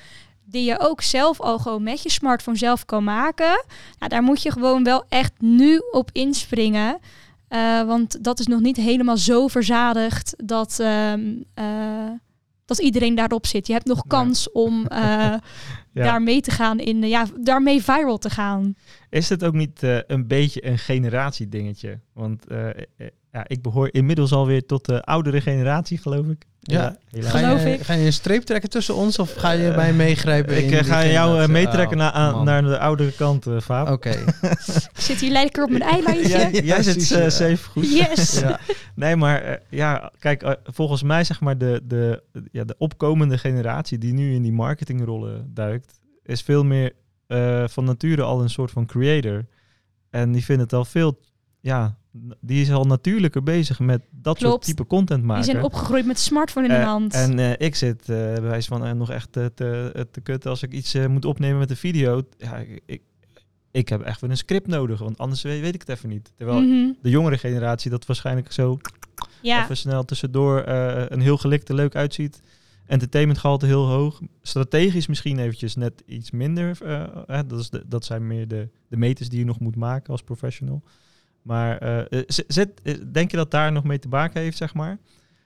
Die 0.50 0.64
je 0.66 0.80
ook 0.80 1.02
zelf 1.02 1.42
al 1.42 1.60
gewoon 1.60 1.84
met 1.84 2.04
je 2.04 2.10
smartphone 2.10 2.58
zelf 2.58 2.86
kan 2.86 3.04
maken. 3.04 3.66
Nou, 4.00 4.10
daar 4.12 4.24
moet 4.24 4.42
je 4.42 4.52
gewoon 4.52 4.84
wel 4.84 5.04
echt 5.10 5.32
nu 5.40 5.82
op 5.92 6.10
inspringen. 6.14 6.98
Eh, 7.48 7.84
want 7.84 8.24
dat 8.24 8.40
is 8.40 8.48
nog 8.48 8.60
niet 8.60 8.78
helemaal 8.78 9.18
zo 9.18 9.48
verzadigd 9.48 10.34
dat, 10.46 10.80
ehm, 10.80 11.22
eh, 11.54 11.66
dat 12.68 12.80
iedereen 12.80 13.16
daarop 13.16 13.46
zit. 13.46 13.68
Je 13.68 13.74
hebt 13.74 13.86
nog 13.86 13.98
Nee. 13.98 14.08
kans 14.08 14.52
om 14.52 14.86
eh, 14.88 15.00
Ja. 15.00 15.40
daar 16.04 16.22
mee 16.22 16.42
te 16.42 16.52
gaan 16.52 16.80
in, 16.80 17.02
ja, 17.04 17.26
daarmee 17.40 17.84
viral 17.84 18.18
te 18.18 18.30
gaan. 18.30 18.76
Is 19.10 19.30
het 19.30 19.44
ook 19.44 19.54
niet 19.54 19.84
eh, 19.84 19.98
een 20.08 20.28
beetje 20.28 20.66
een 20.66 20.78
generatiedingetje? 20.78 22.00
Want 22.14 22.48
eh, 22.48 22.70
eh, 22.70 22.76
ja, 23.38 23.44
ik 23.48 23.62
behoor 23.62 23.90
inmiddels 23.92 24.32
alweer 24.32 24.66
tot 24.66 24.86
de 24.86 25.04
oudere 25.04 25.42
generatie, 25.42 25.98
geloof 25.98 26.26
ik. 26.28 26.46
Ja. 26.60 26.98
helaas. 27.10 27.32
Ga 27.32 27.38
Geloof 27.40 27.64
je, 27.64 27.70
ik. 27.70 27.82
ga 27.82 27.94
je 27.94 28.06
een 28.06 28.14
streep 28.14 28.44
trekken 28.44 28.70
tussen 28.70 28.96
ons 28.96 29.20
of 29.20 29.34
ga 29.34 29.52
je 29.52 29.74
mij 29.76 29.94
meegrijpen? 29.94 30.58
Ik 30.58 30.72
in 30.72 30.78
eh, 30.78 30.84
ga 30.86 31.06
jou 31.06 31.14
eh, 31.16 31.42
generatie? 31.42 31.54
meetrekken 31.54 31.98
Oh, 32.00 32.14
naar, 32.14 32.44
naar 32.44 32.62
de 32.64 32.80
oudere 32.80 33.12
kant, 33.12 33.48
eh 33.48 33.60
Vaap. 33.60 33.88
Oké. 33.90 34.10
Ik 34.96 35.04
zit 35.04 35.20
hier 35.20 35.32
lekker 35.32 35.64
op 35.64 35.70
mijn 35.70 35.82
eilandje. 35.82 36.28
Jij, 36.28 36.52
Ja, 36.52 36.62
jij 36.62 36.84
zit 36.84 37.12
eh, 37.12 37.30
safe 37.30 37.70
goed. 37.70 37.92
Yes. 37.92 38.40
Ja. 38.40 38.60
Nee, 38.96 39.16
maar 39.16 39.42
eh, 39.42 39.56
ja, 39.70 40.12
kijk, 40.20 40.44
eh, 40.44 40.52
volgens 40.64 41.04
mij 41.04 41.24
zeg 41.24 41.40
maar 41.42 41.58
de, 41.58 41.82
de, 41.84 42.24
ja, 42.52 42.64
de 42.64 42.76
opkomende 42.78 43.38
generatie 43.38 43.98
die 43.98 44.14
nu 44.14 44.34
in 44.34 44.42
die 44.42 44.54
marketingrollen 44.54 45.52
duikt, 45.54 46.00
is 46.24 46.42
veel 46.42 46.64
meer 46.64 46.92
eh, 47.28 47.68
van 47.68 47.84
nature 47.84 48.22
al 48.22 48.42
een 48.42 48.50
soort 48.50 48.72
van 48.72 48.86
creator. 48.86 49.46
En 50.10 50.32
die 50.32 50.44
vindt 50.46 50.62
het 50.62 50.74
al 50.74 50.86
veel, 50.86 51.20
ja, 51.62 51.98
die 52.40 52.62
is 52.62 52.72
al 52.72 52.84
natuurlijker 52.84 53.44
bezig 53.44 53.80
met 53.80 54.02
dat 54.12 54.40
soort 54.40 54.62
type 54.62 54.86
content 54.86 55.24
maken. 55.24 55.44
Die 55.44 55.52
zijn 55.52 55.64
opgegroeid 55.64 56.06
met 56.06 56.16
de 56.16 56.22
smartphone 56.22 56.66
in 56.68 56.72
hun 56.72 56.82
Eh, 56.82 56.88
hand. 56.88 57.14
En 57.14 57.40
eh, 57.40 57.68
ik 57.68 57.76
zit 57.76 58.02
eh 58.02 58.08
bij 58.16 58.42
wijze 58.42 58.68
van 58.68 58.86
eh, 58.86 58.92
nog 58.92 59.12
echt 59.12 59.32
te, 59.32 59.52
te, 59.56 60.08
te 60.12 60.22
kut 60.22 60.46
als 60.46 60.64
ik 60.64 60.72
iets 60.72 60.96
moet 61.08 61.26
opnemen 61.26 61.58
met 61.60 61.70
een 61.70 61.78
video. 61.78 62.22
Ja, 62.38 62.58
ik, 62.86 63.02
ik, 63.72 63.90
heb 63.90 64.02
echt 64.02 64.22
wel 64.22 64.30
een 64.30 64.38
script 64.38 64.68
nodig, 64.68 65.00
want 65.00 65.18
anders 65.18 65.42
weet, 65.42 65.62
weet 65.62 65.74
ik 65.74 65.80
het 65.80 65.90
even 65.90 66.10
niet. 66.10 66.32
Terwijl 66.36 66.62
Mhm. 66.62 66.92
de 67.02 67.10
jongere 67.10 67.38
generatie 67.38 67.92
dat 67.92 68.06
waarschijnlijk 68.06 68.52
zo 68.52 68.78
Ja, 69.42 69.64
even 69.64 69.78
snel 69.78 70.06
tussendoor 70.06 70.64
een 71.08 71.22
heel 71.22 71.38
gelikte 71.38 71.74
leuk 71.74 71.96
uitziet. 71.96 72.42
Entertainmentgehalte 72.86 73.66
heel 73.66 73.86
hoog. 73.86 74.22
Strategisch 74.42 75.08
misschien 75.08 75.40
eventjes 75.40 75.76
net 75.76 76.04
iets 76.06 76.32
minder. 76.32 76.78
dat, 77.48 77.60
is 77.60 77.70
de, 77.70 77.84
dat 77.88 78.06
zijn 78.06 78.28
meer 78.28 78.48
de, 78.48 78.70
de 78.88 78.98
meters 78.98 79.30
die 79.30 79.40
je 79.40 79.46
nog 79.46 79.60
moet 79.60 79.76
maken 79.76 80.12
als 80.12 80.22
professional. 80.22 80.84
Maar 81.48 81.78
eh, 81.78 82.22
eh, 82.28 82.66
eh, 82.84 82.94
denk 83.12 83.32
je 83.32 83.38
dat 83.38 83.52
daar 83.52 83.72
nog 83.72 83.84
mee 83.84 84.00
te 84.00 84.08
maken 84.08 84.42
heeft, 84.42 84.58
zeg 84.58 84.74
maar? 84.74 84.98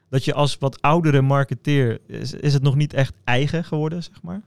Dat 0.10 0.26
je 0.26 0.34
als 0.34 0.58
wat 0.58 0.82
oudere 0.82 1.22
marketeer, 1.22 2.00
is, 2.08 2.34
is 2.34 2.54
het 2.54 2.64
nog 2.64 2.76
niet 2.76 2.94
echt 2.94 3.14
eigen 3.24 3.64
geworden, 3.64 4.04
zeg 4.04 4.22
maar? 4.22 4.42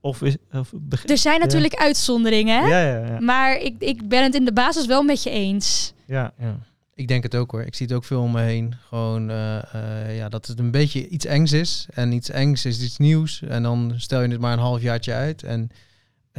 Of 0.00 0.22
is... 0.22 0.36
Of 0.52 0.72
er 1.06 1.18
zijn 1.18 1.40
natuurlijk 1.40 1.74
uitzonderingen, 1.74 2.62
hè? 2.62 2.68
ja, 2.68 2.80
ja, 2.80 3.06
ja, 3.06 3.20
maar 3.20 3.56
ik, 3.56 3.74
ik 3.78 4.08
ben 4.08 4.22
het 4.22 4.34
in 4.34 4.44
de 4.44 4.52
basis 4.52 4.86
wel 4.86 5.02
met 5.02 5.22
je 5.22 5.30
eens. 5.30 5.92
ja. 6.06 6.32
Ja. 6.38 6.58
Ik 6.98 7.08
denk 7.08 7.22
het 7.22 7.34
ook 7.34 7.50
hoor. 7.50 7.62
Ik 7.62 7.74
zie 7.74 7.86
het 7.86 7.94
ook 7.94 8.04
veel 8.04 8.22
om 8.22 8.32
me 8.32 8.40
heen. 8.40 8.74
Gewoon 8.88 9.30
eh, 9.30 9.74
eh, 9.74 10.16
ja, 10.16 10.28
dat 10.28 10.46
het 10.46 10.58
een 10.58 10.70
beetje 10.70 11.08
iets 11.08 11.24
engs 11.24 11.52
is. 11.52 11.86
En 11.90 12.12
iets 12.12 12.30
engs 12.30 12.64
is 12.64 12.82
iets 12.82 12.98
nieuws. 12.98 13.42
En 13.42 13.62
dan 13.62 13.94
stel 13.96 14.22
je 14.22 14.28
het 14.28 14.40
maar 14.40 14.52
een 14.52 14.58
halfjaartje 14.58 15.12
uit. 15.12 15.42
En, 15.42 15.50
en 15.50 15.70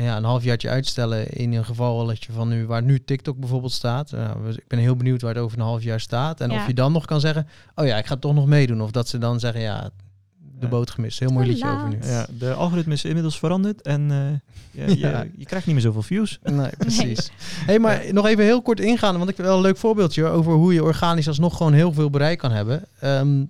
ja, 0.03 0.17
een 0.17 0.23
halfjaartje 0.23 0.69
uitstellen 0.69 1.29
in 1.29 1.53
een 1.53 1.65
gevalletje 1.65 2.31
van 2.31 2.47
nu, 2.47 2.65
waar 2.65 2.83
nu 2.83 3.03
TikTok 3.03 3.37
bijvoorbeeld 3.39 3.71
staat. 3.71 4.11
Nou, 4.11 4.49
ik 4.49 4.67
ben 4.67 4.79
heel 4.79 4.95
benieuwd 4.95 5.21
waar 5.21 5.33
het 5.33 5.43
over 5.43 5.57
een 5.57 5.63
half 5.65 5.83
jaar 5.83 5.99
staat. 5.99 6.41
En 6.41 6.49
Ja. 6.49 6.55
of 6.61 6.67
je 6.67 6.73
dan 6.73 6.91
nog 6.91 7.05
kan 7.05 7.19
zeggen, 7.19 7.47
oh 7.75 7.85
ja, 7.85 7.97
ik 7.97 8.05
ga 8.05 8.15
toch 8.15 8.33
nog 8.33 8.45
meedoen. 8.45 8.81
Of 8.81 8.91
dat 8.91 9.07
ze 9.07 9.17
dan 9.17 9.39
zeggen, 9.39 9.61
ja, 9.61 9.89
de 10.37 10.65
Ja. 10.65 10.67
boot 10.67 10.89
gemist. 10.91 11.19
Heel 11.19 11.29
mooi 11.31 11.47
liedje 11.47 11.69
over 11.69 11.89
nu. 11.89 11.97
ja, 12.01 12.25
de 12.39 12.53
algoritme 12.53 12.93
is 12.93 13.05
inmiddels 13.05 13.39
veranderd 13.39 13.81
en 13.81 14.11
eh, 14.11 14.87
je, 14.87 14.97
Ja. 14.99 15.21
je, 15.21 15.31
je 15.37 15.45
krijgt 15.45 15.65
niet 15.65 15.75
meer 15.75 15.83
zoveel 15.83 16.01
views. 16.01 16.39
Nee, 16.43 16.69
precies. 16.77 17.31
Hey, 17.65 17.79
maar 17.79 18.01
nog 18.11 18.25
even 18.25 18.43
heel 18.43 18.61
kort 18.61 18.79
ingaan, 18.79 19.17
want 19.17 19.29
ik 19.29 19.37
heb 19.37 19.45
wel 19.45 19.55
een 19.55 19.61
leuk 19.61 19.77
voorbeeldje 19.77 20.25
over 20.25 20.53
hoe 20.53 20.73
je 20.73 20.83
organisch 20.83 21.27
alsnog 21.27 21.57
gewoon 21.57 21.73
heel 21.73 21.93
veel 21.93 22.09
bereik 22.09 22.37
kan 22.39 22.51
hebben. 22.51 22.83
Ehm, 22.99 23.43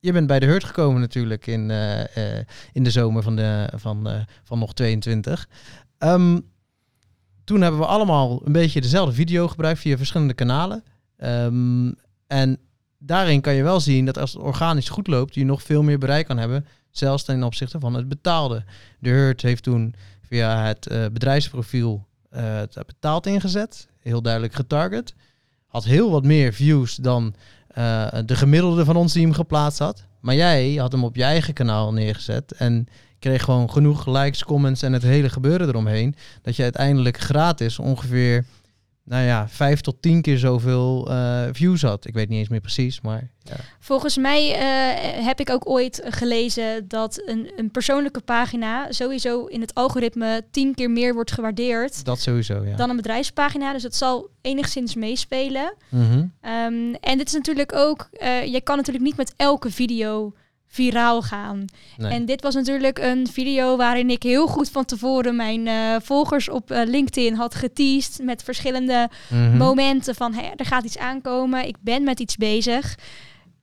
je 0.00 0.12
bent 0.12 0.26
bij 0.26 0.38
de 0.40 0.46
Hurt 0.46 0.64
gekomen 0.64 1.00
natuurlijk 1.00 1.46
in, 1.46 1.70
eh, 1.70 2.00
eh, 2.38 2.44
in 2.72 2.82
de 2.84 2.90
zomer 2.90 3.22
van, 3.22 3.36
de, 3.36 3.68
van, 3.76 4.08
eh, 4.08 4.20
van 4.44 4.58
nog 4.58 4.74
22. 4.74 5.48
Ehm, 5.98 6.40
toen 7.44 7.60
hebben 7.60 7.80
we 7.80 7.86
allemaal 7.86 8.40
een 8.44 8.52
beetje 8.52 8.80
dezelfde 8.80 9.14
video 9.14 9.48
gebruikt 9.48 9.80
via 9.80 9.96
verschillende 9.96 10.34
kanalen. 10.34 10.84
Ehm, 11.16 11.92
en 12.26 12.58
daarin 12.98 13.40
kan 13.40 13.54
je 13.54 13.62
wel 13.62 13.80
zien 13.80 14.04
dat 14.04 14.18
als 14.18 14.32
het 14.32 14.42
organisch 14.42 14.88
goed 14.88 15.06
loopt, 15.06 15.34
je 15.34 15.44
nog 15.44 15.62
veel 15.62 15.82
meer 15.82 15.98
bereik 15.98 16.26
kan 16.26 16.38
hebben. 16.38 16.66
Zelfs 16.90 17.24
ten 17.24 17.42
opzichte 17.42 17.80
van 17.80 17.94
het 17.94 18.08
betaalde. 18.08 18.64
De 18.98 19.08
Hurt 19.08 19.42
heeft 19.42 19.62
toen 19.62 19.94
via 20.20 20.64
het 20.64 20.90
uh, 20.92 21.06
bedrijfsprofiel 21.12 22.06
uh, 22.36 22.56
het 22.56 22.86
betaald 22.86 23.26
ingezet. 23.26 23.88
Heel 24.00 24.22
duidelijk 24.22 24.54
getarget. 24.54 25.14
Had 25.66 25.84
heel 25.84 26.10
wat 26.10 26.24
meer 26.24 26.52
views 26.52 26.96
dan 26.96 27.34
uh, 27.78 28.08
de 28.26 28.36
gemiddelde 28.36 28.84
van 28.84 28.96
ons 28.96 29.12
die 29.12 29.22
hem 29.22 29.32
geplaatst 29.32 29.78
had. 29.78 30.06
Maar 30.20 30.34
jij 30.34 30.74
had 30.74 30.92
hem 30.92 31.04
op 31.04 31.16
je 31.16 31.22
eigen 31.22 31.54
kanaal 31.54 31.92
neergezet. 31.92 32.52
En 32.52 32.86
kreeg 33.18 33.42
gewoon 33.42 33.70
genoeg 33.70 34.06
likes, 34.06 34.44
comments 34.44 34.82
en 34.82 34.92
het 34.92 35.02
hele 35.02 35.28
gebeuren 35.28 35.68
eromheen. 35.68 36.14
Dat 36.42 36.56
je 36.56 36.62
uiteindelijk 36.62 37.18
gratis 37.18 37.78
ongeveer 37.78 38.44
nou 39.04 39.24
ja, 39.24 39.48
vijf 39.48 39.80
tot 39.80 40.02
tien 40.02 40.22
keer 40.22 40.38
zoveel 40.38 41.10
uh, 41.10 41.42
views 41.52 41.82
had. 41.82 42.06
Ik 42.06 42.14
weet 42.14 42.28
niet 42.28 42.38
eens 42.38 42.48
meer 42.48 42.60
precies, 42.60 43.00
maar... 43.00 43.30
Ja. 43.42 43.56
Volgens 43.80 44.16
mij 44.16 44.50
uh, 44.50 45.26
heb 45.26 45.40
ik 45.40 45.50
ook 45.50 45.68
ooit 45.68 46.02
gelezen 46.04 46.88
dat 46.88 47.22
een, 47.26 47.52
een 47.56 47.70
persoonlijke 47.70 48.20
pagina 48.20 48.92
sowieso 48.92 49.44
in 49.44 49.60
het 49.60 49.74
algoritme 49.74 50.44
tien 50.50 50.74
keer 50.74 50.90
meer 50.90 51.14
wordt 51.14 51.32
gewaardeerd. 51.32 52.04
Dat 52.04 52.20
sowieso, 52.20 52.64
ja. 52.64 52.76
Dan 52.76 52.90
een 52.90 52.96
bedrijfspagina, 52.96 53.72
dus 53.72 53.82
dat 53.82 53.94
zal 53.94 54.28
enigszins 54.40 54.94
meespelen. 54.94 55.74
Mm 55.88 56.10
-hmm. 56.10 56.32
um, 56.50 56.94
en 56.94 57.18
dit 57.18 57.26
is 57.26 57.32
natuurlijk 57.32 57.74
ook, 57.74 58.08
uh, 58.12 58.44
je 58.44 58.60
kan 58.60 58.76
natuurlijk 58.76 59.04
niet 59.04 59.16
met 59.16 59.34
elke 59.36 59.70
video 59.70 60.32
viraal 60.74 61.22
gaan. 61.22 61.64
Nee. 61.96 62.12
En 62.12 62.24
dit 62.24 62.42
was 62.42 62.54
natuurlijk 62.54 62.98
een 62.98 63.26
video 63.26 63.76
waarin 63.76 64.10
ik 64.10 64.22
heel 64.22 64.46
goed 64.46 64.70
van 64.70 64.84
tevoren 64.84 65.36
mijn 65.36 65.66
uh, 65.66 65.96
volgers 66.02 66.48
op 66.48 66.72
uh, 66.72 66.80
LinkedIn 66.84 67.34
had 67.34 67.54
geteased 67.54 68.24
met 68.24 68.42
verschillende 68.42 69.08
mm 69.28 69.46
-hmm. 69.46 69.56
momenten 69.56 70.14
van 70.14 70.34
hey, 70.34 70.52
er 70.56 70.66
gaat 70.66 70.84
iets 70.84 70.98
aankomen, 70.98 71.66
ik 71.66 71.76
ben 71.80 72.02
met 72.02 72.20
iets 72.20 72.36
bezig. 72.36 72.94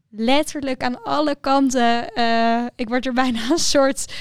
Letterlijk 0.09 0.83
aan 0.83 1.03
alle 1.03 1.35
kanten. 1.41 2.11
Uh, 2.15 2.65
ik 2.75 2.87
word 2.87 3.05
er 3.05 3.13
bijna 3.23 3.39
een 3.51 3.57
soort 3.57 4.13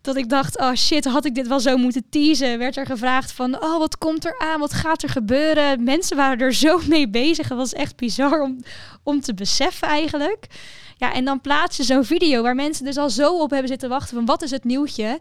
dat 0.00 0.16
ik 0.16 0.28
dacht, 0.28 0.58
oh 0.58 0.74
shit, 0.74 1.04
had 1.04 1.24
ik 1.24 1.34
dit 1.34 1.48
wel 1.48 1.60
zo 1.60 1.76
moeten 1.76 2.06
teasen? 2.10 2.58
Werd 2.58 2.76
er 2.76 2.86
gevraagd 2.86 3.32
van, 3.32 3.62
oh 3.62 3.78
wat 3.78 3.98
komt 3.98 4.24
er 4.24 4.38
aan? 4.38 4.60
Wat 4.60 4.72
gaat 4.72 5.02
er 5.02 5.08
gebeuren? 5.08 5.84
Mensen 5.84 6.16
waren 6.16 6.38
er 6.38 6.54
zo 6.54 6.80
mee 6.88 7.08
bezig. 7.08 7.48
Het 7.48 7.58
was 7.58 7.72
echt 7.72 7.96
bizar 7.96 8.42
om, 8.42 8.64
om 9.02 9.20
te 9.20 9.34
beseffen 9.34 9.88
eigenlijk. 9.88 10.46
Ja, 10.96 11.14
en 11.14 11.24
dan 11.24 11.40
plaats 11.40 11.76
je 11.76 11.82
zo'n 11.82 12.04
video 12.04 12.42
waar 12.42 12.54
mensen 12.54 12.84
dus 12.84 12.96
al 12.96 13.10
zo 13.10 13.40
op 13.40 13.50
hebben 13.50 13.68
zitten 13.68 13.88
wachten 13.88 14.16
van 14.16 14.24
wat 14.24 14.42
is 14.42 14.50
het 14.50 14.64
nieuwtje. 14.64 15.18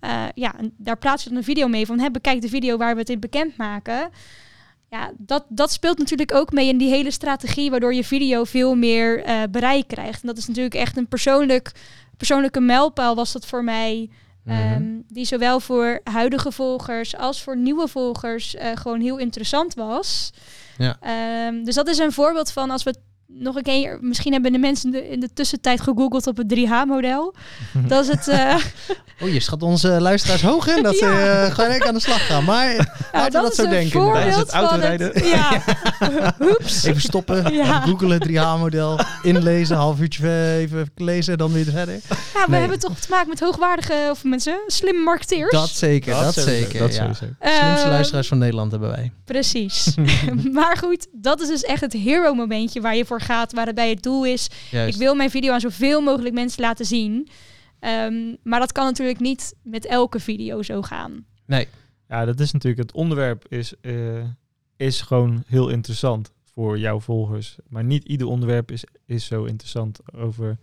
Uh, 0.00 0.24
ja, 0.34 0.58
en 0.58 0.74
daar 0.76 0.98
plaats 0.98 1.22
je 1.22 1.28
dan 1.28 1.38
een 1.38 1.44
video 1.44 1.68
mee 1.68 1.86
van, 1.86 1.98
hè, 1.98 2.10
bekijk 2.10 2.40
de 2.40 2.48
video 2.48 2.76
waar 2.76 2.94
we 2.94 3.00
het 3.00 3.10
in 3.10 3.20
bekendmaken. 3.20 4.10
Ja, 4.90 5.12
dat, 5.16 5.44
dat 5.48 5.72
speelt 5.72 5.98
natuurlijk 5.98 6.34
ook 6.34 6.52
mee 6.52 6.68
in 6.68 6.78
die 6.78 6.88
hele 6.88 7.10
strategie, 7.10 7.70
waardoor 7.70 7.94
je 7.94 8.04
video 8.04 8.44
veel 8.44 8.74
meer 8.74 9.28
uh, 9.28 9.42
bereik 9.50 9.88
krijgt. 9.88 10.20
En 10.20 10.28
dat 10.28 10.38
is 10.38 10.46
natuurlijk 10.46 10.74
echt 10.74 10.96
een 10.96 11.08
persoonlijk, 11.08 11.72
persoonlijke 12.16 12.60
mijlpaal 12.60 13.14
was 13.14 13.32
dat 13.32 13.46
voor 13.46 13.64
mij. 13.64 14.10
Mm 14.44 14.54
-hmm. 14.54 14.72
um, 14.72 15.04
die 15.08 15.24
zowel 15.24 15.60
voor 15.60 16.00
huidige 16.04 16.52
volgers 16.52 17.16
als 17.16 17.42
voor 17.42 17.56
nieuwe 17.56 17.88
volgers 17.88 18.54
uh, 18.54 18.62
gewoon 18.74 19.00
heel 19.00 19.18
interessant 19.18 19.74
was. 19.74 20.30
Ja. 20.78 20.98
Um, 21.46 21.64
dus 21.64 21.74
dat 21.74 21.88
is 21.88 21.98
een 21.98 22.12
voorbeeld 22.12 22.52
van 22.52 22.70
als 22.70 22.82
we 22.82 22.94
nog 23.26 23.56
een 23.56 23.62
keer, 23.62 23.98
misschien 24.00 24.32
hebben 24.32 24.52
de 24.52 24.58
mensen 24.58 24.94
in 24.94 25.00
de, 25.00 25.08
in 25.10 25.20
de 25.20 25.32
tussentijd 25.34 25.80
gegoogeld 25.80 26.26
op 26.26 26.36
het 26.36 26.54
3H-model. 26.54 27.34
dat 27.88 28.04
is 28.04 28.10
het. 28.10 28.28
Uh... 28.34 28.54
Oh, 29.20 29.32
je 29.32 29.40
schat 29.40 29.62
onze 29.62 29.88
luisteraars 29.88 30.42
hoog 30.42 30.66
in 30.66 30.82
dat 30.82 30.98
ja. 30.98 31.06
ze 31.08 31.46
uh, 31.48 31.54
gewoon 31.54 31.84
aan 31.84 31.94
de 31.94 32.00
slag 32.00 32.26
gaan. 32.26 32.44
Maar 32.44 32.72
ja, 32.72 32.86
laten 33.12 33.32
we 33.32 33.46
dat 33.46 33.54
zo 33.54 33.68
denken. 33.68 34.12
Tijdens 34.12 34.36
het 34.36 34.50
autorijden. 34.50 35.10
Het, 35.12 35.26
ja. 35.26 35.62
Even 36.84 37.00
stoppen, 37.00 37.54
ja. 37.54 37.80
googelen, 37.80 38.28
3H-model, 38.28 39.00
inlezen, 39.22 39.76
half 39.76 40.00
uurtje 40.00 40.56
even 40.58 40.90
lezen, 40.94 41.38
dan 41.38 41.52
weer 41.52 41.64
verder. 41.64 41.94
Ja, 41.94 42.44
we 42.44 42.50
nee. 42.50 42.60
hebben 42.60 42.78
toch 42.78 42.98
te 42.98 43.06
maken 43.10 43.28
met 43.28 43.40
hoogwaardige 43.40 44.08
of 44.10 44.24
mensen, 44.24 44.58
slimme 44.66 45.02
marketeers. 45.02 45.50
Dat 45.50 45.68
zeker, 45.68 46.14
dat, 46.14 46.34
dat 46.34 46.44
zeker. 46.44 46.78
Dat 46.78 46.94
ja. 46.94 47.12
Slimste 47.12 47.84
uh, 47.84 47.86
luisteraars 47.86 48.28
van 48.28 48.38
Nederland 48.38 48.70
hebben 48.70 48.90
wij. 48.90 49.12
Precies. 49.24 49.94
maar 50.52 50.76
goed, 50.76 51.06
dat 51.12 51.40
is 51.40 51.48
dus 51.48 51.62
echt 51.62 51.80
het 51.80 51.92
hero-momentje 51.92 52.80
waar 52.80 52.96
je 52.96 53.04
voor 53.04 53.13
gaat, 53.20 53.52
waarbij 53.52 53.90
het 53.90 54.02
doel 54.02 54.24
is, 54.24 54.48
Juist. 54.70 54.94
ik 54.94 55.00
wil 55.00 55.14
mijn 55.14 55.30
video 55.30 55.52
aan 55.52 55.60
zoveel 55.60 56.00
mogelijk 56.00 56.34
mensen 56.34 56.62
laten 56.62 56.86
zien. 56.86 57.28
Um, 57.80 58.36
maar 58.42 58.60
dat 58.60 58.72
kan 58.72 58.84
natuurlijk 58.84 59.20
niet 59.20 59.54
met 59.62 59.86
elke 59.86 60.20
video 60.20 60.62
zo 60.62 60.82
gaan. 60.82 61.24
Nee. 61.46 61.68
Ja, 62.08 62.24
dat 62.24 62.40
is 62.40 62.52
natuurlijk 62.52 62.82
het 62.82 62.92
onderwerp 62.92 63.44
is, 63.48 63.74
uh, 63.80 64.24
is 64.76 65.00
gewoon 65.00 65.42
heel 65.46 65.68
interessant 65.68 66.32
voor 66.52 66.78
jouw 66.78 67.00
volgers. 67.00 67.56
Maar 67.68 67.84
niet 67.84 68.04
ieder 68.04 68.26
onderwerp 68.26 68.70
is, 68.70 68.84
is 69.06 69.24
zo 69.24 69.44
interessant 69.44 70.14
over 70.14 70.58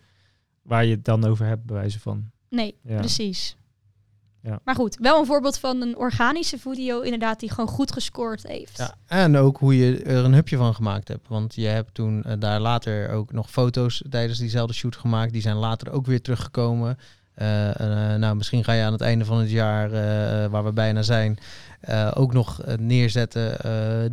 waar 0.62 0.86
je 0.86 0.92
het 0.92 1.06
dan 1.06 1.26
over 1.26 1.46
hebt, 1.46 1.66
bij 1.66 1.76
wijze 1.76 2.00
van. 2.00 2.30
Nee, 2.50 2.76
ja. 2.84 2.98
precies. 2.98 3.56
Ja. 4.44 4.60
Maar 4.64 4.76
goed, 4.76 4.98
wel 5.00 5.20
een 5.20 5.26
voorbeeld 5.26 5.58
van 5.58 5.82
een 5.82 5.98
organische 5.98 6.60
video 6.60 7.02
inderdaad 7.02 7.40
die 7.40 7.50
gewoon 7.50 7.70
goed 7.70 7.92
gescoord 7.92 8.48
heeft. 8.48 8.78
Ja, 8.78 8.96
en 9.08 9.38
ook 9.38 9.58
hoe 9.58 9.78
je 9.78 10.04
er 10.04 10.26
een 10.26 10.34
hupje 10.34 10.58
van 10.58 10.76
gemaakt 10.76 11.08
hebt. 11.08 11.28
Want 11.28 11.56
je 11.56 11.68
hebt 11.68 11.94
toen 11.94 12.24
uh, 12.28 12.34
daar 12.40 12.60
later 12.60 13.10
ook 13.10 13.32
nog 13.32 13.50
foto's 13.50 14.04
tijdens 14.10 14.40
diezelfde 14.40 14.74
shoot 14.74 14.96
gemaakt. 14.96 15.34
Die 15.34 15.42
zijn 15.42 15.56
later 15.56 15.92
ook 15.92 16.06
weer 16.06 16.22
teruggekomen. 16.22 16.98
Uh, 17.38 17.68
uh, 17.68 18.16
nou, 18.16 18.36
misschien 18.36 18.64
ga 18.64 18.74
je 18.74 18.84
aan 18.84 18.92
het 18.92 19.02
einde 19.02 19.26
van 19.26 19.40
het 19.40 19.52
jaar, 19.52 19.90
waar 20.50 20.64
we 20.64 20.74
bijna 20.74 21.02
zijn, 21.02 21.38
ook 22.14 22.34
nog 22.34 22.62
neerzetten. 22.80 23.58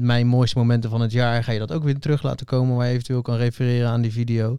mijn 0.04 0.26
mooiste 0.26 0.58
momenten 0.58 0.90
van 0.90 1.00
het 1.00 1.12
jaar. 1.12 1.44
Ga 1.44 1.52
je 1.52 1.58
dat 1.58 1.72
ook 1.72 1.82
weer 1.82 1.98
terug 1.98 2.22
laten 2.22 2.46
komen, 2.46 2.76
waar 2.76 2.86
je 2.86 2.92
eventueel 2.92 3.22
kan 3.22 3.36
refereren 3.36 3.88
aan 3.88 4.02
die 4.02 4.12
video. 4.12 4.58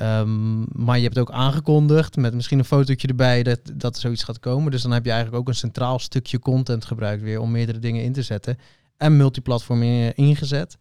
Um, 0.00 0.66
maar 0.72 0.96
je 0.96 1.04
hebt 1.04 1.18
ook 1.18 1.30
aangekondigd 1.30 2.16
met 2.16 2.34
misschien 2.34 2.58
een 2.58 2.64
fotootje 2.64 3.08
erbij 3.08 3.42
dat, 3.42 3.60
dat 3.74 3.94
er 3.94 4.00
zoiets 4.00 4.22
gaat 4.22 4.40
komen. 4.40 4.70
Dus 4.70 4.82
dan 4.82 4.92
heb 4.92 5.04
je 5.04 5.10
eigenlijk 5.10 5.40
ook 5.40 5.48
een 5.48 5.54
centraal 5.54 5.98
stukje 5.98 6.38
content 6.38 6.84
gebruikt 6.84 7.22
weer 7.22 7.40
om 7.40 7.50
meerdere 7.50 7.78
dingen 7.78 8.02
in 8.02 8.12
te 8.12 8.22
zetten. 8.22 8.58
En 8.96 9.16
multiplatform 9.16 9.82
ingezet. 10.14 10.76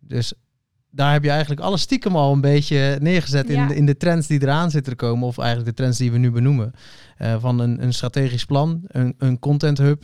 Dus 0.00 0.32
daar 0.94 1.12
heb 1.12 1.22
je 1.22 1.30
eigenlijk 1.30 1.60
alles 1.60 1.80
stiekem 1.80 2.16
al 2.16 2.32
een 2.32 2.40
beetje 2.40 2.98
neergezet 3.00 3.50
in, 3.50 3.68
de, 3.68 3.74
in 3.74 3.86
de 3.86 3.96
trends 3.96 4.26
die 4.26 4.42
eraan 4.42 4.70
zitten 4.70 4.92
te 4.92 5.04
komen. 5.04 5.28
Of 5.28 5.38
eigenlijk 5.38 5.68
de 5.68 5.82
trends 5.82 5.98
die 5.98 6.12
we 6.12 6.18
nu 6.18 6.30
benoemen. 6.30 6.72
Uh, 7.18 7.36
van 7.40 7.58
een, 7.58 7.82
een 7.82 7.92
strategisch 7.92 8.44
plan, 8.44 8.80
een, 8.86 9.14
een 9.18 9.38
content 9.38 9.78
hub. 9.78 10.02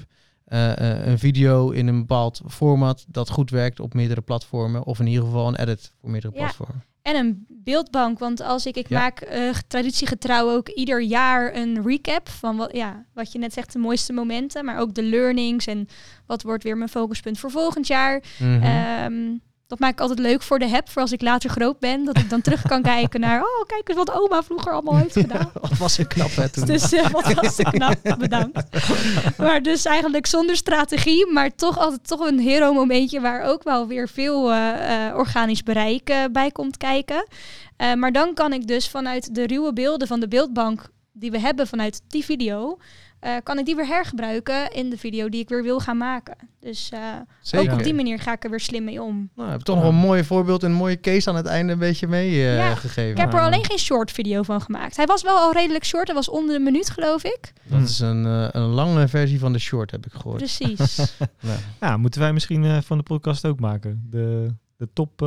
Uh, 0.48 0.68
uh, 0.68 1.06
een 1.06 1.18
video 1.18 1.70
in 1.70 1.86
een 1.86 1.98
bepaald 1.98 2.40
format 2.46 3.04
dat 3.08 3.30
goed 3.30 3.50
werkt 3.50 3.80
op 3.80 3.94
meerdere 3.94 4.20
platformen. 4.20 4.84
Of 4.84 5.00
in 5.00 5.06
ieder 5.06 5.24
geval 5.24 5.48
een 5.48 5.56
edit 5.56 5.92
voor 6.00 6.10
meerdere 6.10 6.34
ja. 6.34 6.40
platformen. 6.40 6.84
En 7.02 7.16
een 7.16 7.46
beeldbank, 7.48 8.18
want 8.18 8.40
als 8.40 8.66
ik, 8.66 8.76
ik 8.76 8.88
ja. 8.88 8.98
maak 8.98 9.28
uh, 9.32 9.54
traditiegetrouw 9.66 10.50
ook 10.50 10.68
ieder 10.68 11.02
jaar 11.02 11.54
een 11.54 11.82
recap 11.84 12.28
van 12.28 12.56
wat, 12.56 12.72
ja, 12.72 13.04
wat 13.14 13.32
je 13.32 13.38
net 13.38 13.52
zegt, 13.52 13.72
de 13.72 13.78
mooiste 13.78 14.12
momenten, 14.12 14.64
maar 14.64 14.78
ook 14.78 14.94
de 14.94 15.02
learnings 15.02 15.66
en 15.66 15.88
wat 16.26 16.42
wordt 16.42 16.64
weer 16.64 16.76
mijn 16.76 16.90
focuspunt 16.90 17.38
voor 17.38 17.50
volgend 17.50 17.86
jaar. 17.86 18.22
Mm 18.38 18.60
-hmm. 18.60 19.04
um, 19.04 19.40
dat 19.68 19.78
maak 19.78 19.92
ik 19.92 20.00
altijd 20.00 20.18
leuk 20.18 20.42
voor 20.42 20.58
de 20.58 20.66
heb, 20.66 20.88
voor 20.88 21.02
als 21.02 21.12
ik 21.12 21.22
later 21.22 21.50
groot 21.50 21.78
ben. 21.78 22.04
Dat 22.04 22.18
ik 22.18 22.30
dan 22.30 22.40
terug 22.40 22.62
kan 22.62 22.82
kijken 22.92 23.20
naar, 23.20 23.40
oh 23.40 23.66
kijk 23.66 23.88
eens 23.88 23.98
wat 23.98 24.12
oma 24.12 24.42
vroeger 24.42 24.72
allemaal 24.72 24.96
heeft 24.96 25.12
gedaan. 25.26 25.50
wat 25.60 25.78
was 25.78 25.94
ze 25.94 26.06
knap 26.06 26.36
hè 26.36 26.48
toen. 26.48 26.64
Dus 26.64 26.92
uh, 26.92 27.08
wat 27.08 27.32
was 27.32 27.54
ze 27.54 27.62
knap, 27.62 28.18
bedankt. 28.18 28.64
maar 29.38 29.62
dus 29.62 29.84
eigenlijk 29.84 30.26
zonder 30.26 30.56
strategie, 30.56 31.32
maar 31.32 31.54
toch 31.54 31.78
altijd 31.78 32.06
toch 32.06 32.20
een 32.20 32.38
hero 32.38 32.72
momentje 32.72 33.20
waar 33.20 33.42
ook 33.42 33.62
wel 33.62 33.86
weer 33.86 34.08
veel 34.08 34.52
uh, 34.52 34.56
uh, 34.56 35.16
organisch 35.16 35.62
bereik 35.62 36.28
bij 36.32 36.50
komt 36.50 36.76
kijken. 36.76 37.26
maar 37.96 38.12
dan 38.12 38.34
kan 38.34 38.52
ik 38.52 38.66
dus 38.66 38.88
vanuit 38.88 39.34
de 39.34 39.46
ruwe 39.46 39.72
beelden 39.72 40.08
van 40.08 40.20
de 40.20 40.28
beeldbank 40.28 40.88
die 41.12 41.30
we 41.30 41.38
hebben 41.38 41.66
vanuit 41.66 42.02
die 42.08 42.24
video... 42.24 42.78
Uh, 43.24 43.36
kan 43.42 43.58
ik 43.58 43.64
die 43.64 43.76
weer 43.76 43.86
hergebruiken 43.86 44.70
in 44.70 44.90
de 44.90 44.98
video 44.98 45.28
die 45.28 45.40
ik 45.40 45.48
weer 45.48 45.62
wil 45.62 45.80
gaan 45.80 45.96
maken. 45.96 46.36
Dus 46.60 46.90
uh, 47.52 47.60
ook 47.60 47.72
op 47.72 47.82
die 47.82 47.94
manier 47.94 48.18
ga 48.18 48.32
ik 48.32 48.44
er 48.44 48.50
weer 48.50 48.60
slim 48.60 48.84
mee 48.84 49.02
om. 49.02 49.30
Nou, 49.34 49.50
heb 49.50 49.58
je 49.58 49.64
toch 49.64 49.76
nog 49.76 49.84
een 49.84 49.94
mooi 49.94 50.24
voorbeeld 50.24 50.62
en 50.62 50.70
een 50.70 50.76
mooie 50.76 51.00
case 51.00 51.28
aan 51.28 51.36
het 51.36 51.46
einde 51.46 51.72
een 51.72 51.78
beetje 51.78 52.06
meegegeven. 52.06 53.02
Uh, 53.02 53.04
ja, 53.04 53.10
ik 53.10 53.16
heb 53.16 53.32
er 53.32 53.40
alleen 53.40 53.64
geen 53.64 53.78
short 53.78 54.10
video 54.10 54.42
van 54.42 54.60
gemaakt. 54.60 54.96
Hij 54.96 55.06
was 55.06 55.22
wel 55.22 55.36
al 55.36 55.52
redelijk 55.52 55.84
short. 55.84 56.06
Hij 56.06 56.14
was 56.14 56.28
onder 56.28 56.54
een 56.54 56.62
minuut, 56.62 56.90
geloof 56.90 57.24
ik. 57.24 57.52
Dat 57.62 57.80
is 57.80 57.98
een, 57.98 58.24
een 58.56 58.68
lange 58.68 59.08
versie 59.08 59.38
van 59.38 59.52
de 59.52 59.58
short, 59.58 59.90
heb 59.90 60.06
ik 60.06 60.12
gehoord. 60.12 60.36
Precies. 60.36 60.96
ja. 61.40 61.56
ja. 61.80 61.96
moeten 61.96 62.20
wij 62.20 62.32
misschien 62.32 62.82
van 62.82 62.96
de 62.96 63.04
podcast 63.04 63.46
ook 63.46 63.60
maken. 63.60 64.06
De, 64.10 64.54
de 64.76 64.88
top 64.92 65.20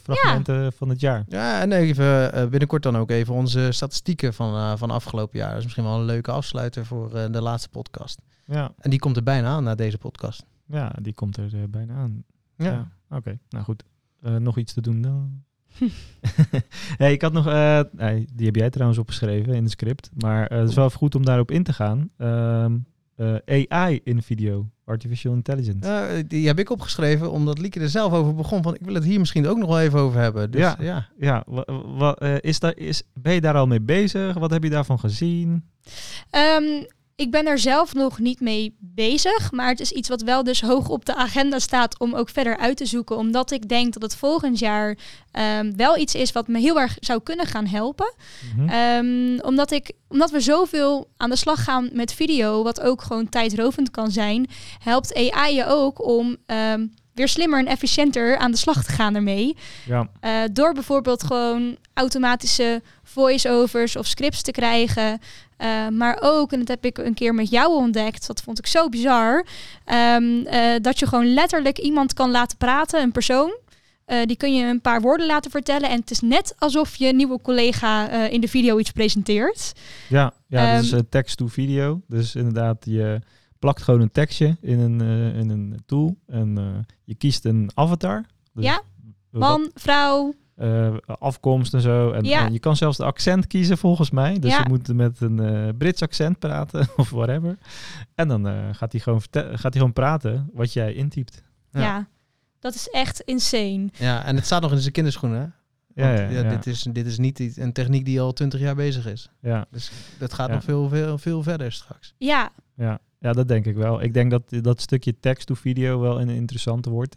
fragmenten 0.00 0.62
ja. 0.62 0.70
van 0.70 0.88
het 0.88 1.00
jaar. 1.00 1.24
Ja, 1.28 1.60
en 1.60 1.72
even 1.72 2.34
uh, 2.34 2.46
binnenkort 2.46 2.82
dan 2.82 2.96
ook 2.96 3.10
even 3.10 3.34
onze 3.34 3.68
statistieken 3.72 4.34
van, 4.34 4.54
uh, 4.54 4.76
van 4.76 4.90
afgelopen 4.90 5.38
jaar. 5.38 5.48
Dat 5.48 5.58
is 5.58 5.64
misschien 5.64 5.84
wel 5.84 5.94
een 5.94 6.04
leuke 6.04 6.30
afsluiter 6.30 6.86
voor 6.86 7.14
uh, 7.14 7.26
de 7.30 7.40
laatste 7.40 7.68
podcast. 7.68 8.20
Ja. 8.44 8.72
En 8.78 8.90
die 8.90 8.98
komt 8.98 9.16
er 9.16 9.22
bijna 9.22 9.48
aan 9.48 9.64
na 9.64 9.74
deze 9.74 9.98
podcast. 9.98 10.44
Ja, 10.66 10.92
die 11.02 11.14
komt 11.14 11.36
er 11.36 11.70
bijna 11.70 11.94
aan. 11.94 12.24
Ja. 12.56 12.64
ja. 12.64 12.90
Oké, 13.06 13.16
okay. 13.16 13.38
nou 13.48 13.64
goed. 13.64 13.84
nog 14.20 14.58
iets 14.58 14.72
te 14.72 14.80
doen 14.80 15.02
dan? 15.02 15.42
hey, 16.98 17.12
ik 17.12 17.22
had 17.22 17.32
nog, 17.32 17.44
nee, 17.92 18.26
die 18.34 18.46
heb 18.46 18.56
jij 18.56 18.70
trouwens 18.70 18.98
opgeschreven 18.98 19.54
in 19.54 19.62
het 19.62 19.72
script, 19.72 20.10
maar 20.14 20.52
het 20.52 20.68
is 20.68 20.74
wel 20.74 20.90
goed 20.90 21.14
om 21.14 21.24
daarop 21.24 21.50
in 21.50 21.62
te 21.62 21.72
gaan. 21.72 22.10
Um, 22.18 22.86
AI 23.58 24.00
in 24.04 24.22
video. 24.22 24.70
Artificial 24.88 25.34
intelligence. 25.34 25.88
Uh, 25.88 26.22
die 26.28 26.46
heb 26.46 26.58
ik 26.58 26.70
opgeschreven 26.70 27.30
omdat 27.30 27.58
Lieke 27.58 27.80
er 27.80 27.88
zelf 27.88 28.12
over 28.12 28.34
begon. 28.34 28.62
Van 28.62 28.74
ik 28.74 28.80
wil 28.84 28.94
het 28.94 29.04
hier 29.04 29.18
misschien 29.18 29.46
ook 29.46 29.58
nog 29.58 29.68
wel 29.68 29.80
even 29.80 29.98
over 29.98 30.20
hebben. 30.20 30.50
Dus, 30.50 30.60
ja, 30.60 30.76
ja. 30.80 31.08
ja. 31.18 31.44
Wat, 31.96 32.22
uh, 32.22 32.34
is 32.40 32.58
daar, 32.58 32.76
is, 32.76 33.02
ben 33.14 33.34
je 33.34 33.40
daar 33.40 33.54
al 33.54 33.66
mee 33.66 33.80
bezig? 33.80 34.34
Wat 34.34 34.50
heb 34.50 34.62
je 34.62 34.70
daarvan 34.70 34.98
gezien? 34.98 35.64
Um, 36.30 36.86
ik 37.18 37.30
ben 37.30 37.46
er 37.46 37.58
zelf 37.58 37.94
nog 37.94 38.18
niet 38.18 38.40
mee 38.40 38.76
bezig, 38.78 39.52
maar 39.52 39.68
het 39.68 39.80
is 39.80 39.92
iets 39.92 40.08
wat 40.08 40.22
wel 40.22 40.44
dus 40.44 40.60
hoog 40.60 40.88
op 40.88 41.04
de 41.04 41.14
agenda 41.14 41.58
staat 41.58 41.98
om 41.98 42.14
ook 42.14 42.28
verder 42.28 42.56
uit 42.56 42.76
te 42.76 42.86
zoeken. 42.86 43.16
Omdat 43.16 43.50
ik 43.50 43.68
denk 43.68 43.92
dat 43.92 44.02
het 44.02 44.16
volgend 44.16 44.58
jaar 44.58 44.96
um, 45.58 45.76
wel 45.76 45.98
iets 45.98 46.14
is 46.14 46.32
wat 46.32 46.48
me 46.48 46.58
heel 46.58 46.80
erg 46.80 46.96
zou 47.00 47.20
kunnen 47.22 47.46
gaan 47.46 47.66
helpen. 47.66 48.14
Mm 48.56 48.68
um, 48.68 49.40
omdat, 49.40 49.70
ik, 49.70 49.92
omdat 50.08 50.30
we 50.30 50.40
zoveel 50.40 51.08
aan 51.16 51.30
de 51.30 51.36
slag 51.36 51.64
gaan 51.64 51.88
met 51.92 52.12
video, 52.12 52.62
wat 52.62 52.80
ook 52.80 53.02
gewoon 53.02 53.28
tijdrovend 53.28 53.90
kan 53.90 54.10
zijn, 54.10 54.46
helpt 54.78 55.14
AI 55.14 55.54
je 55.54 55.66
ook 55.66 56.06
om 56.06 56.36
um, 56.46 56.92
weer 57.14 57.28
slimmer 57.28 57.58
en 57.58 57.66
efficiënter 57.66 58.36
aan 58.36 58.50
de 58.50 58.56
slag 58.56 58.84
te 58.84 58.92
gaan 58.92 59.14
ermee. 59.14 59.56
Ja. 59.86 60.08
Uh, 60.24 60.32
door 60.52 60.72
bijvoorbeeld 60.72 61.22
gewoon 61.22 61.76
automatische 61.94 62.82
voice-overs 63.02 63.96
of 63.96 64.06
scripts 64.06 64.42
te 64.42 64.50
krijgen. 64.50 65.20
Uh, 65.62 65.88
maar 65.88 66.18
ook, 66.20 66.52
en 66.52 66.58
dat 66.58 66.68
heb 66.68 66.84
ik 66.84 66.98
een 66.98 67.14
keer 67.14 67.34
met 67.34 67.50
jou 67.50 67.74
ontdekt, 67.74 68.26
dat 68.26 68.40
vond 68.40 68.58
ik 68.58 68.66
zo 68.66 68.88
bizar, 68.88 69.46
um, 70.16 70.46
uh, 70.46 70.74
dat 70.80 70.98
je 70.98 71.06
gewoon 71.06 71.34
letterlijk 71.34 71.78
iemand 71.78 72.12
kan 72.12 72.30
laten 72.30 72.58
praten, 72.58 73.02
een 73.02 73.12
persoon. 73.12 73.58
Uh, 74.06 74.22
die 74.24 74.36
kun 74.36 74.54
je 74.54 74.64
een 74.64 74.80
paar 74.80 75.00
woorden 75.00 75.26
laten 75.26 75.50
vertellen. 75.50 75.90
En 75.90 76.00
het 76.00 76.10
is 76.10 76.20
net 76.20 76.54
alsof 76.58 76.96
je 76.96 77.12
nieuwe 77.12 77.40
collega 77.40 78.10
in 78.28 78.40
de 78.40 78.48
video 78.48 78.78
iets 78.78 78.90
presenteert. 78.90 79.72
Ja, 80.08 80.32
ja 80.46 80.76
um, 80.76 80.82
dat 80.90 80.92
is 80.92 81.02
text-to-video. 81.08 82.00
Dus 82.06 82.34
inderdaad, 82.34 82.84
je 82.84 83.20
plakt 83.58 83.82
gewoon 83.82 84.00
een 84.00 84.12
tekstje 84.12 84.56
in 84.60 84.78
een, 84.78 85.00
in 85.34 85.50
een 85.50 85.82
tool. 85.86 86.16
En 86.26 86.86
je 87.04 87.14
kiest 87.14 87.44
een 87.44 87.70
avatar. 87.74 88.24
Dus 88.52 88.64
ja, 88.64 88.82
man, 89.30 89.70
vrouw, 89.74 90.34
uh, 90.60 90.96
afkomst 91.06 91.74
en 91.74 91.80
zo. 91.80 92.10
En, 92.10 92.24
ja. 92.24 92.46
en, 92.46 92.52
je 92.52 92.58
kan 92.58 92.76
zelfs 92.76 92.96
de 92.96 93.04
accent 93.04 93.46
kiezen 93.46 93.78
volgens 93.78 94.10
mij. 94.10 94.38
Dus 94.38 94.50
ja. 94.50 94.62
je 94.62 94.68
moet 94.68 94.92
met 94.94 95.20
een 95.20 95.42
uh, 95.42 95.68
Brits 95.78 96.02
accent 96.02 96.38
praten 96.38 96.88
of 96.96 97.10
whatever. 97.10 97.58
En 98.14 98.28
dan 98.28 98.46
uh, 98.46 98.68
gaat 98.72 98.92
hij 98.92 99.00
gewoon, 99.00 99.22
gaat 99.30 99.62
hij 99.62 99.70
gewoon 99.72 99.92
praten 99.92 100.50
wat 100.52 100.72
jij 100.72 100.94
intypt. 100.94 101.42
Ja. 101.70 101.80
ja. 101.80 102.08
dat 102.58 102.74
is 102.74 102.88
echt 102.88 103.20
insane. 103.20 103.88
Ja, 103.92 104.24
en 104.24 104.36
het 104.36 104.44
staat 104.44 104.62
nog 104.62 104.72
in 104.72 104.78
zijn 104.78 104.92
kinderschoenen. 104.92 105.54
Ja, 105.94 106.14
ja, 106.14 106.28
ja, 106.28 106.42
Dit, 106.42 106.66
is, 106.66 106.82
dit 106.92 107.06
is 107.06 107.18
niet 107.18 107.56
een 107.56 107.72
techniek 107.72 108.04
die 108.04 108.20
al 108.20 108.32
twintig 108.32 108.60
jaar 108.60 108.74
bezig 108.74 109.06
is. 109.06 109.30
Ja. 109.40 109.66
Dus 109.70 109.90
dat 110.18 110.32
gaat 110.32 110.50
nog 110.50 110.62
veel, 110.62 110.88
veel, 110.88 111.18
veel 111.18 111.42
verder 111.42 111.72
straks. 111.72 112.14
Ja. 112.18 112.50
Ja, 112.74 113.00
ja, 113.20 113.32
dat 113.32 113.48
denk 113.48 113.66
ik 113.66 113.76
wel. 113.76 114.02
Ik 114.02 114.14
denk 114.14 114.30
dat 114.30 114.42
dat 114.48 114.80
stukje 114.80 115.18
tekst 115.20 115.46
to 115.46 115.54
video 115.54 116.00
wel 116.00 116.20
een 116.20 116.28
interessante 116.28 116.90
wordt. 116.90 117.16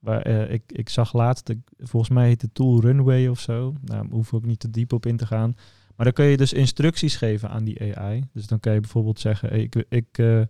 Waar, 0.00 0.28
uh, 0.28 0.52
ik, 0.52 0.62
ik 0.66 0.88
zag 0.88 1.12
laatst, 1.12 1.54
volgens 1.78 2.12
mij 2.12 2.26
heet 2.26 2.40
de 2.40 2.52
tool 2.52 2.80
Runway 2.80 3.26
of 3.26 3.40
zo. 3.40 3.74
Nou, 3.84 4.06
hoef 4.10 4.26
ik 4.26 4.34
ook 4.34 4.46
niet 4.46 4.60
te 4.60 4.70
diep 4.70 4.92
op 4.92 5.06
in 5.06 5.16
te 5.16 5.26
gaan. 5.26 5.54
Maar 5.96 6.04
dan 6.04 6.12
kun 6.12 6.24
je 6.24 6.36
dus 6.36 6.52
instructies 6.52 7.16
geven 7.16 7.50
aan 7.50 7.64
die 7.64 7.96
AI. 7.96 8.24
Dus 8.32 8.46
dan 8.46 8.60
kan 8.60 8.72
je 8.72 8.80
bijvoorbeeld 8.80 9.20
zeggen, 9.20 9.48
hey, 9.48 9.60
ik, 9.60 9.84
ik, 9.88 10.18
uh, 10.18 10.40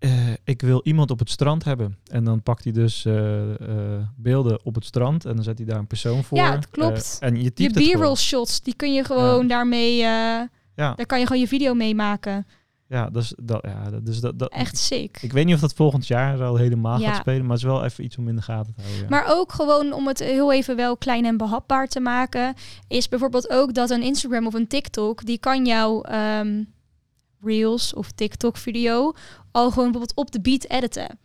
uh, 0.00 0.10
ik 0.44 0.62
wil 0.62 0.80
iemand 0.84 1.10
op 1.10 1.18
het 1.18 1.30
strand 1.30 1.64
hebben. 1.64 1.98
En 2.06 2.24
dan 2.24 2.42
pakt 2.42 2.64
hij 2.64 2.72
dus 2.72 3.06
beelden 4.16 4.64
op 4.64 4.74
het 4.74 4.84
strand 4.84 5.24
en 5.24 5.34
dan 5.34 5.44
zet 5.44 5.58
hij 5.58 5.66
daar 5.66 5.78
een 5.78 5.86
persoon 5.86 6.24
voor. 6.24 6.38
Ja, 6.38 6.52
het 6.54 6.70
klopt. 6.70 7.16
en 7.20 7.42
je 7.42 7.50
Je 7.54 7.92
b-roll 7.94 8.16
shots, 8.16 8.60
die 8.60 8.74
kun 8.76 8.94
je 8.94 9.04
gewoon 9.04 9.42
ja. 9.42 9.48
daarmee, 9.48 9.96
ja. 9.96 10.48
daar 10.74 11.06
kan 11.06 11.18
je 11.18 11.26
gewoon 11.26 11.42
je 11.42 11.48
video 11.48 11.74
mee 11.74 11.94
maken. 11.94 12.46
Ja, 12.92 13.10
dus 13.10 13.34
dat, 13.42 13.64
ja, 13.66 14.00
dus 14.02 14.20
dat, 14.20 14.38
dat, 14.38 14.52
echt 14.52 14.78
sick. 14.78 15.18
Ik 15.20 15.32
weet 15.32 15.44
niet 15.44 15.54
of 15.54 15.60
dat 15.60 15.74
volgend 15.74 16.06
jaar 16.06 16.42
al 16.42 16.56
helemaal 16.56 16.98
gaat 16.98 17.16
spelen, 17.16 17.40
maar 17.40 17.50
het 17.50 17.58
is 17.58 17.70
wel 17.72 17.84
even 17.84 18.04
iets 18.04 18.18
om 18.18 18.28
in 18.28 18.36
de 18.36 18.42
gaten 18.42 18.74
te 18.74 18.80
houden. 18.80 19.02
Ja. 19.02 19.08
Maar 19.08 19.24
ook 19.28 19.52
gewoon 19.52 19.92
om 19.92 20.06
het 20.06 20.18
heel 20.18 20.52
even 20.52 20.76
wel 20.76 20.96
klein 20.96 21.24
en 21.24 21.36
behapbaar 21.36 21.88
te 21.88 22.00
maken, 22.00 22.54
is 22.88 23.08
bijvoorbeeld 23.08 23.50
ook 23.50 23.74
dat 23.74 23.90
een 23.90 24.02
Instagram 24.02 24.46
of 24.46 24.54
een 24.54 24.66
TikTok, 24.66 25.24
die 25.24 25.38
kan 25.38 25.66
jouw 25.66 26.04
um, 26.40 26.72
Reels 27.40 27.94
of 27.94 28.10
TikTok 28.10 28.56
video 28.56 29.12
al 29.50 29.70
gewoon 29.70 29.90
bijvoorbeeld 29.90 30.16
op 30.16 30.30
de 30.30 30.40
beat 30.40 30.64
editen. 30.68 31.18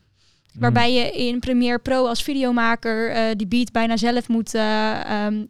Waarbij 0.59 0.93
je 0.93 1.11
in 1.11 1.39
Premiere 1.39 1.79
Pro 1.79 2.07
als 2.07 2.23
videomaker 2.23 3.11
uh, 3.11 3.35
die 3.35 3.47
beat 3.47 3.71
bijna 3.71 3.97
zelf 3.97 4.27
moet 4.27 4.53
uh, 4.55 5.25
um, 5.25 5.47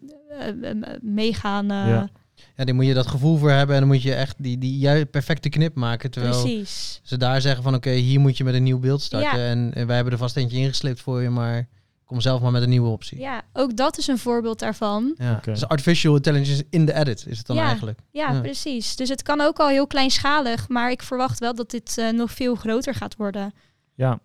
uh, 0.62 0.72
meegaan. 1.02 1.68
Ja 1.68 2.10
ja, 2.58 2.66
die 2.66 2.74
moet 2.74 2.86
je 2.86 2.94
dat 2.94 3.08
gevoel 3.08 3.38
voor 3.38 3.52
hebben 3.52 3.76
en 3.76 3.82
dan 3.82 3.90
moet 3.92 4.02
je 4.02 4.14
echt 4.14 4.36
die, 4.38 4.58
die 4.58 4.78
juist 4.78 5.12
perfecte 5.12 5.50
knip 5.50 5.76
maken. 5.76 6.12
Terwijl 6.12 6.42
Precies. 6.42 7.00
ze 7.04 7.18
daar 7.18 7.42
zeggen 7.42 7.64
van 7.64 7.76
oké, 7.76 7.90
hier 7.90 8.20
moet 8.20 8.38
je 8.38 8.44
met 8.44 8.54
een 8.54 8.64
nieuw 8.64 8.80
beeld 8.80 9.02
starten. 9.02 9.40
En, 9.74 9.88
wij 9.88 9.96
hebben 9.96 10.14
er 10.14 10.20
vast 10.20 10.38
eentje 10.38 10.58
ingesleept 10.58 11.02
voor 11.02 11.22
je, 11.22 11.30
maar 11.30 11.68
kom 12.06 12.22
zelf 12.22 12.42
maar 12.42 12.52
met 12.52 12.62
een 12.62 12.70
nieuwe 12.70 12.88
optie. 12.88 13.20
Ja, 13.20 13.42
ook 13.54 13.76
dat 13.76 13.98
is 13.98 14.08
een 14.08 14.18
voorbeeld 14.18 14.60
daarvan. 14.60 15.16
Ja. 15.18 15.40
Dus 15.44 15.68
artificial 15.68 16.16
intelligence 16.16 16.66
in 16.70 16.86
de 16.86 16.94
edit 16.94 17.26
is 17.28 17.38
het 17.38 17.48
dan 17.48 17.58
eigenlijk. 17.58 18.00
Ja, 18.12 18.42
precies. 18.42 18.96
Dus 18.96 19.10
het 19.10 19.22
kan 19.22 19.42
ook 19.42 19.60
al 19.60 19.68
heel 19.68 19.88
kleinschalig, 19.88 20.68
maar 20.70 20.92
ik 20.92 21.02
verwacht 21.02 21.40
wel 21.40 21.56
dat 21.56 21.70
dit 21.70 21.98
uh, 21.98 22.10
nog 22.10 22.32
veel 22.32 22.56
groter 22.56 22.94
gaat 22.96 23.16
worden. 23.16 23.54
Ja, 23.96 24.20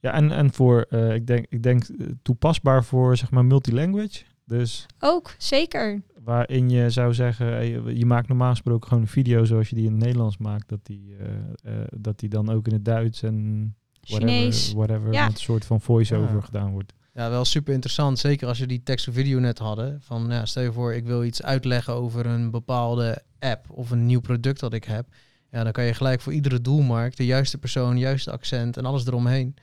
ja 0.00 0.12
en, 0.12 0.32
en 0.32 0.52
voor, 0.52 0.86
uh, 0.90 1.14
ik 1.14 1.26
denk, 1.26 1.46
ik 1.48 1.62
denk 1.62 1.84
eh, 1.84 2.06
toepasbaar 2.22 2.84
voor 2.84 3.16
zeg 3.16 3.30
maar 3.30 3.44
multilanguage. 3.44 4.22
Dus 4.48 4.86
ook, 4.98 5.34
zeker 5.38 6.02
waarin 6.28 6.70
je 6.70 6.90
zou 6.90 7.14
zeggen, 7.14 7.96
je 7.98 8.06
maakt 8.06 8.28
normaal 8.28 8.50
gesproken 8.50 8.88
gewoon 8.88 9.02
een 9.02 9.10
video 9.10 9.44
zoals 9.44 9.68
je 9.68 9.74
die 9.74 9.84
in 9.84 9.92
het 9.92 10.00
Nederlands 10.00 10.36
maakt, 10.36 10.68
dat 10.68 10.80
die, 10.82 11.10
uh, 11.10 11.26
uh, 11.64 11.84
dat 11.96 12.18
die 12.18 12.28
dan 12.28 12.50
ook 12.50 12.66
in 12.66 12.72
het 12.72 12.84
Duits 12.84 13.22
en 13.22 13.76
whatever, 14.00 14.74
whatever 14.74 15.08
met 15.08 15.18
een 15.18 15.36
soort 15.36 15.64
van 15.64 15.80
voice-over 15.80 16.34
ja. 16.34 16.40
gedaan 16.40 16.70
wordt. 16.70 16.92
Ja, 17.14 17.30
wel 17.30 17.44
super 17.44 17.74
interessant. 17.74 18.18
Zeker 18.18 18.48
als 18.48 18.58
je 18.58 18.66
die 18.66 18.82
tekst 18.82 19.08
of 19.08 19.14
video 19.14 19.38
net 19.38 19.58
hadden. 19.58 20.00
Van 20.02 20.26
ja, 20.30 20.46
stel 20.46 20.62
je 20.62 20.72
voor, 20.72 20.94
ik 20.94 21.04
wil 21.04 21.24
iets 21.24 21.42
uitleggen 21.42 21.94
over 21.94 22.26
een 22.26 22.50
bepaalde 22.50 23.22
app 23.38 23.70
of 23.70 23.90
een 23.90 24.06
nieuw 24.06 24.20
product 24.20 24.60
dat 24.60 24.72
ik 24.72 24.84
heb. 24.84 25.06
Ja, 25.50 25.62
dan 25.62 25.72
kan 25.72 25.84
je 25.84 25.94
gelijk 25.94 26.20
voor 26.20 26.32
iedere 26.32 26.60
doelmarkt 26.60 27.16
de 27.16 27.26
juiste 27.26 27.58
persoon, 27.58 27.98
juiste 27.98 28.30
accent 28.30 28.76
en 28.76 28.84
alles 28.84 29.06
eromheen 29.06 29.54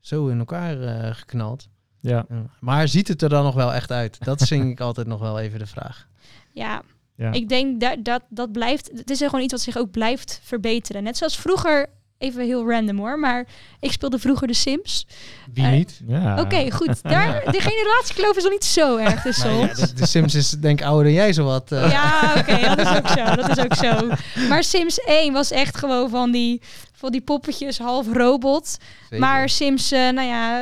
zo 0.00 0.26
in 0.26 0.38
elkaar 0.38 0.78
uh, 0.78 1.14
geknald. 1.14 1.68
Ja. 2.00 2.26
Maar 2.60 2.88
ziet 2.88 3.08
het 3.08 3.22
er 3.22 3.28
dan 3.28 3.44
nog 3.44 3.54
wel 3.54 3.74
echt 3.74 3.90
uit? 3.90 4.24
Dat 4.24 4.40
zing 4.40 4.70
ik 4.72 4.80
altijd 4.80 5.06
nog 5.06 5.20
wel 5.20 5.38
even 5.38 5.58
de 5.58 5.66
vraag. 5.66 6.08
Ja, 6.52 6.82
ja. 7.16 7.32
ik 7.32 7.48
denk 7.48 7.80
dat, 7.80 7.96
dat 7.98 8.22
dat 8.28 8.52
blijft. 8.52 8.90
Het 8.94 9.10
is 9.10 9.18
gewoon 9.18 9.40
iets 9.40 9.52
wat 9.52 9.62
zich 9.62 9.76
ook 9.76 9.90
blijft 9.90 10.40
verbeteren. 10.42 11.02
Net 11.02 11.16
zoals 11.16 11.36
vroeger. 11.36 11.86
Even 12.18 12.44
heel 12.44 12.70
random 12.70 12.98
hoor, 12.98 13.18
maar 13.18 13.46
ik 13.78 13.92
speelde 13.92 14.18
vroeger 14.18 14.46
de 14.46 14.54
Sims. 14.54 15.06
Wie 15.52 15.64
uh, 15.64 15.70
niet? 15.70 16.00
Ja. 16.06 16.40
Oké, 16.40 16.70
goed. 16.70 17.02
Daar, 17.02 17.42
de 17.52 17.60
generatiekloof 17.60 18.36
is 18.36 18.42
nog 18.42 18.52
niet 18.52 18.64
zo 18.64 18.96
erg. 18.96 19.22
Dus 19.22 19.36
ja, 19.42 19.66
de, 19.66 19.92
de, 19.94 20.06
Sims 20.06 20.34
is 20.34 20.50
denk 20.50 20.80
ik 20.80 20.86
ouder 20.86 21.04
dan 21.04 21.12
jij 21.12 21.32
zo 21.32 21.44
wat. 21.44 21.72
Uh. 21.72 21.90
Ja, 21.90 22.34
oké, 22.36 22.52
okay, 22.52 22.74
dat 22.74 22.78
is 22.78 22.96
ook 22.96 23.08
zo. 23.08 23.34
Dat 23.34 23.56
is 23.56 23.64
ook 23.64 23.74
zo. 23.74 24.08
Maar 24.48 24.64
Sims 24.64 24.98
1 24.98 25.32
was 25.32 25.50
echt 25.50 25.76
gewoon 25.76 26.10
van 26.10 26.30
die, 26.30 26.62
van 26.92 27.12
die 27.12 27.20
poppetjes, 27.20 27.78
half 27.78 28.12
robot. 28.12 28.68
Zeker. 29.02 29.18
Maar 29.18 29.48
Sims, 29.48 29.92
uh, 29.92 30.10
nou 30.10 30.28
ja, 30.28 30.60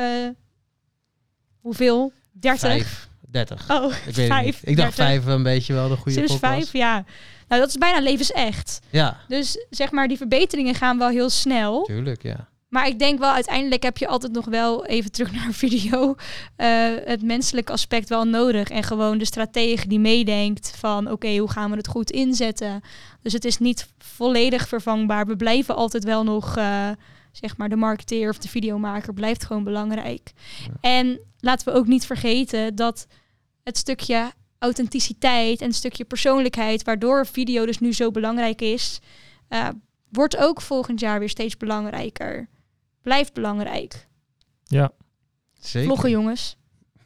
Hoeveel? 1.61 2.11
30? 2.31 2.59
5, 2.59 3.09
30. 3.31 3.69
Oh, 3.71 3.93
ik 4.07 4.15
weet 4.15 4.27
5, 4.27 4.45
niet. 4.45 4.59
Ik 4.61 4.77
dacht 4.77 4.93
5 4.93 5.25
een 5.25 5.43
beetje 5.43 5.73
wel 5.73 5.89
de 5.89 5.95
goede 5.95 6.27
Sims 6.27 6.39
5, 6.39 6.73
ja. 6.73 7.05
Nou, 7.47 7.61
dat 7.61 7.69
is 7.69 7.77
bijna 7.77 7.99
levensecht. 7.99 8.79
Ja. 8.89 9.17
Dus 9.27 9.65
zeg 9.69 9.91
maar, 9.91 10.07
die 10.07 10.17
verbeteringen 10.17 10.75
gaan 10.75 10.97
wel 10.97 11.09
heel 11.09 11.29
snel. 11.29 11.83
Tuurlijk, 11.83 12.23
ja. 12.23 12.47
Maar 12.69 12.87
ik 12.87 12.99
denk 12.99 13.19
wel, 13.19 13.31
uiteindelijk 13.31 13.83
heb 13.83 13.97
je 13.97 14.07
altijd 14.07 14.31
nog 14.31 14.45
wel, 14.45 14.85
even 14.85 15.11
terug 15.11 15.31
naar 15.31 15.53
video, 15.65 16.15
uh, 16.57 16.67
het 17.05 17.21
menselijke 17.21 17.71
aspect 17.71 18.09
wel 18.09 18.25
nodig. 18.25 18.69
En 18.69 18.83
gewoon 18.83 19.17
de 19.17 19.25
stratege 19.25 19.87
die 19.87 19.99
meedenkt 19.99 20.73
van, 20.77 21.03
oké, 21.03 21.13
okay, 21.13 21.37
hoe 21.37 21.51
gaan 21.51 21.71
we 21.71 21.77
het 21.77 21.87
goed 21.87 22.11
inzetten? 22.11 22.81
Dus 23.21 23.33
het 23.33 23.45
is 23.45 23.57
niet 23.57 23.87
volledig 23.97 24.67
vervangbaar. 24.67 25.25
We 25.25 25.35
blijven 25.35 25.75
altijd 25.75 26.03
wel 26.03 26.23
nog... 26.23 26.57
Uh, 26.57 26.89
zeg 27.31 27.57
maar 27.57 27.69
de 27.69 27.75
marketeer 27.75 28.29
of 28.29 28.37
de 28.37 28.49
videomaker 28.49 29.13
blijft 29.13 29.45
gewoon 29.45 29.63
belangrijk. 29.63 30.31
En 30.81 31.19
laten 31.39 31.73
we 31.73 31.79
ook 31.79 31.87
niet 31.87 32.05
vergeten 32.05 32.75
dat 32.75 33.07
het 33.63 33.77
stukje 33.77 34.31
authenticiteit 34.59 35.61
en 35.61 35.67
het 35.67 35.75
stukje 35.75 36.05
persoonlijkheid, 36.05 36.83
waardoor 36.83 37.27
video 37.27 37.65
dus 37.65 37.79
nu 37.79 37.93
zo 37.93 38.11
belangrijk 38.11 38.61
is, 38.61 38.99
uh, 39.49 39.67
wordt 40.09 40.37
ook 40.37 40.61
volgend 40.61 40.99
jaar 40.99 41.19
weer 41.19 41.29
steeds 41.29 41.57
belangrijker. 41.57 42.49
Blijft 43.01 43.33
belangrijk. 43.33 44.07
Ja, 44.63 44.91
zeker. 45.59 45.87
Vloggen 45.87 46.09
jongens. 46.09 46.57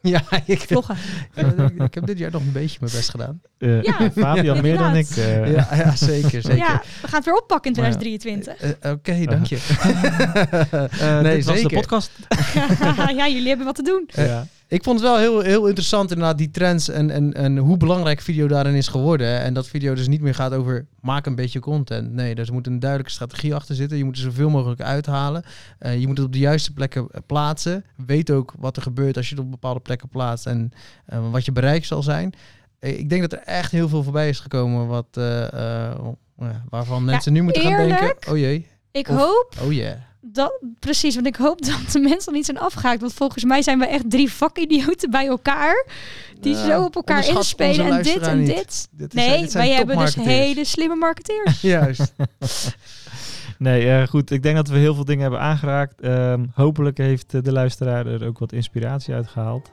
Ja, 0.12 0.22
ik, 0.46 0.60
Vloggen. 0.60 0.98
ik 1.88 1.94
heb 1.94 2.06
dit 2.06 2.18
jaar 2.18 2.32
nog 2.32 2.42
een 2.42 2.52
beetje 2.52 2.78
mijn 2.80 2.92
best 2.92 3.10
gedaan. 3.10 3.42
Uh, 3.60 3.84
ja, 3.84 4.12
Fabian, 4.16 4.62
meer 4.62 4.78
dan 4.78 4.96
ik. 4.96 5.16
Uh. 5.18 5.54
Ja, 5.54 5.68
ja, 5.76 5.96
zeker, 5.96 6.42
zeker. 6.42 6.56
Ja, 6.56 6.82
we 7.02 7.08
gaan 7.08 7.16
het 7.16 7.26
weer 7.26 7.36
oppakken 7.36 7.72
in 7.72 7.78
2023. 7.78 8.64
Uh, 8.64 8.70
Oké, 8.70 8.90
okay, 8.90 9.26
dank 9.26 9.46
je. 9.46 9.58
nee, 11.24 11.36
dit 11.36 11.46
zeker. 11.46 11.52
was 11.52 11.62
de 11.62 11.70
podcast. 11.70 12.12
ja, 13.16 13.28
jullie 13.28 13.48
hebben 13.48 13.66
wat 13.66 13.76
te 13.76 13.84
doen. 13.84 14.10
ja. 14.14 14.48
Ik 14.74 14.84
vond 14.84 15.00
het 15.00 15.10
wel 15.10 15.18
heel, 15.18 15.40
heel 15.40 15.68
interessant 15.68 16.12
inderdaad, 16.12 16.38
die 16.38 16.52
trends 16.52 16.90
en, 16.90 17.10
en, 17.10 17.34
en 17.34 17.58
hoe 17.58 17.78
belangrijk 17.78 18.22
video 18.22 18.48
daarin 18.48 18.74
is 18.74 18.88
geworden. 18.88 19.42
En 19.42 19.54
dat 19.54 19.68
video 19.68 19.96
dus 19.96 20.08
niet 20.08 20.22
meer 20.22 20.36
gaat 20.36 20.54
over 20.54 20.86
maak 21.02 21.26
een 21.26 21.36
beetje 21.36 21.60
content. 21.60 22.12
Nee, 22.12 22.36
er 22.36 22.54
moet 22.54 22.68
een 22.68 22.80
duidelijke 22.80 23.14
strategie 23.14 23.56
achter 23.56 23.76
zitten. 23.76 23.98
Je 23.98 24.04
moet 24.04 24.16
er 24.16 24.22
zoveel 24.22 24.50
mogelijk 24.50 24.82
uithalen. 24.82 25.44
Uh, 25.80 26.00
je 26.00 26.08
moet 26.08 26.18
het 26.18 26.26
op 26.26 26.34
de 26.34 26.40
juiste 26.40 26.74
plekken 26.74 27.08
eh, 27.12 27.22
plaatsen. 27.26 27.86
Weet 28.06 28.32
ook 28.32 28.54
wat 28.58 28.76
er 28.76 28.82
gebeurt 28.82 29.18
als 29.18 29.30
je 29.30 29.36
het 29.36 29.44
op 29.44 29.52
bepaalde 29.52 29.80
plekken 29.80 30.10
plaatst 30.10 30.46
en 30.46 30.72
uh, 31.14 31.32
wat 31.32 31.46
je 31.46 31.52
bereik 31.52 31.86
zal 31.86 32.04
zijn. 32.04 32.34
Ik 32.80 33.10
denk 33.10 33.22
dat 33.22 33.34
er 33.34 33.46
echt 33.46 33.72
heel 33.72 33.90
veel 33.90 34.04
voorbij 34.04 34.30
is 34.30 34.40
gekomen 34.40 34.88
wat, 34.88 35.20
waarvan 36.70 37.06
mensen 37.06 37.34
nu 37.34 37.42
moeten 37.42 37.62
gaan 37.62 37.88
denken, 37.88 38.32
oh 38.32 38.38
jee. 38.38 38.68
Ik 38.92 39.08
hoop 39.08 39.54
oh 39.62 39.74
yeah 39.74 39.98
dat, 40.26 40.60
precies, 40.80 41.16
want 41.16 41.28
ik 41.28 41.36
hoop 41.36 41.62
dat 41.66 41.92
de 41.92 42.00
mensen 42.00 42.34
niet 42.34 42.46
zijn 42.46 42.60
afgehaakt. 42.60 43.02
Want 43.02 43.14
volgens 43.14 43.44
mij 43.44 43.62
zijn 43.62 43.80
we 43.80 43.86
echt 43.86 44.10
drie 44.10 44.32
vakidioten 44.32 45.10
bij 45.10 45.28
elkaar. 45.28 45.86
Die 46.40 46.56
zo 46.56 46.84
op 46.84 46.96
elkaar 46.96 47.28
inspelen 47.28 47.86
en 47.86 48.04
dit 48.04 48.22
en 48.22 48.46
dit. 48.46 48.88
dit 48.92 49.14
nee, 49.14 49.50
wij 49.52 49.70
hebben 49.70 49.98
dus 49.98 50.16
hele 50.16 50.66
slimme 50.66 50.96
marketeers. 50.96 51.62
Juist. 51.76 52.14
nee, 53.58 53.86
uh, 53.86 54.08
goed. 54.08 54.32
Ik 54.32 54.44
denk 54.44 54.56
dat 54.56 54.68
we 54.68 54.78
heel 54.78 54.96
veel 54.96 55.06
dingen 55.06 55.22
hebben 55.22 55.40
aangeraakt. 55.40 56.06
Um, 56.06 56.52
hopelijk 56.54 56.98
heeft 56.98 57.46
de 57.46 57.52
luisteraar 57.52 58.06
er 58.06 58.28
ook 58.28 58.40
wat 58.40 58.52
inspiratie 58.52 59.14
uit 59.14 59.28
gehaald. 59.28 59.72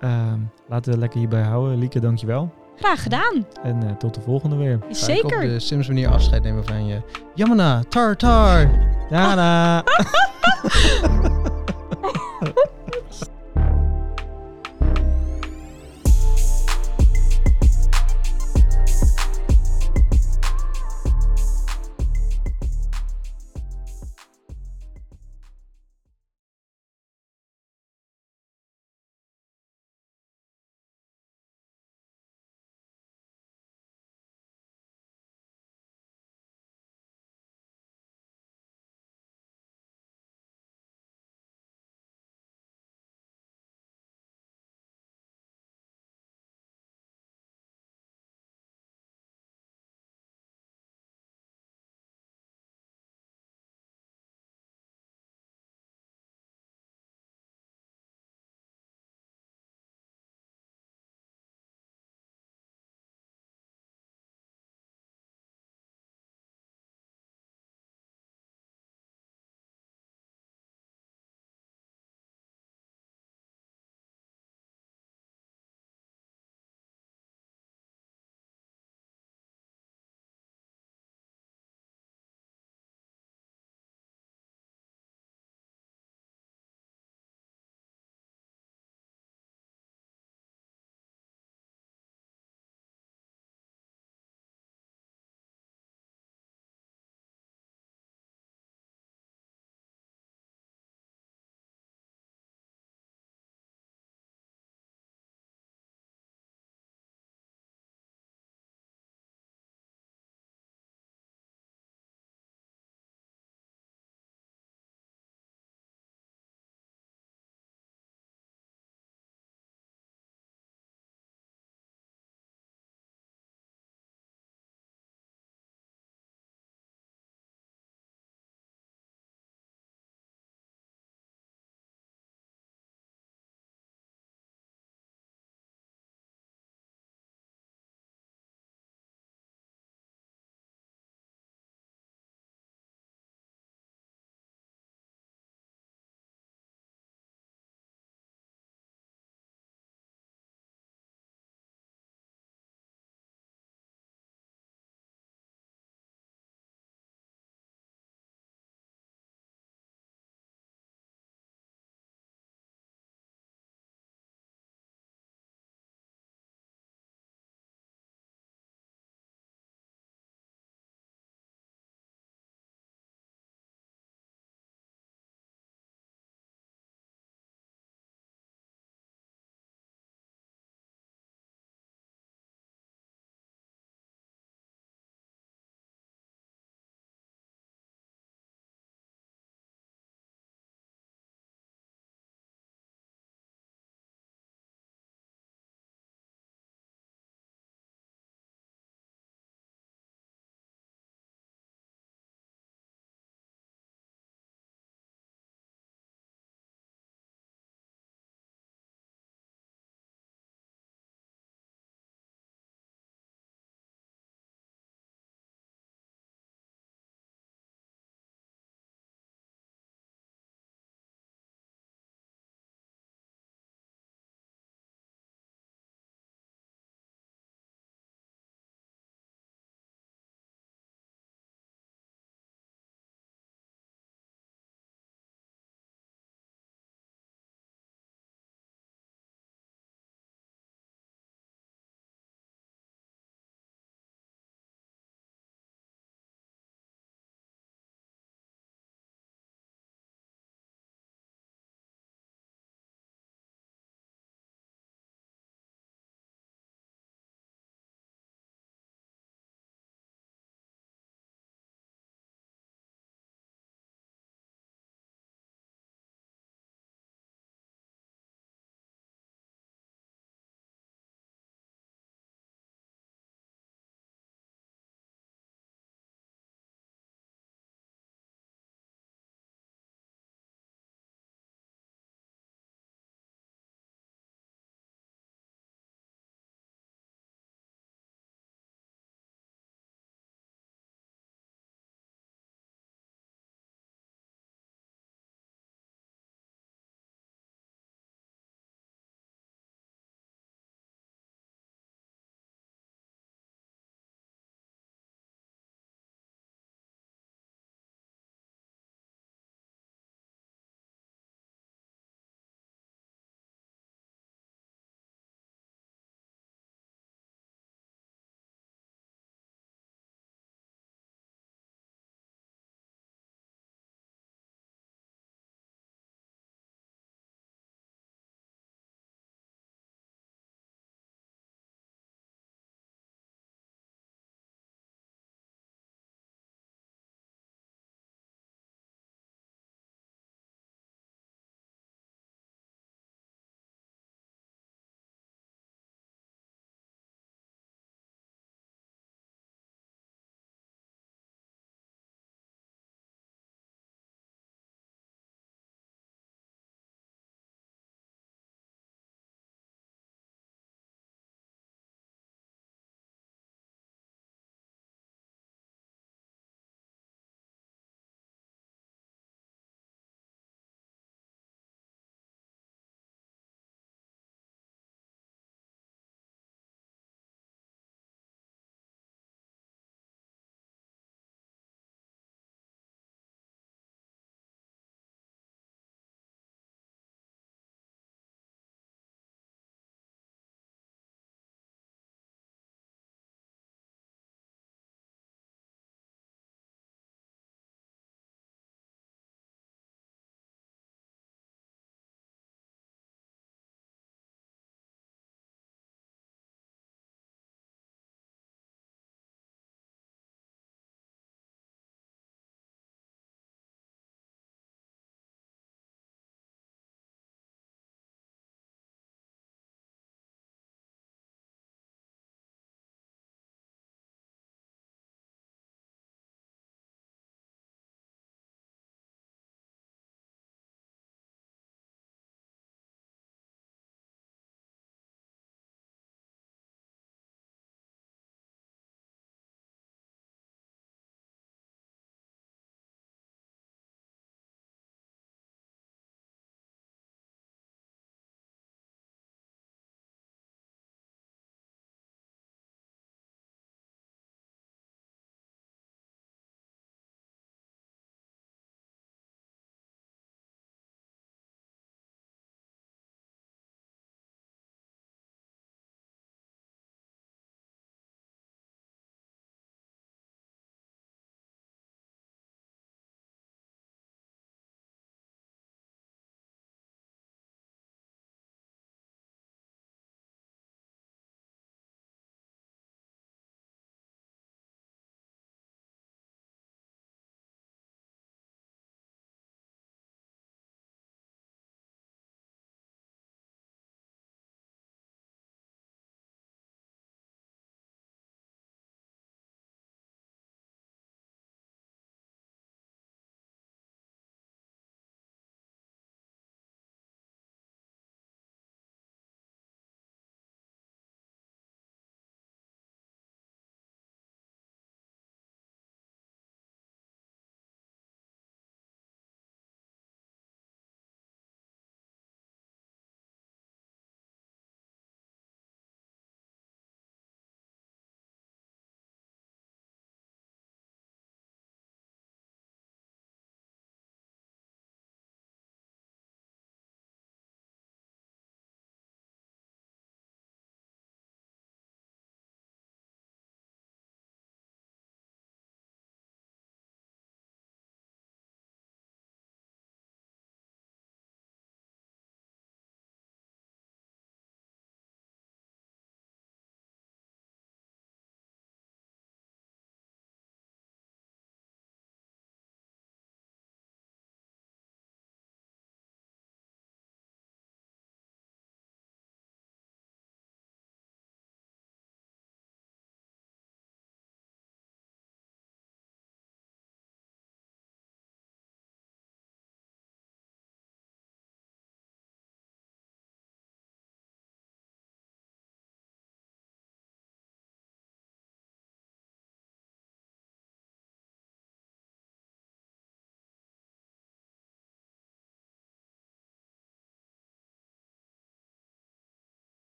Um, 0.00 0.50
laten 0.68 0.92
we 0.92 0.98
lekker 0.98 1.18
hierbij 1.18 1.42
houden. 1.42 1.78
Lieke, 1.78 2.00
dankjewel. 2.00 2.63
Graag 2.76 3.02
gedaan. 3.02 3.46
En 3.62 3.84
uh, 3.84 3.90
tot 3.90 4.14
de 4.14 4.20
volgende 4.20 4.56
weer. 4.56 4.78
Zeker. 4.90 5.30
Ga 5.30 5.36
ik 5.36 5.44
op 5.44 5.50
de 5.50 5.60
Sims 5.60 5.88
manier 5.88 6.08
afscheid 6.08 6.42
nemen 6.42 6.64
van 6.64 6.86
je. 6.86 7.00
Yamana, 7.34 7.82
tar 7.88 8.16
tar. 8.16 8.70
Yamana. 9.10 9.84